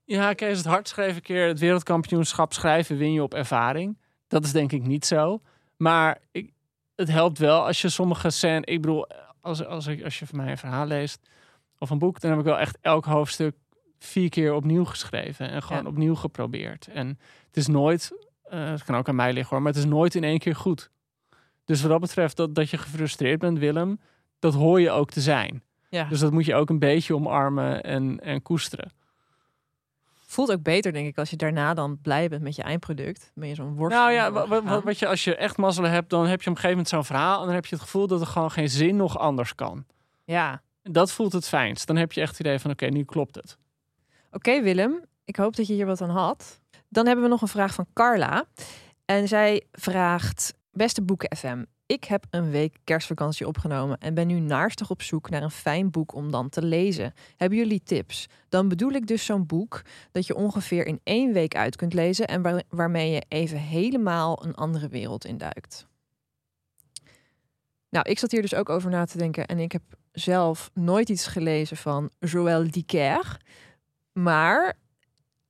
[0.04, 3.98] Ja, kijk, het hard schrijven keer het wereldkampioenschap schrijven win je op ervaring.
[4.28, 5.40] Dat is denk ik niet zo.
[5.76, 6.52] Maar ik,
[6.94, 8.64] het helpt wel als je sommige scènes...
[8.64, 9.06] Ik bedoel,
[9.40, 11.28] als, als, als je van mij een verhaal leest
[11.80, 12.20] of een boek...
[12.20, 13.56] dan heb ik wel echt elk hoofdstuk
[13.98, 15.48] vier keer opnieuw geschreven.
[15.50, 15.88] En gewoon Ja.
[15.88, 16.86] opnieuw geprobeerd.
[16.92, 17.06] En
[17.46, 18.10] het is nooit...
[18.42, 20.56] eh, het kan ook aan mij liggen hoor, maar het is nooit in één keer
[20.56, 20.90] goed.
[21.64, 24.00] Dus wat dat betreft, dat, dat je gefrustreerd bent, Willem...
[24.38, 25.62] dat hoor je ook te zijn.
[25.88, 28.92] ja, Dus dat moet je ook een beetje omarmen en, en koesteren.
[30.26, 33.32] voelt ook beter denk ik als je daarna dan blij bent met je eindproduct.
[33.34, 33.96] Ben je zo'n worst.
[33.96, 36.50] Nou ja, wat, wat, wat- wat je, als je echt mazzel hebt, dan heb je
[36.50, 37.38] op een gegeven moment zo'n verhaal.
[37.40, 39.84] En dan heb je het gevoel dat er gewoon geen zin nog anders kan.
[40.24, 40.62] Ja.
[40.82, 41.86] Dat voelt het fijnst.
[41.86, 43.56] Dan heb je echt het idee van, oké, nu klopt het.
[44.30, 46.60] Oké Willem, ik hoop dat je hier wat aan had.
[46.88, 48.44] Dan hebben we nog een vraag van Carla.
[49.04, 51.64] En zij vraagt, beste Boeken FM.
[51.86, 55.90] Ik heb een week kerstvakantie opgenomen en ben nu naarstig op zoek naar een fijn
[55.90, 57.12] boek om dan te lezen.
[57.36, 58.26] Hebben jullie tips?
[58.48, 62.26] Dan bedoel ik dus zo'n boek dat je ongeveer in één week uit kunt lezen
[62.26, 65.86] en waar- waarmee je even helemaal een andere wereld induikt.
[67.88, 69.82] Nou, ik zat hier dus ook over na te denken en ik heb
[70.12, 73.36] zelf nooit iets gelezen van Joël Dicker.
[74.12, 74.76] Maar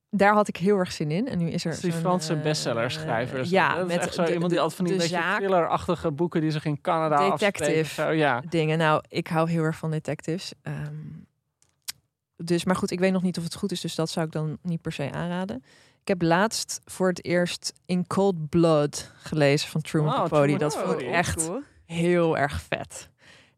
[0.09, 1.27] daar had ik heel erg zin in.
[1.27, 3.45] En nu is er is die Franse eh, bestsellerschrijver.
[3.47, 6.51] ja, dat met echt zo de- iemand die altijd van die beetje thrillerachtige boeken die
[6.51, 7.93] zich in Canada Detective.
[7.93, 8.41] Zo, ja.
[8.49, 8.77] dingen.
[8.77, 10.53] Nou, ik hou heel erg van detectives.
[10.61, 10.95] Ehm,
[12.35, 14.31] dus, maar goed, ik weet nog niet of het goed is, dus dat zou ik
[14.31, 15.63] dan niet per se aanraden.
[16.01, 20.57] Ik heb laatst voor het eerst In Cold Blood gelezen van Truman Oh, Capote.
[20.57, 21.49] Dat vond ik echt
[21.85, 23.09] heel erg vet.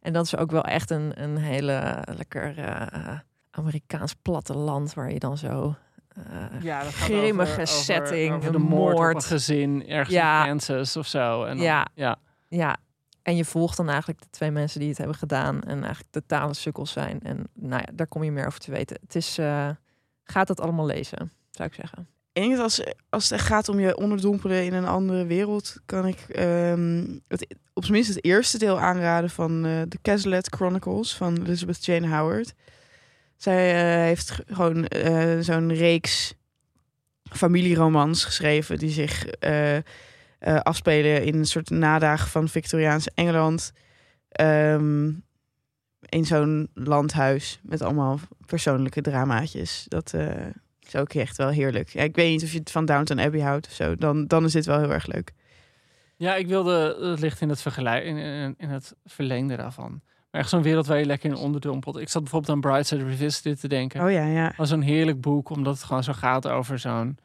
[0.03, 3.19] En dat is ook wel echt een, een hele lekker eh,
[3.51, 5.75] Amerikaans platteland waar je dan zo
[6.07, 10.41] eh, Ja, dat grimmige over- setting, over de moord, op een gezin ergens Ja.
[10.41, 11.43] in Kansas of zo.
[11.43, 11.87] En dan- Ja.
[11.93, 12.15] ja.
[12.47, 12.77] Ja,
[13.21, 16.53] en je volgt dan eigenlijk de twee mensen die het hebben gedaan en eigenlijk totale
[16.53, 17.19] sukkels zijn.
[17.21, 18.97] En nou ja, daar kom je meer over te weten.
[19.01, 19.37] Het is,
[20.23, 22.07] gaat het allemaal lezen, zou ik zeggen.
[22.33, 27.05] Dat als, als het gaat om je onderdompelen in een andere wereld, kan ik ehm,
[27.27, 31.85] het, op zijn minst het eerste deel aanraden van eh, de Cazalet Chronicles van Elizabeth
[31.85, 32.53] Jane Howard.
[33.37, 36.33] Zij eh, heeft gewoon eh, zo'n reeks
[37.23, 39.25] familieromans geschreven die zich
[40.39, 43.71] afspelen in een soort nadagen van Victoriaans Engeland.
[44.29, 45.05] Ehm,
[45.99, 49.85] in zo'n landhuis met allemaal persoonlijke dramaatjes.
[49.87, 50.13] Dat
[50.93, 51.89] is ook echt wel heerlijk.
[51.89, 53.95] Ja, ik weet niet of je het van Downton Abbey houdt of zo.
[53.95, 55.33] Dan, dan is dit wel heel erg leuk.
[56.15, 60.01] Ja, ik wilde het ligt in het vergelijk in, in, in het verlengde daarvan.
[60.31, 61.97] Maar echt zo'n wereld waar je lekker in onderdompelt.
[61.97, 64.03] Ik zat bijvoorbeeld aan Brightside Revisited te denken.
[64.03, 64.47] Oh ja, ja.
[64.47, 67.17] Dat is zo'n heerlijk boek, omdat het gewoon zo gaat over zo'n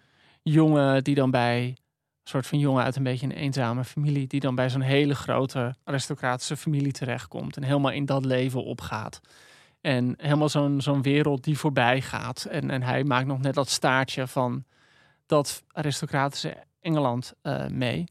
[0.42, 1.76] jongen die dan bij een
[2.24, 5.74] soort van jongen uit een beetje een eenzame familie, die dan bij zo'n hele grote
[5.84, 9.20] aristocratische familie terechtkomt en helemaal in dat leven opgaat.
[9.80, 12.44] En helemaal zo'n zo'n wereld die voorbij gaat.
[12.44, 14.64] En, en hij maakt nog net dat staartje van
[15.26, 18.04] dat aristocratische Engeland eh, mee.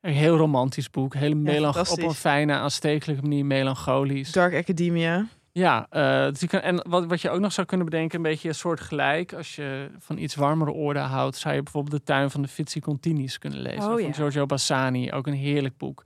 [0.00, 1.14] Een heel romantisch boek.
[1.14, 4.32] Heel melanch- op een fijne, aanstekelijke manier melancholisch.
[4.32, 5.26] Dark Academia.
[5.52, 8.48] Ja, eh, dus kan, en wat, wat je ook nog zou kunnen bedenken, een beetje
[8.48, 9.32] een soort gelijk.
[9.32, 12.80] Als je van iets warmere orde houdt, zou je bijvoorbeeld De Tuin van de Fitzi
[12.80, 13.82] Continis kunnen lezen.
[13.82, 14.12] Oh, van ja.
[14.12, 16.04] Giorgio Bassani, ook een heerlijk boek.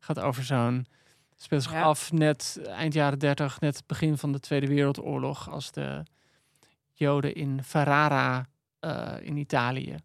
[0.00, 0.86] Gaat over zo'n,
[1.44, 1.82] speelt zich Ja.
[1.82, 6.02] af net eind jaren 30, net het begin van de Tweede Wereldoorlog, als de
[6.92, 8.46] Joden in Ferrara
[8.80, 9.96] eh, in Italië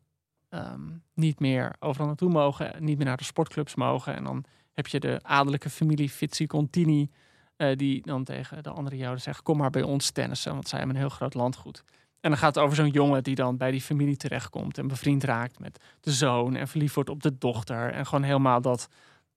[0.50, 0.82] ehm,
[1.14, 4.16] niet meer overal naartoe mogen, niet meer naar de sportclubs mogen.
[4.16, 7.10] En dan heb je de adellijke familie Fitzi Contini,
[7.56, 10.78] eh, die dan tegen de andere Joden zegt: Kom maar bij ons tennissen, want zij
[10.78, 11.84] hebben een heel groot landgoed.
[12.22, 15.24] En dan gaat het over zo'n jongen die dan bij die familie terechtkomt en bevriend
[15.24, 17.92] raakt met de zoon en verliefd wordt op de dochter.
[17.92, 18.88] En gewoon helemaal dat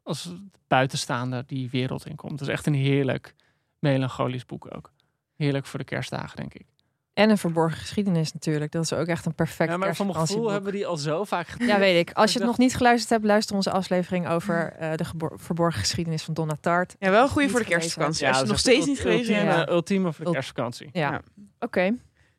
[0.02, 0.32] als
[0.68, 2.32] buitenstaander die wereld inkomt.
[2.32, 3.34] Het is echt een heerlijk
[3.78, 4.90] melancholisch boek ook.
[5.36, 6.66] heerlijk voor de kerstdagen, denk ik.
[7.12, 8.72] En een verborgen geschiedenis natuurlijk.
[8.72, 10.96] Dat is ook echt een perfect Ja, maar voor mijn gevoel hebben we die al
[10.96, 11.66] zo vaak gedaan.
[11.68, 12.12] Ja, weet ik.
[12.16, 16.22] Als je het nog niet geluisterd hebt, luister onze aflevering over eh, de verborgen geschiedenis
[16.22, 16.96] van Donna Tart.
[16.98, 18.24] Ja, wel een goede Niet voor de kerstvakantie.
[18.24, 19.46] Ja, Als je nog steeds niet gelezen hebt.
[19.46, 19.72] ultieme, Ja.
[19.72, 20.88] ultieme voor de Ult- kerstvakantie.
[20.92, 21.20] Ja, Ja.
[21.58, 21.96] oké.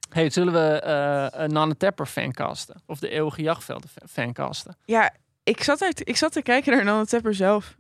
[0.10, 2.82] Hey, zullen we eh een Nanne Tepper fancasten?
[2.86, 4.76] Of de Eeuwige Jachtvelden fa- fancasten?
[4.86, 5.14] Ja,
[5.44, 7.76] ik zat, er, ik zat te kijken naar Nanne Tepper zelf.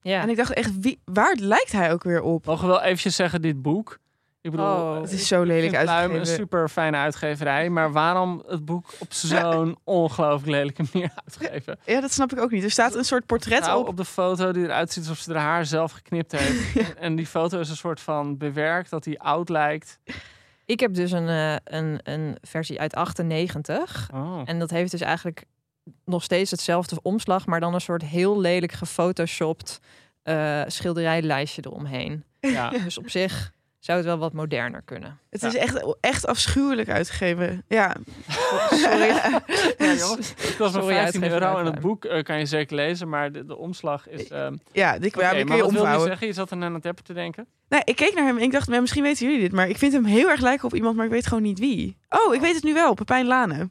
[0.00, 0.22] Ja.
[0.22, 2.46] En ik dacht echt, wie, waar lijkt hij ook weer op?
[2.46, 3.98] Mogen we wel eventjes zeggen, dit boek.
[4.40, 4.94] Ik bedoel, Oh.
[4.94, 6.20] eh, Het ik is zo lelijk Pluim uitgegeven.
[6.20, 7.70] een super fijne uitgeverij.
[7.70, 11.78] Maar waarom het boek op zo'n ongelooflijk lelijke manier uitgeven?
[11.84, 12.64] Ja, dat snap ik ook niet.
[12.64, 13.88] Er staat een soort portret Nou, op.
[13.88, 16.76] op de foto die eruit ziet alsof ze haar haar zelf geknipt heeft.
[16.88, 19.98] en, en die foto is een soort van bewerkt dat hij oud lijkt.
[20.64, 24.10] Ik heb dus een, eh, een, een versie uit 98.
[24.14, 24.40] Oh.
[24.44, 25.44] En dat heeft dus eigenlijk
[26.04, 29.80] nog steeds hetzelfde omslag, maar dan een soort heel lelijk gefotoshopt
[30.22, 32.24] eh schilderijlijstje eromheen.
[32.40, 32.68] Ja.
[32.84, 35.18] Dus op zich zou het wel wat moderner kunnen.
[35.30, 35.48] Het Ja.
[35.48, 37.64] is echt, echt afschuwelijk uitgegeven.
[37.68, 37.96] Ja,
[38.70, 38.98] Sorry.
[39.08, 39.42] Ja,
[39.78, 40.28] jongens.
[40.36, 43.08] Het kost maar Sorry, 15 uitgever euro en het boek eh, kan je zeker lezen,
[43.08, 44.28] maar de, de omslag is...
[44.28, 46.06] ehm ja, die, oké, ja, die kun maar je wat wil je omvouwen.
[46.08, 46.26] zeggen?
[46.26, 47.46] Je zat er aan het tepper te denken.
[47.68, 49.92] Nee, ik keek naar hem en ik dacht, misschien weten jullie dit, maar ik vind
[49.92, 51.96] hem heel erg lijken op iemand, maar ik weet gewoon niet wie.
[52.08, 53.68] Oh, ik weet het nu wel, Pepijn Lane.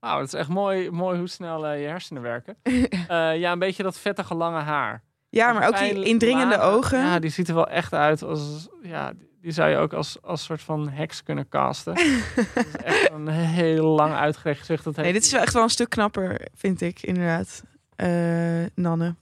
[0.00, 2.56] Wauw, dat is echt mooi, mooi hoe snel eh, je hersenen werken.
[3.08, 5.02] Eh, ja, een beetje dat vettige lange haar.
[5.28, 6.98] Ja, maar ook die indringende ogen.
[6.98, 8.68] Ja, die ziet er wel echt uit als...
[8.82, 11.94] Ja, die zou je ook als, als soort van heks kunnen casten.
[12.54, 14.84] dat is echt een heel lang uitgerekt gezicht.
[14.84, 17.62] Dat nee, dit is wel echt wel een stuk knapper, vind ik, inderdaad.
[17.96, 19.14] Eh, Nanne.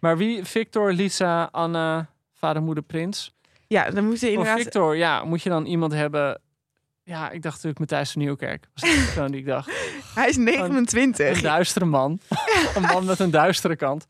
[0.00, 0.44] Maar wie?
[0.44, 3.34] Victor, Lisa, Anna, vader, moeder, prins.
[3.66, 4.60] Ja, dan moet je Voor inderdaad...
[4.60, 6.40] Victor, ja, moet je dan iemand hebben...
[7.10, 8.66] Ja, ik dacht natuurlijk Matthijs van Nieuwkerk.
[8.74, 9.70] Was de persoon die ik dacht.
[10.14, 11.36] Hij is 29.
[11.36, 12.20] Een duistere man.
[12.76, 14.06] een man met een duistere kant.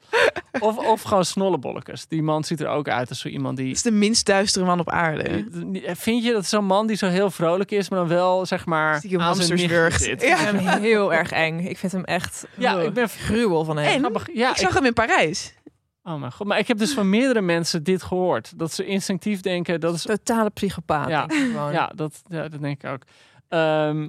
[0.59, 2.07] Of, of gewoon snollebollekes.
[2.07, 3.67] Die man ziet er ook uit als zo iemand die...
[3.67, 5.47] Dat is de minst duistere man op aarde.
[5.85, 8.97] Vind je dat zo'n man die zo heel vrolijk is, maar dan wel zeg maar
[8.97, 10.23] Stiekem aan zijn zit?
[10.23, 10.29] Ja.
[10.29, 11.59] Ik vind hem heel erg eng.
[11.59, 14.05] Ik vind hem echt Ja, ik ben gruwel van hem.
[14.05, 14.13] En.
[14.35, 15.55] Ja, ik zag hem in Parijs.
[16.03, 16.47] Oh mijn god.
[16.47, 18.59] Maar ik heb dus van meerdere mensen dit gehoord.
[18.59, 20.03] Dat ze instinctief denken, dat is...
[20.03, 21.09] Totale psychopaat.
[21.09, 21.27] Ja.
[21.73, 23.03] Ja, dat, ja, dat denk ik ook.
[23.49, 24.09] Ehm,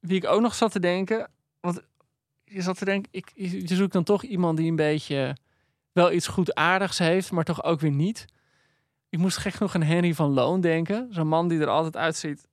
[0.00, 1.82] wie ik ook nog zat te denken, want
[2.44, 5.36] je zat te denken, ik, je je zoekt dan toch iemand die een beetje
[5.92, 8.24] wel iets goedaardigs heeft, maar toch ook weer niet.
[9.08, 11.06] Ik moest gek genoeg aan Henry van Loon denken.
[11.10, 12.46] Zo'n man die er altijd uitziet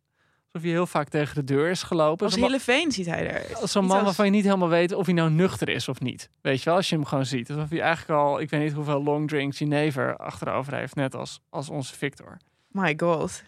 [0.51, 2.23] alsof hij heel vaak tegen de deur is gelopen.
[2.25, 3.41] Als Zo'n man- Hilleveen ziet hij er.
[3.67, 5.99] Zo'n Niet man als- waarvan je niet helemaal weet of hij nou nuchter is of
[5.99, 6.29] niet.
[6.41, 7.49] Weet je wel, als je hem gewoon ziet.
[7.49, 10.95] Alsof hij eigenlijk al, ik weet niet hoeveel long drink Genever achterover heeft.
[10.95, 12.37] Net als, als onze Victor.
[12.67, 13.43] My god.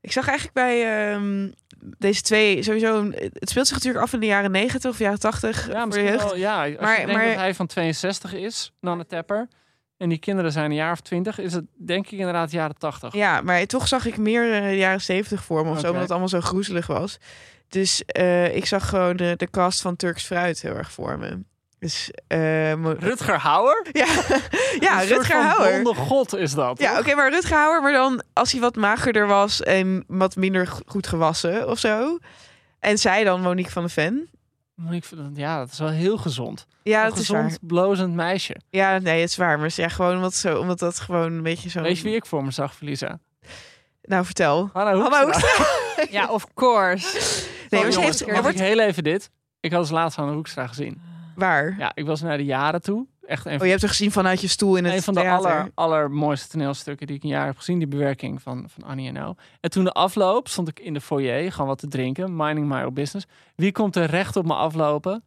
[0.00, 1.50] Ik zag eigenlijk bij ehm,
[1.98, 2.98] deze twee sowieso...
[2.98, 6.00] een- Het speelt zich natuurlijk af in de jaren 90 of jaren 80 Ja, voor
[6.00, 6.22] jeugd.
[6.24, 6.36] wel.
[6.36, 9.48] Ja, als Maar- je denkt maar- dat hij van 62 is, Nanne Tepper.
[9.96, 13.14] En die kinderen zijn een jaar of 20, is het denk ik inderdaad jaren 80.
[13.14, 16.00] Ja, maar toch zag ik meer eh, de jaren 70 voor me of zo, omdat
[16.02, 17.18] het allemaal zo groezelig was.
[17.68, 21.38] Dus eh, ik zag gewoon de, de cast van Turks Fruit heel erg voor me.
[21.78, 23.86] Dus, eh, Rutger Hauer?
[23.92, 24.06] ja,
[24.78, 25.94] ja Een Rutger Hauer.
[25.96, 26.78] god is dat.
[26.80, 30.66] Ja, oké, maar Rutger Hauer, maar dan als hij wat magerder was en wat minder
[30.66, 32.18] go- goed gewassen of zo.
[32.80, 34.28] En zij dan Monique van de Ven.
[35.34, 36.66] Ja, dat is wel heel gezond.
[36.82, 37.58] Ja, een dat is gezond, waar.
[37.60, 38.56] blozend meisje.
[38.70, 39.58] Ja, nee, het is waar.
[39.58, 41.82] Maar ja, gewoon omdat, zo, omdat dat gewoon een beetje zo...
[41.82, 43.18] Weet je wie ik voor me zag, Felisa?
[44.02, 44.70] Nou, vertel.
[44.72, 45.48] Hanna Hanna Hoekstra.
[45.48, 45.82] Hoekstra.
[46.20, 47.18] Ja, of course.
[47.70, 48.40] Nee, maar ze jongens, heeft...
[48.40, 48.48] wordt...
[48.58, 49.30] ik heel even dit?
[49.60, 51.00] Ik had als laatst Hanna Hoekstra gezien.
[51.34, 51.74] Waar?
[51.78, 53.06] Ja, ik was naar de jaren toe.
[53.26, 55.28] Echt een Oh, je hebt er gezien vanuit je stoel in het een van de
[55.28, 57.78] aller, allermooiste toneelstukken die ik een jaar heb gezien.
[57.78, 59.34] Die bewerking van, van Annie en O.
[59.60, 62.36] En toen de afloop stond ik in de foyer, gewoon wat te drinken.
[62.36, 63.26] Minding my own business.
[63.54, 65.24] Wie komt er recht op me aflopen?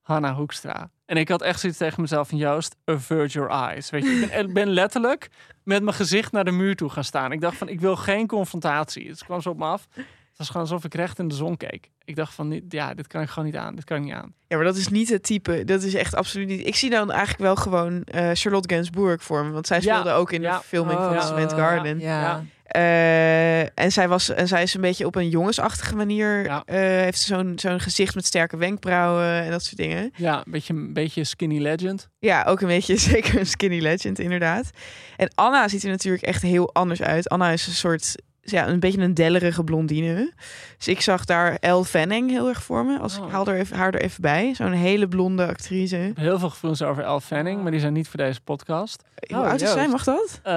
[0.00, 0.90] Hanna Hoekstra.
[1.06, 3.90] En ik had echt zoiets tegen mezelf van Joost, avert your eyes.
[3.90, 5.28] Weet je, ik ben, ik ben letterlijk
[5.62, 7.32] met mijn gezicht naar de muur toe gaan staan.
[7.32, 9.08] Ik dacht van, ik wil geen confrontatie.
[9.08, 9.88] Het kwam zo op me af.
[10.36, 11.90] Het was gewoon alsof ik recht in de zon keek.
[12.04, 13.74] Ik dacht van, dit- ja, dit kan ik gewoon niet aan.
[13.74, 14.34] Dit kan ik niet aan.
[14.46, 15.64] Ja, maar dat is niet het type.
[15.64, 16.66] Dat is echt absoluut niet.
[16.66, 19.50] Ik zie dan eigenlijk wel gewoon eh, Charlotte Gainsbourg voor me.
[19.50, 20.58] Want zij Ja, speelde ook in ja.
[20.58, 21.98] de filming van Oh, Cement Garden.
[22.00, 22.20] Ja.
[22.20, 22.44] Ja.
[22.64, 26.44] Eh, en, zij was, en zij is een beetje op een jongensachtige manier.
[26.44, 26.62] Ja.
[26.64, 30.10] eh, heeft ze zo'n zo'n gezicht met sterke wenkbrauwen en dat soort dingen.
[30.16, 32.08] Ja, een beetje, een beetje skinny legend.
[32.18, 34.70] Ja, ook een beetje zeker een skinny legend, inderdaad.
[35.16, 37.28] En Anna ziet er natuurlijk echt heel anders uit.
[37.28, 38.14] Anna is een soort,
[38.44, 40.32] ja, een beetje een dellerige blondine.
[40.76, 42.98] Dus ik zag daar Elle Fanning heel erg voor me.
[42.98, 43.24] Als Oh.
[43.26, 44.54] ik haal er even, haar er even bij.
[44.54, 45.96] Zo'n hele blonde actrice.
[45.96, 49.02] Ik heb heel veel gevoelens over Elle Fanning, maar die zijn niet voor deze podcast.
[49.28, 49.86] Hoe Oh, oud is zij?
[49.88, 49.90] Joost.
[49.92, 50.40] Mag dat?
[50.42, 50.54] Ehm,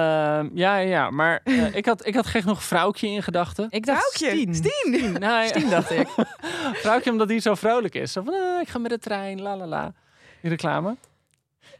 [0.54, 3.66] ja, ja, ja, maar eh, ik, had, ik had gek nog vrouwtje in gedachten.
[3.70, 4.38] Ik dacht Vrouwtje.
[4.40, 4.54] Stien.
[4.54, 4.90] Stien.
[4.90, 6.08] Nee, Nou, Stien dacht ik.
[6.82, 8.12] vrouwtje omdat die zo vrolijk is.
[8.12, 9.92] Zo van, eh, ik ga met de trein, la la la.
[10.40, 10.96] Die reclame.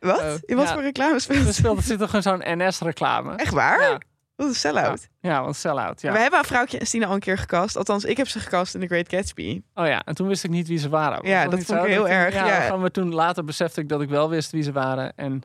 [0.01, 0.21] Wat?
[0.21, 0.73] Oh, In wat ja.
[0.73, 3.35] voor reclame speelt er zit toch gewoon zo'n NS-reclame.
[3.35, 3.81] Echt waar?
[3.91, 3.99] Ja.
[4.39, 5.09] Wat een sell-out.
[5.20, 6.01] Ja, want sell-out.
[6.01, 6.12] Ja.
[6.12, 7.76] We hebben vrouwtje en Stina al een keer gecast.
[7.76, 9.62] Althans, ik heb ze gecast in The Great Gatsby.
[9.74, 11.18] Oh ja, en toen wist ik niet wie ze waren.
[11.18, 11.74] Was Ja, dat vond zo?
[11.84, 12.66] ik heel erg, ja.
[12.66, 15.12] van- Maar toen later besefte ik dat ik wel wist wie ze waren.
[15.16, 15.43] En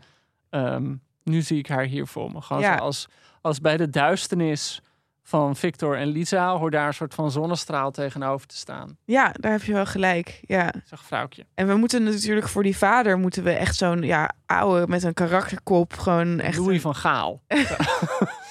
[0.50, 2.42] ehm, nu zie ik haar hier voor me.
[2.42, 2.76] Gewoon Ja.
[2.76, 3.08] als,
[3.42, 4.82] als bij de duisternis
[5.26, 6.58] van Victor en Lisa...
[6.58, 8.98] hoor daar een soort van zonnestraal tegenover te staan.
[9.06, 10.40] Ja, daar heb je wel gelijk.
[10.42, 10.74] Ja.
[10.86, 11.46] Zeg vrouwtje.
[11.56, 15.14] En we moeten natuurlijk voor die vader moeten we echt zo'n ja, oude met een
[15.14, 16.58] karakterkop gewoon echt.
[16.58, 17.42] Louis van Gaal.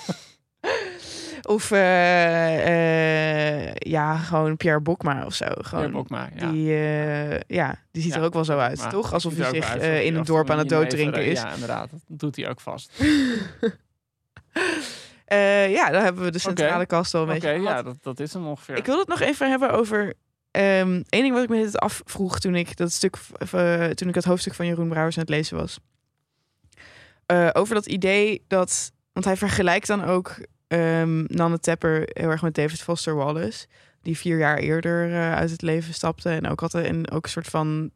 [1.43, 5.45] Of eh, eh, ja, gewoon Pierre Bokma of zo.
[5.47, 5.63] Gewoon.
[5.71, 6.51] Pierre Bokma, ja.
[6.51, 9.13] Die, eh, ja, die ziet er ook wel zo uit, toch?
[9.13, 11.41] Alsof hij zich in een dorp aan het een dooddrinken jenever- is.
[11.41, 11.91] Ja, inderdaad.
[11.91, 12.93] Dat doet hij ook vast.
[15.69, 16.87] Ja, dan hebben we de centrale Oké.
[16.87, 17.77] kast wel een Oké, beetje gehad.
[17.77, 18.77] ja, dat, dat is hem ongeveer.
[18.77, 20.15] Ik wil het nog even hebben over.
[20.51, 23.17] ehm Eén ding wat ik me net afvroeg toen ik dat stuk,
[23.95, 25.79] toen ik het hoofdstuk van Jeroen Brouwers aan het lezen was.
[27.53, 30.35] Over dat idee dat, want hij vergelijkt dan ook
[30.73, 33.67] ehm Nanne Tepper heel erg met David Foster Wallace,
[34.03, 37.31] die vier jaar eerder eh, uit het leven stapte en ook had en ook een
[37.31, 37.91] soort van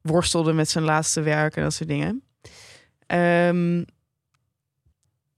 [0.00, 2.22] worstelde met zijn laatste werk en dat soort dingen.
[3.06, 3.84] Ehm,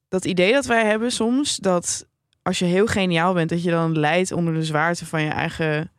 [0.08, 2.06] dat idee dat wij hebben soms dat
[2.42, 5.90] als je heel geniaal bent, dat je dan lijdt onder de zwaarte van je eigen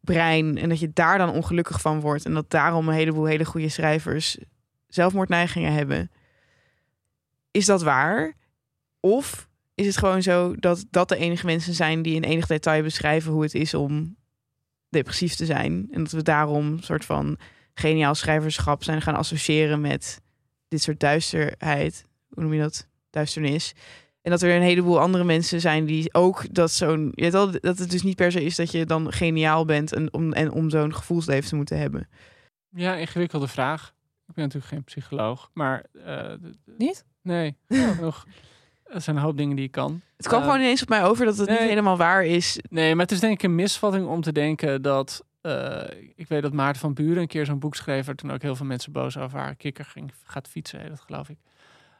[0.00, 0.58] brein.
[0.58, 2.24] En dat je daar dan ongelukkig van wordt.
[2.24, 4.38] En dat daarom een heleboel hele goede schrijvers
[4.88, 6.10] zelfmoordneigingen hebben.
[7.50, 8.32] Is dat waar?
[9.00, 9.48] Of
[9.80, 13.32] is het gewoon zo dat dat de enige mensen zijn die in enig detail beschrijven
[13.32, 14.16] hoe het is om
[14.88, 15.88] depressief te zijn?
[15.90, 17.38] En dat we daarom een soort van
[17.74, 20.20] geniaal schrijverschap zijn gaan associëren met
[20.68, 22.04] dit soort duisterheid.
[22.28, 22.88] Hoe noem je dat?
[23.10, 23.74] Duisternis.
[24.22, 27.12] En dat er een heleboel andere mensen zijn die ook dat zo'n.
[27.14, 29.92] Je weet wel, dat het dus niet per se is dat je dan geniaal bent
[29.92, 32.08] en om, en om zo'n gevoelsleven te moeten hebben.
[32.70, 33.94] Ja, ingewikkelde vraag.
[34.26, 35.84] Ik ben natuurlijk geen psycholoog, maar...
[36.04, 36.32] eh,
[36.78, 37.04] Niet?
[37.22, 38.26] Nee, ja, nog.
[38.92, 40.00] Er zijn een hoop dingen die ik kan.
[40.16, 42.58] Het kwam Eh, gewoon ineens op mij over dat het niet helemaal waar is.
[42.70, 45.24] Nee, maar het is denk ik een misvatting om te denken dat...
[45.40, 45.82] eh,
[46.16, 48.06] ik weet dat Maarten van Buren een keer zo'n boek schreef...
[48.06, 49.56] waar toen ook heel veel mensen boos over waren.
[49.56, 51.36] Kikker ging, gaat fietsen, dat geloof ik.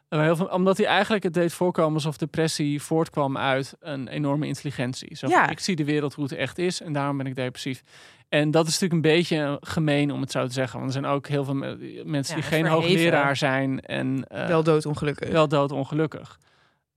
[0.08, 5.16] Heel veel, omdat hij eigenlijk het deed voorkomen alsof depressie voortkwam uit een enorme intelligentie.
[5.16, 5.48] Zo Ja.
[5.50, 7.82] Ik zie de wereld hoe het echt is en daarom ben ik depressief.
[8.28, 10.78] En dat is natuurlijk een beetje gemeen om het zo te zeggen.
[10.80, 12.90] Want er zijn ook heel veel me- mensen Ja, die geen verheven.
[12.90, 15.30] hoogleraar zijn en eh, wel doodongelukkig.
[15.30, 16.38] wel doodongelukkig.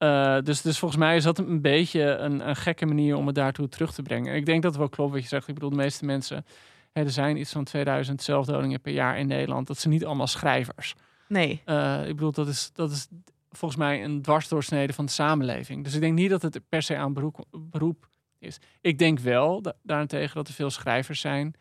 [0.03, 3.35] Eh, dus, dus volgens mij is dat een beetje een, een gekke manier om het
[3.35, 4.31] daartoe terug te brengen.
[4.31, 5.47] En ik denk dat het wel klopt wat je zegt.
[5.47, 6.45] Ik bedoel, de meeste mensen,
[6.91, 9.67] hè, er zijn iets van 2000 zelfdodingen per jaar in Nederland.
[9.67, 10.95] Dat zijn niet allemaal schrijvers.
[11.27, 11.61] Nee.
[11.65, 13.07] Eh, ik bedoel, dat is, dat is
[13.51, 15.83] volgens mij een dwarsdoorsnede van de samenleving.
[15.83, 18.07] Dus ik denk niet dat het per se aan beroep, beroep
[18.39, 18.57] is.
[18.81, 21.53] Ik denk wel da- daarentegen dat er veel schrijvers zijn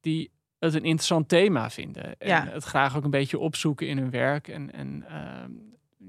[0.00, 2.18] die het een interessant thema vinden.
[2.18, 2.46] En Ja.
[2.46, 4.48] het graag ook een beetje opzoeken in hun werk.
[4.48, 5.50] En, en ehm,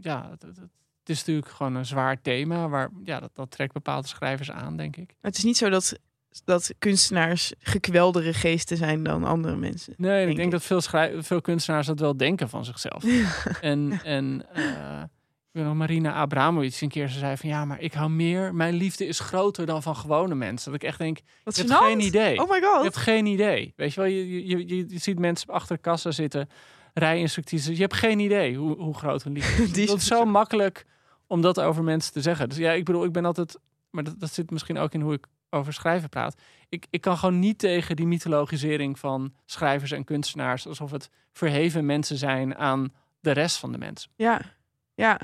[0.02, 0.60] ja, het, het,
[1.02, 2.68] het is natuurlijk gewoon een zwaar thema.
[2.70, 5.14] Waar, ja, dat, dat trekt bepaalde schrijvers aan, denk ik.
[5.22, 6.00] Het is niet zo dat,
[6.46, 9.94] dat kunstenaars gekweldere geesten zijn dan andere mensen.
[9.98, 10.60] Nee, Denk ik denk ik.
[10.70, 13.04] dat veel, veel kunstenaars dat wel denken van zichzelf.
[13.62, 15.02] En, en eh,
[15.54, 18.56] ik weet nog, Marina Abramovic een keer ze zei van ja, maar ik hou meer.
[18.56, 20.72] Mijn liefde is groter dan van gewone mensen.
[20.72, 22.42] Dat ik echt denk, Wat je hebt geen idee.
[22.42, 22.84] Oh my Je god.
[22.84, 23.74] hebt geen idee.
[23.76, 26.50] Weet je wel, je, je, je, je ziet mensen achter kassa zitten,
[26.94, 27.66] rijinstructies.
[27.66, 29.72] Je hebt geen idee hoe, hoe groot een liefde is.
[29.78, 30.86] Die dat is zo makkelijk
[31.32, 32.50] om dat over mensen te zeggen.
[32.50, 33.58] Dus ja, ik bedoel, ik ben altijd,
[33.90, 36.36] maar dat, dat zit misschien ook in hoe ik over schrijven praat.
[36.70, 41.86] Ik, ik kan gewoon niet tegen die mythologisering van schrijvers en kunstenaars alsof het verheven
[41.86, 44.12] mensen zijn aan de rest van de mensen.
[44.16, 44.42] Ja,
[44.94, 45.20] ja.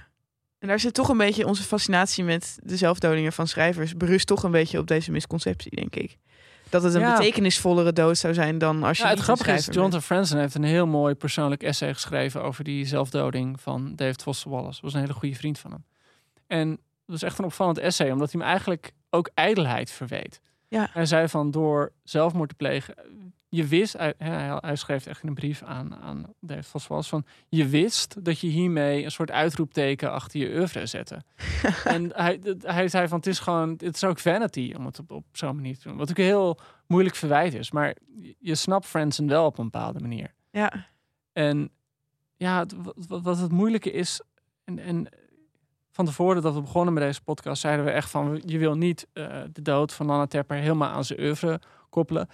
[0.59, 3.93] En daar zit toch een beetje onze fascinatie met de zelfdodingen van schrijvers.
[3.97, 6.17] Berust toch een beetje op deze misconceptie, denk ik.
[6.69, 7.17] Dat het een Ja.
[7.17, 10.63] betekenisvollere dood zou zijn dan als je Ja, het grappige is, Jonathan Franzen heeft een
[10.63, 14.81] heel mooi persoonlijk essay geschreven over die zelfdoding van David Foster Wallace.
[14.81, 15.83] was een hele goede vriend van hem.
[16.47, 20.41] En dat is echt een opvallend essay, omdat hij hem eigenlijk ook ijdelheid verweet.
[20.67, 20.89] Ja.
[20.91, 22.95] Hij zei van door zelfmoord te plegen,
[23.49, 28.23] je wist, hij, schreef echt in een brief aan, aan David Wallace van, je wist
[28.25, 31.23] dat je hiermee een soort uitroepteken achter je oeuvre zette.
[31.83, 35.11] en hij, hij zei van, het is gewoon, het is ook vanity om het op,
[35.11, 35.97] op zo'n manier te doen.
[35.97, 37.95] Wat ook heel moeilijk verwijt is, maar
[38.39, 40.33] je- snapt Franzen wel op een bepaalde manier.
[40.51, 40.85] Ja,
[41.33, 41.69] En
[42.37, 42.65] ja,
[43.07, 44.21] wat- wat het moeilijke is.
[44.63, 45.07] En, en
[45.97, 49.07] van tevoren dat we begonnen met deze podcast, zeiden we echt van: je wil niet
[49.13, 52.29] eh, de dood van Anna Tepper helemaal aan zijn oeuvre koppelen.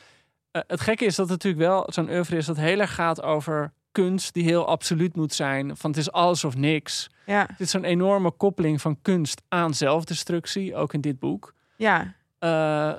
[0.51, 3.21] Eh, het gekke is dat het natuurlijk wel zo'n oeuvre is dat heel erg gaat
[3.21, 5.77] over kunst die heel absoluut moet zijn.
[5.77, 7.09] Van het is alles of niks.
[7.25, 11.53] ja, Het is zo'n enorme koppeling van kunst aan zelfdestructie, ook in dit boek.
[11.75, 12.13] ja.
[12.39, 12.49] Eh,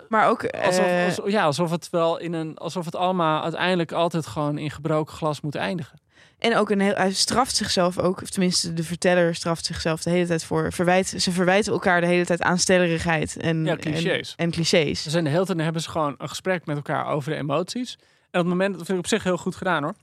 [0.08, 0.44] Maar ook...
[0.50, 4.70] alsof, alsof- ja, alsof het wel in een, alsof het allemaal uiteindelijk altijd gewoon in
[4.70, 5.98] gebroken glas moet eindigen.
[6.44, 10.10] En ook een heel, hij straft zichzelf ook, of tenminste de verteller straft zichzelf de
[10.10, 10.72] hele tijd voor.
[10.72, 14.34] Verwijt, ze verwijten elkaar de hele tijd aanstellerigheid en, Ja, clichés.
[14.36, 15.02] En, en clichés.
[15.02, 17.92] Ze zijn de hele tijd hebben ze gewoon een gesprek met elkaar over de emoties.
[18.30, 19.94] En op het moment, dat vind ik op zich heel goed gedaan hoor.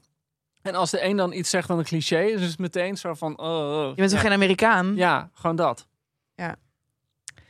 [0.62, 3.39] En als de een dan iets zegt dan een cliché, is het meteen zo van.
[3.39, 3.89] Oh, oh.
[3.89, 4.26] Je bent toch ja.
[4.26, 4.96] geen Amerikaan?
[4.96, 5.88] Ja, gewoon dat.
[6.36, 6.56] Ja.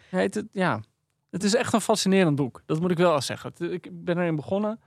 [0.09, 0.81] Heet het, ja.
[1.29, 2.61] Het is echt een fascinerend boek.
[2.65, 3.53] Dat moet ik wel zeggen.
[3.57, 4.79] Het- Ik ben erin begonnen.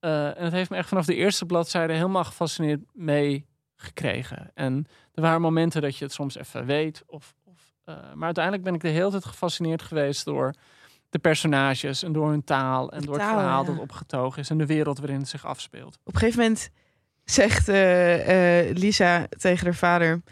[0.00, 3.46] Eh, en het heeft me echt vanaf de eerste bladzijde helemaal gefascineerd mee
[3.76, 4.50] gekregen.
[4.54, 7.02] En er waren momenten dat je het soms even weet.
[7.06, 10.54] Of, of, eh, maar uiteindelijk ben ik de hele tijd gefascineerd geweest door
[11.10, 13.70] de personages en door hun taal en De door taal, het verhaal ja.
[13.70, 15.98] dat opgetogen is en de wereld waarin het zich afspeelt.
[16.04, 16.70] Op een gegeven moment
[17.24, 20.22] zegt eh, Lisa tegen haar vader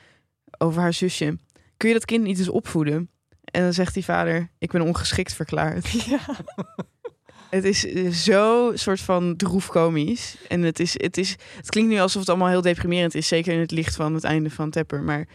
[0.59, 1.39] over haar zusje:
[1.77, 3.11] Kun je dat kind niet eens opvoeden?
[3.45, 5.87] En dan zegt die vader: Ik ben ongeschikt verklaard.
[7.51, 10.37] Het is eh, zo soort van droefkomisch.
[10.49, 13.29] En het, is, het, is, het klinkt nu alsof het allemaal heel deprimerend is.
[13.29, 15.03] Zeker in het licht van het einde van Tepper.
[15.03, 15.27] Maar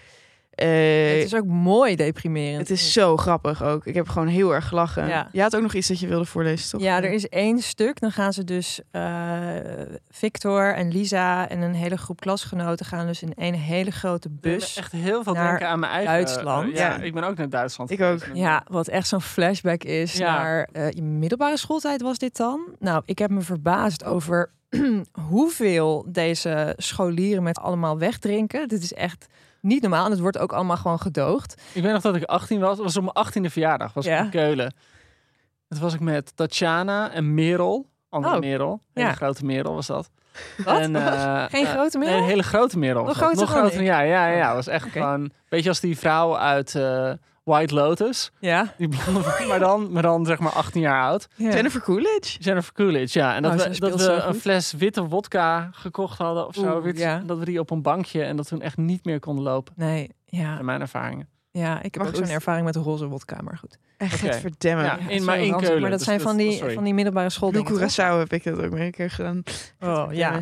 [0.55, 0.67] eh,
[1.15, 2.59] het is ook mooi deprimerend.
[2.59, 3.85] het is zo grappig ook.
[3.85, 5.07] Ik heb gewoon heel erg gelachen.
[5.07, 5.29] Ja.
[5.31, 6.81] Je had ook nog iets dat je wilde voorlezen, toch?
[6.81, 7.99] Ja, er is één stuk.
[7.99, 9.01] Dan gaan ze dus eh,
[10.09, 14.77] Victor en Lisa en een hele groep klasgenoten gaan dus in een hele grote bus.
[14.77, 16.13] echt heel veel naar denken aan mijn eigen...
[16.13, 16.69] Duitsland.
[16.71, 17.01] eh, ja, Ja.
[17.01, 18.19] ik ben ook naar Duitsland Ik ook.
[18.33, 20.33] Ja, wat echt zo'n flashback is Ja.
[20.37, 22.61] naar eh, je middelbare schooltijd was dit dan.
[22.79, 24.51] Nou, ik heb me verbaasd over
[25.29, 28.67] hoeveel deze scholieren met allemaal wegdrinken.
[28.67, 29.27] Dit is echt
[29.63, 31.61] niet normaal en het wordt ook allemaal gewoon gedoogd.
[31.73, 32.69] Ik weet nog dat ik 18 was.
[32.69, 33.93] Het was op mijn 18e verjaardag.
[33.93, 34.17] Was Ja.
[34.17, 34.73] ik in Keulen.
[35.69, 37.89] Het was ik met Tatjana en Merel.
[38.09, 38.81] Andere Oh, Merel.
[38.93, 39.13] Hele ja.
[39.13, 40.09] grote Merel was dat.
[40.65, 40.79] Wat?
[40.79, 42.17] En, eh, Geen grote Merel?
[42.17, 43.03] een hele grote Merel.
[43.03, 43.83] Nog groter Nog groter.
[43.83, 44.45] Ja, ja, ja.
[44.47, 45.31] Het was echt gewoon...
[45.49, 47.11] Beetje als die vrouw uit eh,
[47.43, 48.31] White Lotus.
[48.39, 48.73] Ja.
[48.77, 51.27] Die blonde vrouw, maar dan, maar dan zeg maar 18 jaar oud.
[51.35, 51.49] ja.
[51.51, 52.39] Jennifer Coolidge?
[52.39, 53.35] Jennifer Coolidge, ja.
[53.35, 56.75] En dat Oh, we, dat we een fles witte wodka gekocht hadden of zo.
[56.75, 57.21] Oeh, Wit- ja.
[57.25, 59.73] Dat we die op een bankje en dat toen echt niet meer konden lopen.
[59.77, 60.59] Nee, ja.
[60.59, 61.27] In mijn ervaringen.
[61.51, 63.77] ja, ik heb Maar ook zo'n ervaring met roze wodka, maar goed.
[63.97, 64.33] Echt, Oké.
[64.33, 64.85] verdemmen.
[64.85, 65.81] Ja, in, zo maar in ranzig, Keulen.
[65.81, 66.73] Maar dat Dus zijn van die, sorry.
[66.73, 67.49] van die middelbare school.
[67.49, 69.43] Blue Curaçao heb ik dat ook mee een keer gedaan.
[69.81, 70.41] Oh, ja.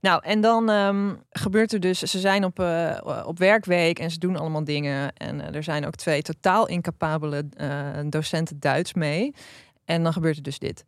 [0.00, 4.18] Nou, en dan ehm, gebeurt er dus, ze zijn op, eh, op werkweek en ze
[4.18, 5.12] doen allemaal dingen.
[5.12, 9.34] En eh, er zijn ook twee totaal incapabele eh, docenten Duits mee.
[9.84, 10.84] En dan gebeurt er dus dit.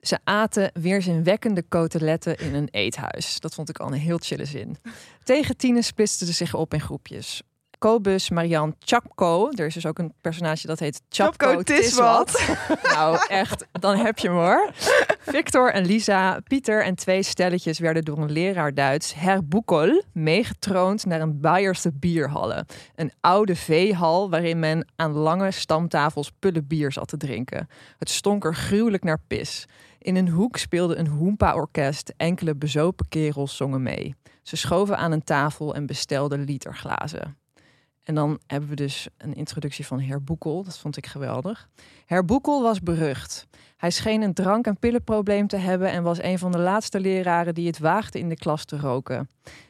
[0.00, 3.40] Ze aten weerzinwekkende koteletten in een eethuis.
[3.40, 4.76] Dat vond ik al een heel chille zin.
[5.22, 7.42] Tegen tienen splitsten ze zich op in groepjes.
[7.78, 9.50] Kobus, Marian, Chapko.
[9.50, 12.40] Er is dus ook een personage dat heet Chapko, Chapko Tiswat.
[12.96, 14.70] Nou, echt, dan heb je hem hoor.
[15.20, 21.06] Victor en Lisa, Pieter en twee stelletjes werden door een leraar Duits, Herr Boekel, meegetroond
[21.06, 22.66] naar een Bayerse bierhalle.
[22.94, 27.68] Een oude veehal waarin men aan lange stamtafels pullen bier zat te drinken.
[27.98, 29.66] Het stonk er gruwelijk naar pis.
[29.98, 32.12] In een hoek speelde een hoempa-orkest.
[32.16, 34.14] Enkele bezopen kerels zongen mee.
[34.42, 37.36] Ze schoven aan een tafel en bestelden literglazen.
[38.06, 40.64] En dan hebben we dus een introductie van Herr Boekel.
[40.64, 41.68] Dat vond ik geweldig.
[42.04, 43.46] Herr Boekel was berucht.
[43.76, 47.54] Hij scheen een drank- en pillenprobleem te hebben en was een van de laatste leraren
[47.54, 49.28] die het waagde in de klas te roken.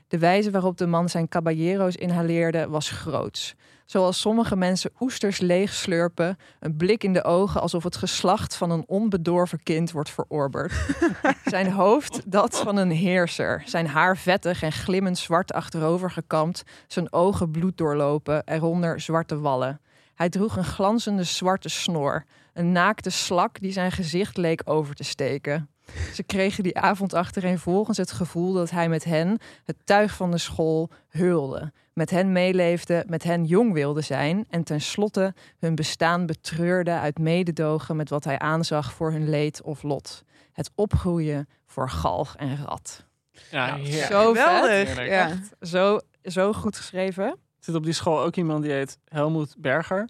[0.09, 3.55] De wijze waarop de man zijn caballero's inhaleerde was groots.
[3.87, 8.70] Zoals sommige mensen oesters leeg slurpen, een blik in de ogen alsof het geslacht van
[8.70, 10.72] een onbedorven kind wordt verorberd.
[11.45, 17.12] zijn hoofd dat van een heerser, zijn haar vettig en glimmend zwart achterover gekamd, zijn
[17.12, 19.80] ogen bloed doorlopen, eronder zwarte wallen.
[20.14, 25.05] Hij droeg een glanzende zwarte snor, een naakte slak die zijn gezicht leek over te
[25.05, 25.68] steken.
[26.14, 30.39] Ze kregen die avond achtereenvolgens het gevoel dat hij met hen, het tuig van de
[30.39, 31.72] school, heulde.
[31.93, 37.97] Met hen meeleefde, met hen jong wilde zijn en tenslotte hun bestaan betreurde uit mededogen
[37.97, 40.22] met wat hij aanzag voor hun leed of lot.
[40.53, 43.05] Het opgroeien voor galg en rat.
[43.51, 43.87] Ja, Nou.
[43.87, 45.07] Zo Geweldig.
[45.07, 45.39] Ja.
[45.61, 47.39] Zo, zo goed geschreven.
[47.61, 50.09] zit op die school ook iemand die heet Helmoet Berger.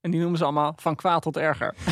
[0.00, 1.74] En die noemen ze allemaal van kwaad tot erger.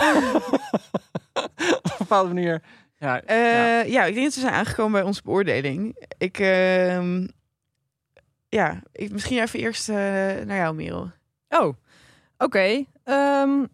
[1.77, 2.63] op een bepaalde manier.
[2.99, 3.81] Ja, Eh, ja.
[3.81, 4.05] ja.
[4.05, 6.07] ik denk dat we zijn aangekomen bij onze beoordeling.
[6.19, 7.27] Ik, ehm,
[8.49, 9.97] ja, ik, misschien even eerst eh,
[10.45, 11.11] naar jou, Merel.
[11.49, 11.75] Oh,
[12.39, 12.85] oké.
[13.05, 13.65] Ehm,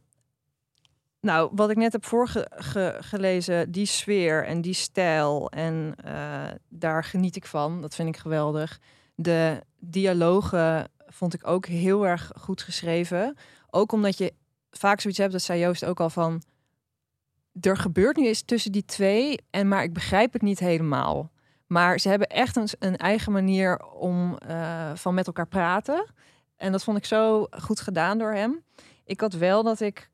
[1.21, 7.37] nou, wat ik net heb voorgelezen, die sfeer en die stijl, en eh, daar geniet
[7.37, 7.81] ik van.
[7.81, 8.79] Dat vind ik geweldig.
[9.15, 13.37] De dialogen vond ik ook heel erg goed geschreven.
[13.71, 14.33] Ook omdat je
[14.71, 16.43] vaak zoiets hebt, dat zei Joost ook al van...
[17.61, 21.31] Er gebeurt nu iets tussen die twee, en maar ik begrijp het niet helemaal.
[21.67, 26.07] Maar ze hebben echt een, een eigen manier om eh, van met elkaar praten.
[26.57, 28.63] En dat vond ik zo goed gedaan door hem.
[29.05, 30.11] Ik had wel dat ik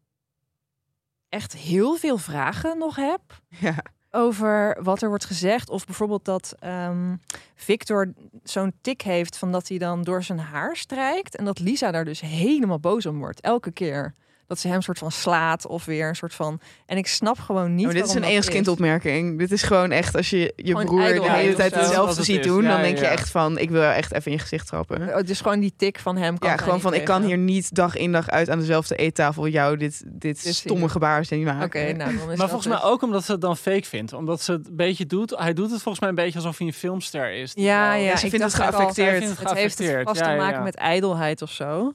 [1.28, 3.20] echt heel veel vragen nog heb.
[3.60, 3.74] Ja.
[4.10, 5.70] over wat er wordt gezegd.
[5.70, 7.16] Of bijvoorbeeld dat ehm,
[7.54, 8.12] Victor
[8.42, 11.36] zo'n tik heeft van dat hij dan door zijn haar strijkt.
[11.36, 13.40] En dat Lisa daar dus helemaal boos om wordt.
[13.40, 14.14] Elke keer.
[14.48, 16.60] Dat ze hem soort van slaat of weer een soort van...
[16.86, 19.38] En ik snap gewoon niet Oh, dit is een waarom dat enigskindopmerking.
[19.38, 22.38] Dit is gewoon echt als je je Gewoon broer de hele tijd hetzelfde het ziet
[22.38, 22.46] is.
[22.46, 25.08] doen, Ja, dan denk je echt van, ik wil echt even in je gezicht trappen.
[25.08, 26.38] Oh, dus gewoon die tik van hem.
[26.38, 29.48] Kan Ja, gewoon van, ik kan hier niet dag in dag uit aan dezelfde eettafel
[29.48, 31.64] jou dit, dit stomme gebaar zien maken.
[31.64, 34.12] Oké, nou dan is Maar volgens dus- mij ook omdat ze het dan fake vindt.
[34.12, 35.30] Omdat ze het een beetje doet.
[35.38, 37.52] Hij doet het volgens mij een beetje alsof hij een filmster is.
[37.54, 38.16] Ja, ja.
[38.16, 39.38] ze ik vindt het geaffecteerd.
[39.38, 41.92] Het heeft het vast te maken met ijdelheid of zo.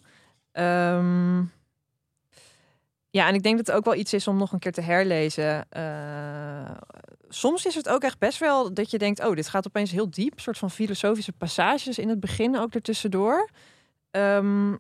[0.51, 1.41] Ehm,
[3.13, 4.81] ja, en ik denk dat het ook wel iets is om nog een keer te
[4.81, 5.69] herlezen.
[5.69, 6.75] Eh,
[7.29, 9.25] soms is het ook echt best wel dat je denkt...
[9.25, 10.33] oh, dit gaat opeens heel diep.
[10.33, 13.49] Een soort van filosofische passages in het begin ook ertussendoor.
[14.11, 14.73] Ehm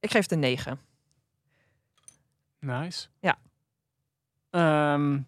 [0.00, 0.80] ik geef het een 9.
[2.58, 3.08] Nice.
[3.20, 3.38] Ja.
[4.50, 5.20] Ehm,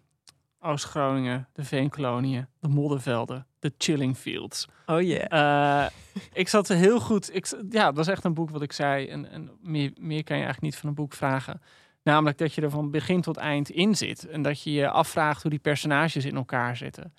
[0.59, 4.67] Oost-Groningen, de Veenkoloniën, de moddervelden, de chilling fields.
[4.85, 5.85] Oh yeah.
[5.85, 5.91] Eh,
[6.33, 7.35] ik zat er heel goed.
[7.35, 9.07] Ik, ja, dat was echt een boek wat ik zei.
[9.07, 11.61] En, en meer, meer kan je eigenlijk niet van een boek vragen.
[12.03, 14.27] Namelijk dat je er van begin tot eind in zit.
[14.27, 17.13] En dat je je afvraagt hoe die personages in elkaar zitten.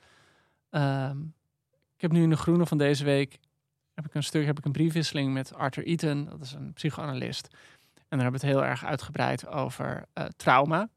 [0.71, 1.19] Ehm,
[1.95, 3.39] ik heb nu in de groene van deze week
[3.95, 6.25] heb ik een stuk, heb ik een briefwisseling met Arthur Eaton.
[6.25, 7.49] Dat is een psychoanalist.
[7.95, 10.89] En daar hebben we het heel erg uitgebreid over eh, trauma.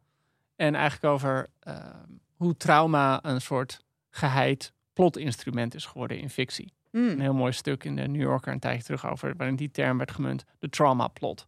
[0.55, 3.79] En eigenlijk over ehm, hoe trauma een soort
[4.09, 4.73] geheid
[5.05, 7.07] plotinstrument is geworden in fictie Hmm.
[7.09, 9.97] een heel mooi stuk in de New Yorker een tijdje terug over, waarin die term
[9.97, 11.45] werd gemunt, de trauma plot.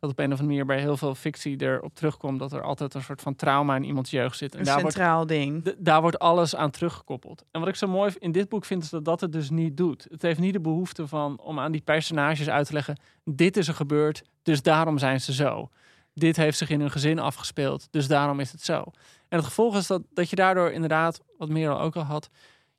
[0.00, 2.94] Dat op een of andere manier bij heel veel fictie erop terugkomt dat er altijd
[2.94, 4.52] een soort van trauma in iemands jeugd zit.
[4.52, 5.64] En Een daar wordt, centraal ding.
[5.64, 7.44] d- daar wordt alles aan teruggekoppeld.
[7.50, 9.76] En wat ik zo mooi in dit boek vind, is dat dat het dus niet
[9.76, 10.06] doet.
[10.10, 13.68] Het heeft niet de behoefte van om aan die personages uit te leggen, dit is
[13.68, 15.68] er gebeurd, dus daarom zijn ze zo.
[16.14, 18.82] Dit heeft zich in hun gezin afgespeeld, dus daarom is het zo.
[19.28, 22.30] En het gevolg is dat, dat je daardoor inderdaad, wat Merel ook al had,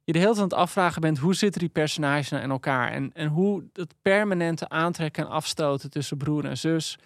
[0.05, 2.91] je de hele tijd aan het afvragen bent hoe zitten die personages nou in elkaar?
[2.91, 6.97] En, en hoe het permanente aantrekken en afstoten tussen broer en zus,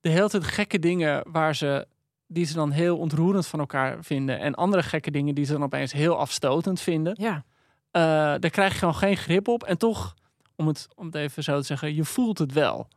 [0.00, 1.86] de hele tijd gekke dingen waar ze
[2.26, 4.38] die ze dan heel ontroerend van elkaar vinden.
[4.38, 7.44] En andere gekke dingen die ze dan opeens heel afstotend vinden, Ja.
[7.90, 8.02] eh,
[8.40, 9.62] daar krijg je gewoon geen grip op.
[9.64, 10.14] En toch,
[10.56, 12.88] om het, om het even zo te zeggen, je voelt het wel.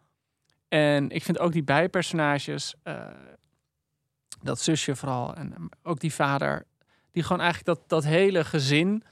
[0.67, 3.07] En ik vind ook die bijpersonages, eh,
[4.41, 6.65] dat zusje vooral en ook die vader,
[7.11, 9.03] die gewoon eigenlijk dat, dat hele gezin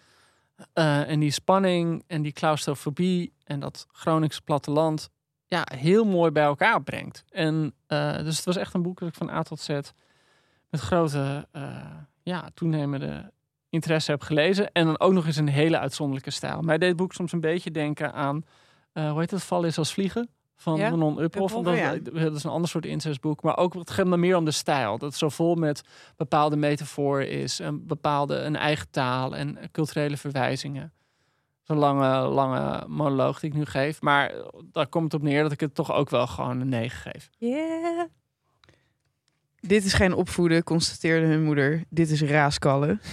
[0.74, 5.10] eh, en die spanning en die claustrofobie en dat Groningse platteland
[5.48, 7.24] ja, heel mooi bij elkaar brengt.
[7.30, 9.68] En eh, dus het was echt een boek dat ik van A tot Z
[10.70, 13.32] met grote, eh, ja, toenemende
[13.70, 14.72] interesse heb gelezen.
[14.72, 16.62] En dan ook nog eens een hele uitzonderlijke stijl.
[16.62, 18.46] Mij deed het boek soms een beetje denken aan,
[18.94, 20.30] hoe heet het, Val is als vliegen?
[20.56, 21.36] Van Ja, Manon Uphoff.
[21.36, 21.98] Uphoff, Omdat, ja.
[21.98, 23.44] Dat is een ander soort incestboek.
[23.44, 24.98] Maar ook, het gaat me meer om de stijl.
[24.98, 25.82] Dat zo vol met
[26.16, 27.60] bepaalde metaforen is.
[27.60, 30.94] Een bepaalde, een eigen taal en culturele verwijzingen.
[31.62, 34.02] Zo'n lange, lange monoloog die ik nu geef.
[34.02, 34.34] Maar
[34.72, 37.30] daar komt het op neer dat ik het toch ook wel gewoon een 9 geef.
[37.38, 38.04] Yeah.
[39.60, 41.84] Dit is geen opvoeden, constateerde hun moeder.
[41.90, 43.02] Dit is raaskallen.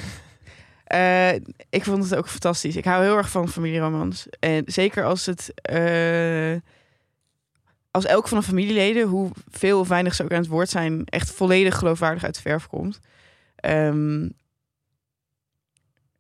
[0.85, 1.35] Eh,
[1.69, 2.77] ik vond het ook fantastisch.
[2.77, 4.27] Ik hou heel erg van familieromans.
[4.41, 5.53] En zeker als het...
[5.63, 6.55] eh,
[7.91, 11.03] als elk van de familieleden, hoe veel of weinig ze ook aan het woord zijn...
[11.05, 13.01] echt volledig geloofwaardig uit de verf komt.
[13.57, 14.29] Ehm,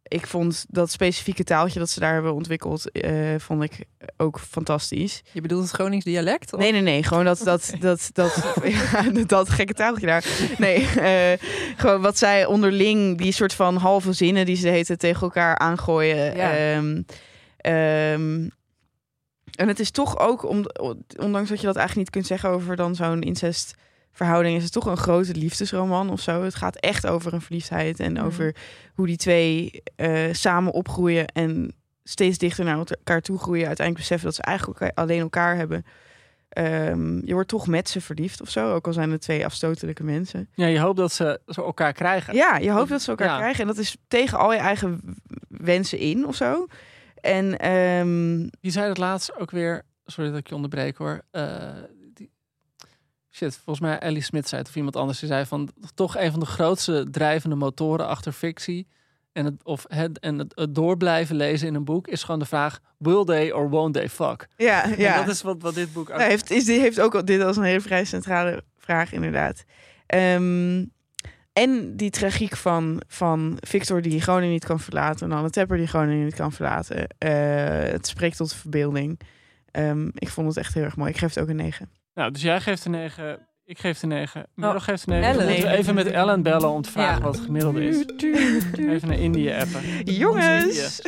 [0.03, 2.91] ik vond dat specifieke taaltje dat ze daar hebben ontwikkeld...
[2.91, 3.85] eh, vond ik
[4.17, 5.23] ook fantastisch.
[5.33, 6.53] Je bedoelt het Gronings dialect?
[6.53, 6.61] of?
[6.61, 7.03] Nee, nee, nee.
[7.03, 10.25] Gewoon dat, dat, dat, dat, ja, dat gekke taaltje daar.
[10.59, 15.23] Nee, eh, gewoon wat zij onderling, die soort van halve zinnen die ze tijd tegen
[15.23, 16.37] elkaar aangooien.
[16.37, 16.57] Ja.
[16.57, 17.03] Ehm,
[17.57, 18.49] ehm,
[19.61, 20.65] en het is toch ook, om,
[21.19, 24.87] ondanks dat je dat eigenlijk niet kunt zeggen over dan zo'n incestverhouding, is het toch
[24.87, 26.43] een grote liefdesroman of zo.
[26.43, 28.25] Het gaat echt over een verliefdheid en Mhm.
[28.25, 28.55] over
[28.95, 33.67] hoe die twee eh, samen opgroeien en steeds dichter naar elkaar toe groeien.
[33.67, 35.85] Uiteindelijk beseffen dat ze eigenlijk alleen elkaar hebben.
[36.49, 40.05] Ehm, je wordt toch met ze verliefd of zo, ook al zijn het twee afstotelijke
[40.05, 40.49] mensen.
[40.55, 42.35] Ja, je hoopt dat ze, ze elkaar krijgen.
[42.35, 43.37] Ja, je hoopt dat ze elkaar Ja.
[43.37, 43.61] krijgen.
[43.61, 45.01] En dat is tegen al je eigen
[45.49, 46.67] wensen in of zo.
[47.21, 49.83] En ehm, Die zei dat laatst ook weer.
[50.07, 51.23] Sorry dat ik je onderbreek hoor.
[51.31, 51.73] Eh,
[52.15, 52.31] die,
[53.31, 55.19] shit, volgens mij Ellie Smith zei het of iemand anders.
[55.19, 58.87] Die zei van toch een van de grootste drijvende motoren achter fictie.
[59.33, 62.41] En het, of het, en het, het door blijven lezen in een boek is gewoon
[62.41, 64.49] de vraag: will they or won't they fuck?
[64.57, 65.15] ja, ja.
[65.15, 66.21] En dat is wat, wat dit boek ook.
[66.21, 69.65] Heeft, is, die heeft ook al dit als een hele vrij centrale vraag, inderdaad.
[70.07, 70.85] Ehm,
[71.61, 75.31] en die tragiek van, van Victor die Groningen niet kan verlaten.
[75.31, 77.07] En Anne Tepper die Groningen niet kan verlaten.
[77.19, 79.21] Eh, het spreekt tot de verbeelding.
[79.71, 81.11] Ehm, ik vond het echt heel erg mooi.
[81.11, 81.91] Ik geef het ook een 9.
[82.15, 83.39] Nou, dus jij geeft een 9.
[83.71, 84.47] Ik geef de 9.
[84.55, 85.29] Merel Oh, geeft de 9.
[85.31, 85.47] Ellen.
[85.47, 87.21] Moeten we even met Ellen bellen om te vragen Ja.
[87.23, 88.05] wat het gemiddelde is.
[88.79, 89.81] Even naar Indië appen.
[90.05, 91.01] Jongens!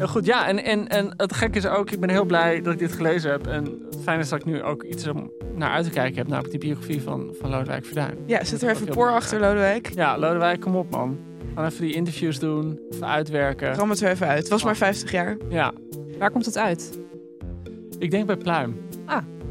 [0.00, 0.46] Goed, ja.
[0.48, 3.30] En, en, en het gekke is ook, ik ben heel blij dat ik dit gelezen
[3.30, 3.46] heb.
[3.46, 6.26] En het fijne is dat ik nu ook iets om naar uit te kijken heb.
[6.26, 8.18] Namelijk die biografie van, van Lodewijk Verduin.
[8.26, 9.40] Ja, zet er even voor achter.
[9.40, 9.90] Lodewijk.
[9.94, 11.18] Ja, Lodewijk, kom op man.
[11.54, 13.74] Gaan even die interviews doen, even uitwerken.
[13.74, 14.38] Ram het er even uit.
[14.38, 15.36] Het was maar 50 jaar.
[15.48, 15.72] Ja,
[16.18, 16.98] Waar komt het uit?
[17.98, 18.80] ik denk bij Pluim.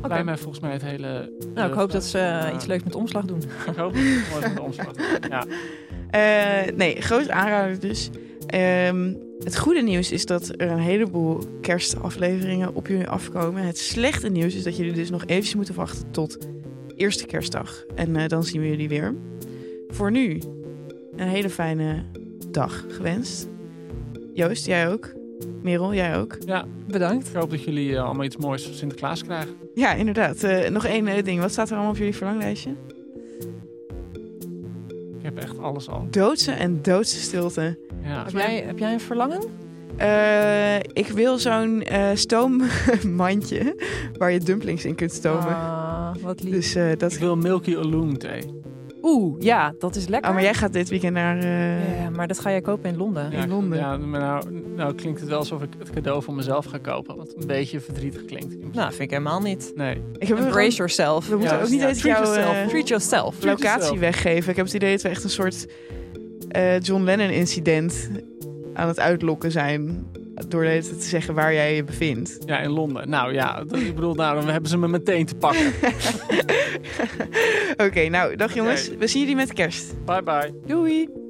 [0.01, 1.33] Pluim heeft volgens mij het hele...
[1.53, 2.53] Nou, ik hoop dat ze eh, Ja.
[2.53, 3.41] iets leuks met omslag doen.
[3.67, 4.91] Ik hoop dat met omslag.
[5.29, 5.45] Ja.
[6.11, 8.09] Eh, nee, groot aanrader dus.
[8.47, 9.13] Ehm,
[9.43, 13.63] het goede nieuws is dat er een heleboel kerstafleveringen op jullie afkomen.
[13.63, 16.37] Het slechte nieuws is dat jullie dus nog eventjes moeten wachten tot
[16.95, 17.83] eerste kerstdag.
[17.95, 19.15] En eh, dan zien we jullie weer.
[19.87, 20.41] Voor nu
[21.15, 22.03] een hele fijne
[22.51, 23.47] dag gewenst.
[24.33, 25.13] Joost, jij ook.
[25.61, 26.37] Merel, jij ook.
[26.45, 27.27] ja, Bedankt.
[27.27, 29.55] ik hoop dat jullie eh, allemaal iets moois van Sinterklaas krijgen.
[29.73, 30.43] Ja, inderdaad.
[30.43, 31.39] Eh, nog één eh, ding.
[31.41, 32.69] Wat staat er allemaal op jullie verlanglijstje?
[35.17, 36.07] Ik heb echt alles al.
[36.09, 37.77] Doodse en doodse stilte.
[38.03, 38.23] Ja.
[38.23, 39.41] Heb jij, heb jij een verlangen?
[39.97, 43.75] Eh, ik wil zo'n eh, stoommandje
[44.17, 45.55] waar je dumplings in kunt stomen.
[45.55, 46.53] Ah, wat lief.
[46.53, 47.11] Dus eh, dat.
[47.13, 48.41] Ik wil Milky Alum thee.
[49.03, 50.29] Oeh, ja, dat is lekker.
[50.29, 51.37] Oh, maar jij gaat dit weekend naar.
[51.37, 53.31] eh, Ja, maar dat ga jij kopen in Londen.
[53.31, 53.77] In Londen.
[53.79, 57.15] Ja, maar nou, nou klinkt het wel alsof ik het cadeau voor mezelf ga kopen.
[57.17, 58.55] Wat een beetje verdrietig klinkt.
[58.73, 59.71] Nou, vind ik helemaal niet.
[59.75, 60.01] Nee.
[60.17, 61.27] Ik heb Embrace yourself.
[61.29, 62.55] We moeten Ja, ook niet ja, eens treat jouw yourself.
[62.57, 63.35] eh, Treat yourself.
[63.39, 63.99] Treat locatie yourself.
[63.99, 64.49] weggeven.
[64.49, 65.67] Ik heb het idee dat we echt een soort
[66.49, 68.09] eh, John Lennon-incident
[68.73, 70.05] aan het uitlokken zijn.
[70.47, 72.37] Door te zeggen waar jij je bevindt.
[72.45, 73.09] Ja, in Londen.
[73.09, 75.73] Nou ja, dat, ik bedoel, nou, dan hebben ze me meteen te pakken.
[77.87, 78.89] Oké, nou, dag jongens.
[78.97, 80.05] We zien jullie met kerst.
[80.05, 80.53] Bye bye.
[80.65, 81.20] Doei.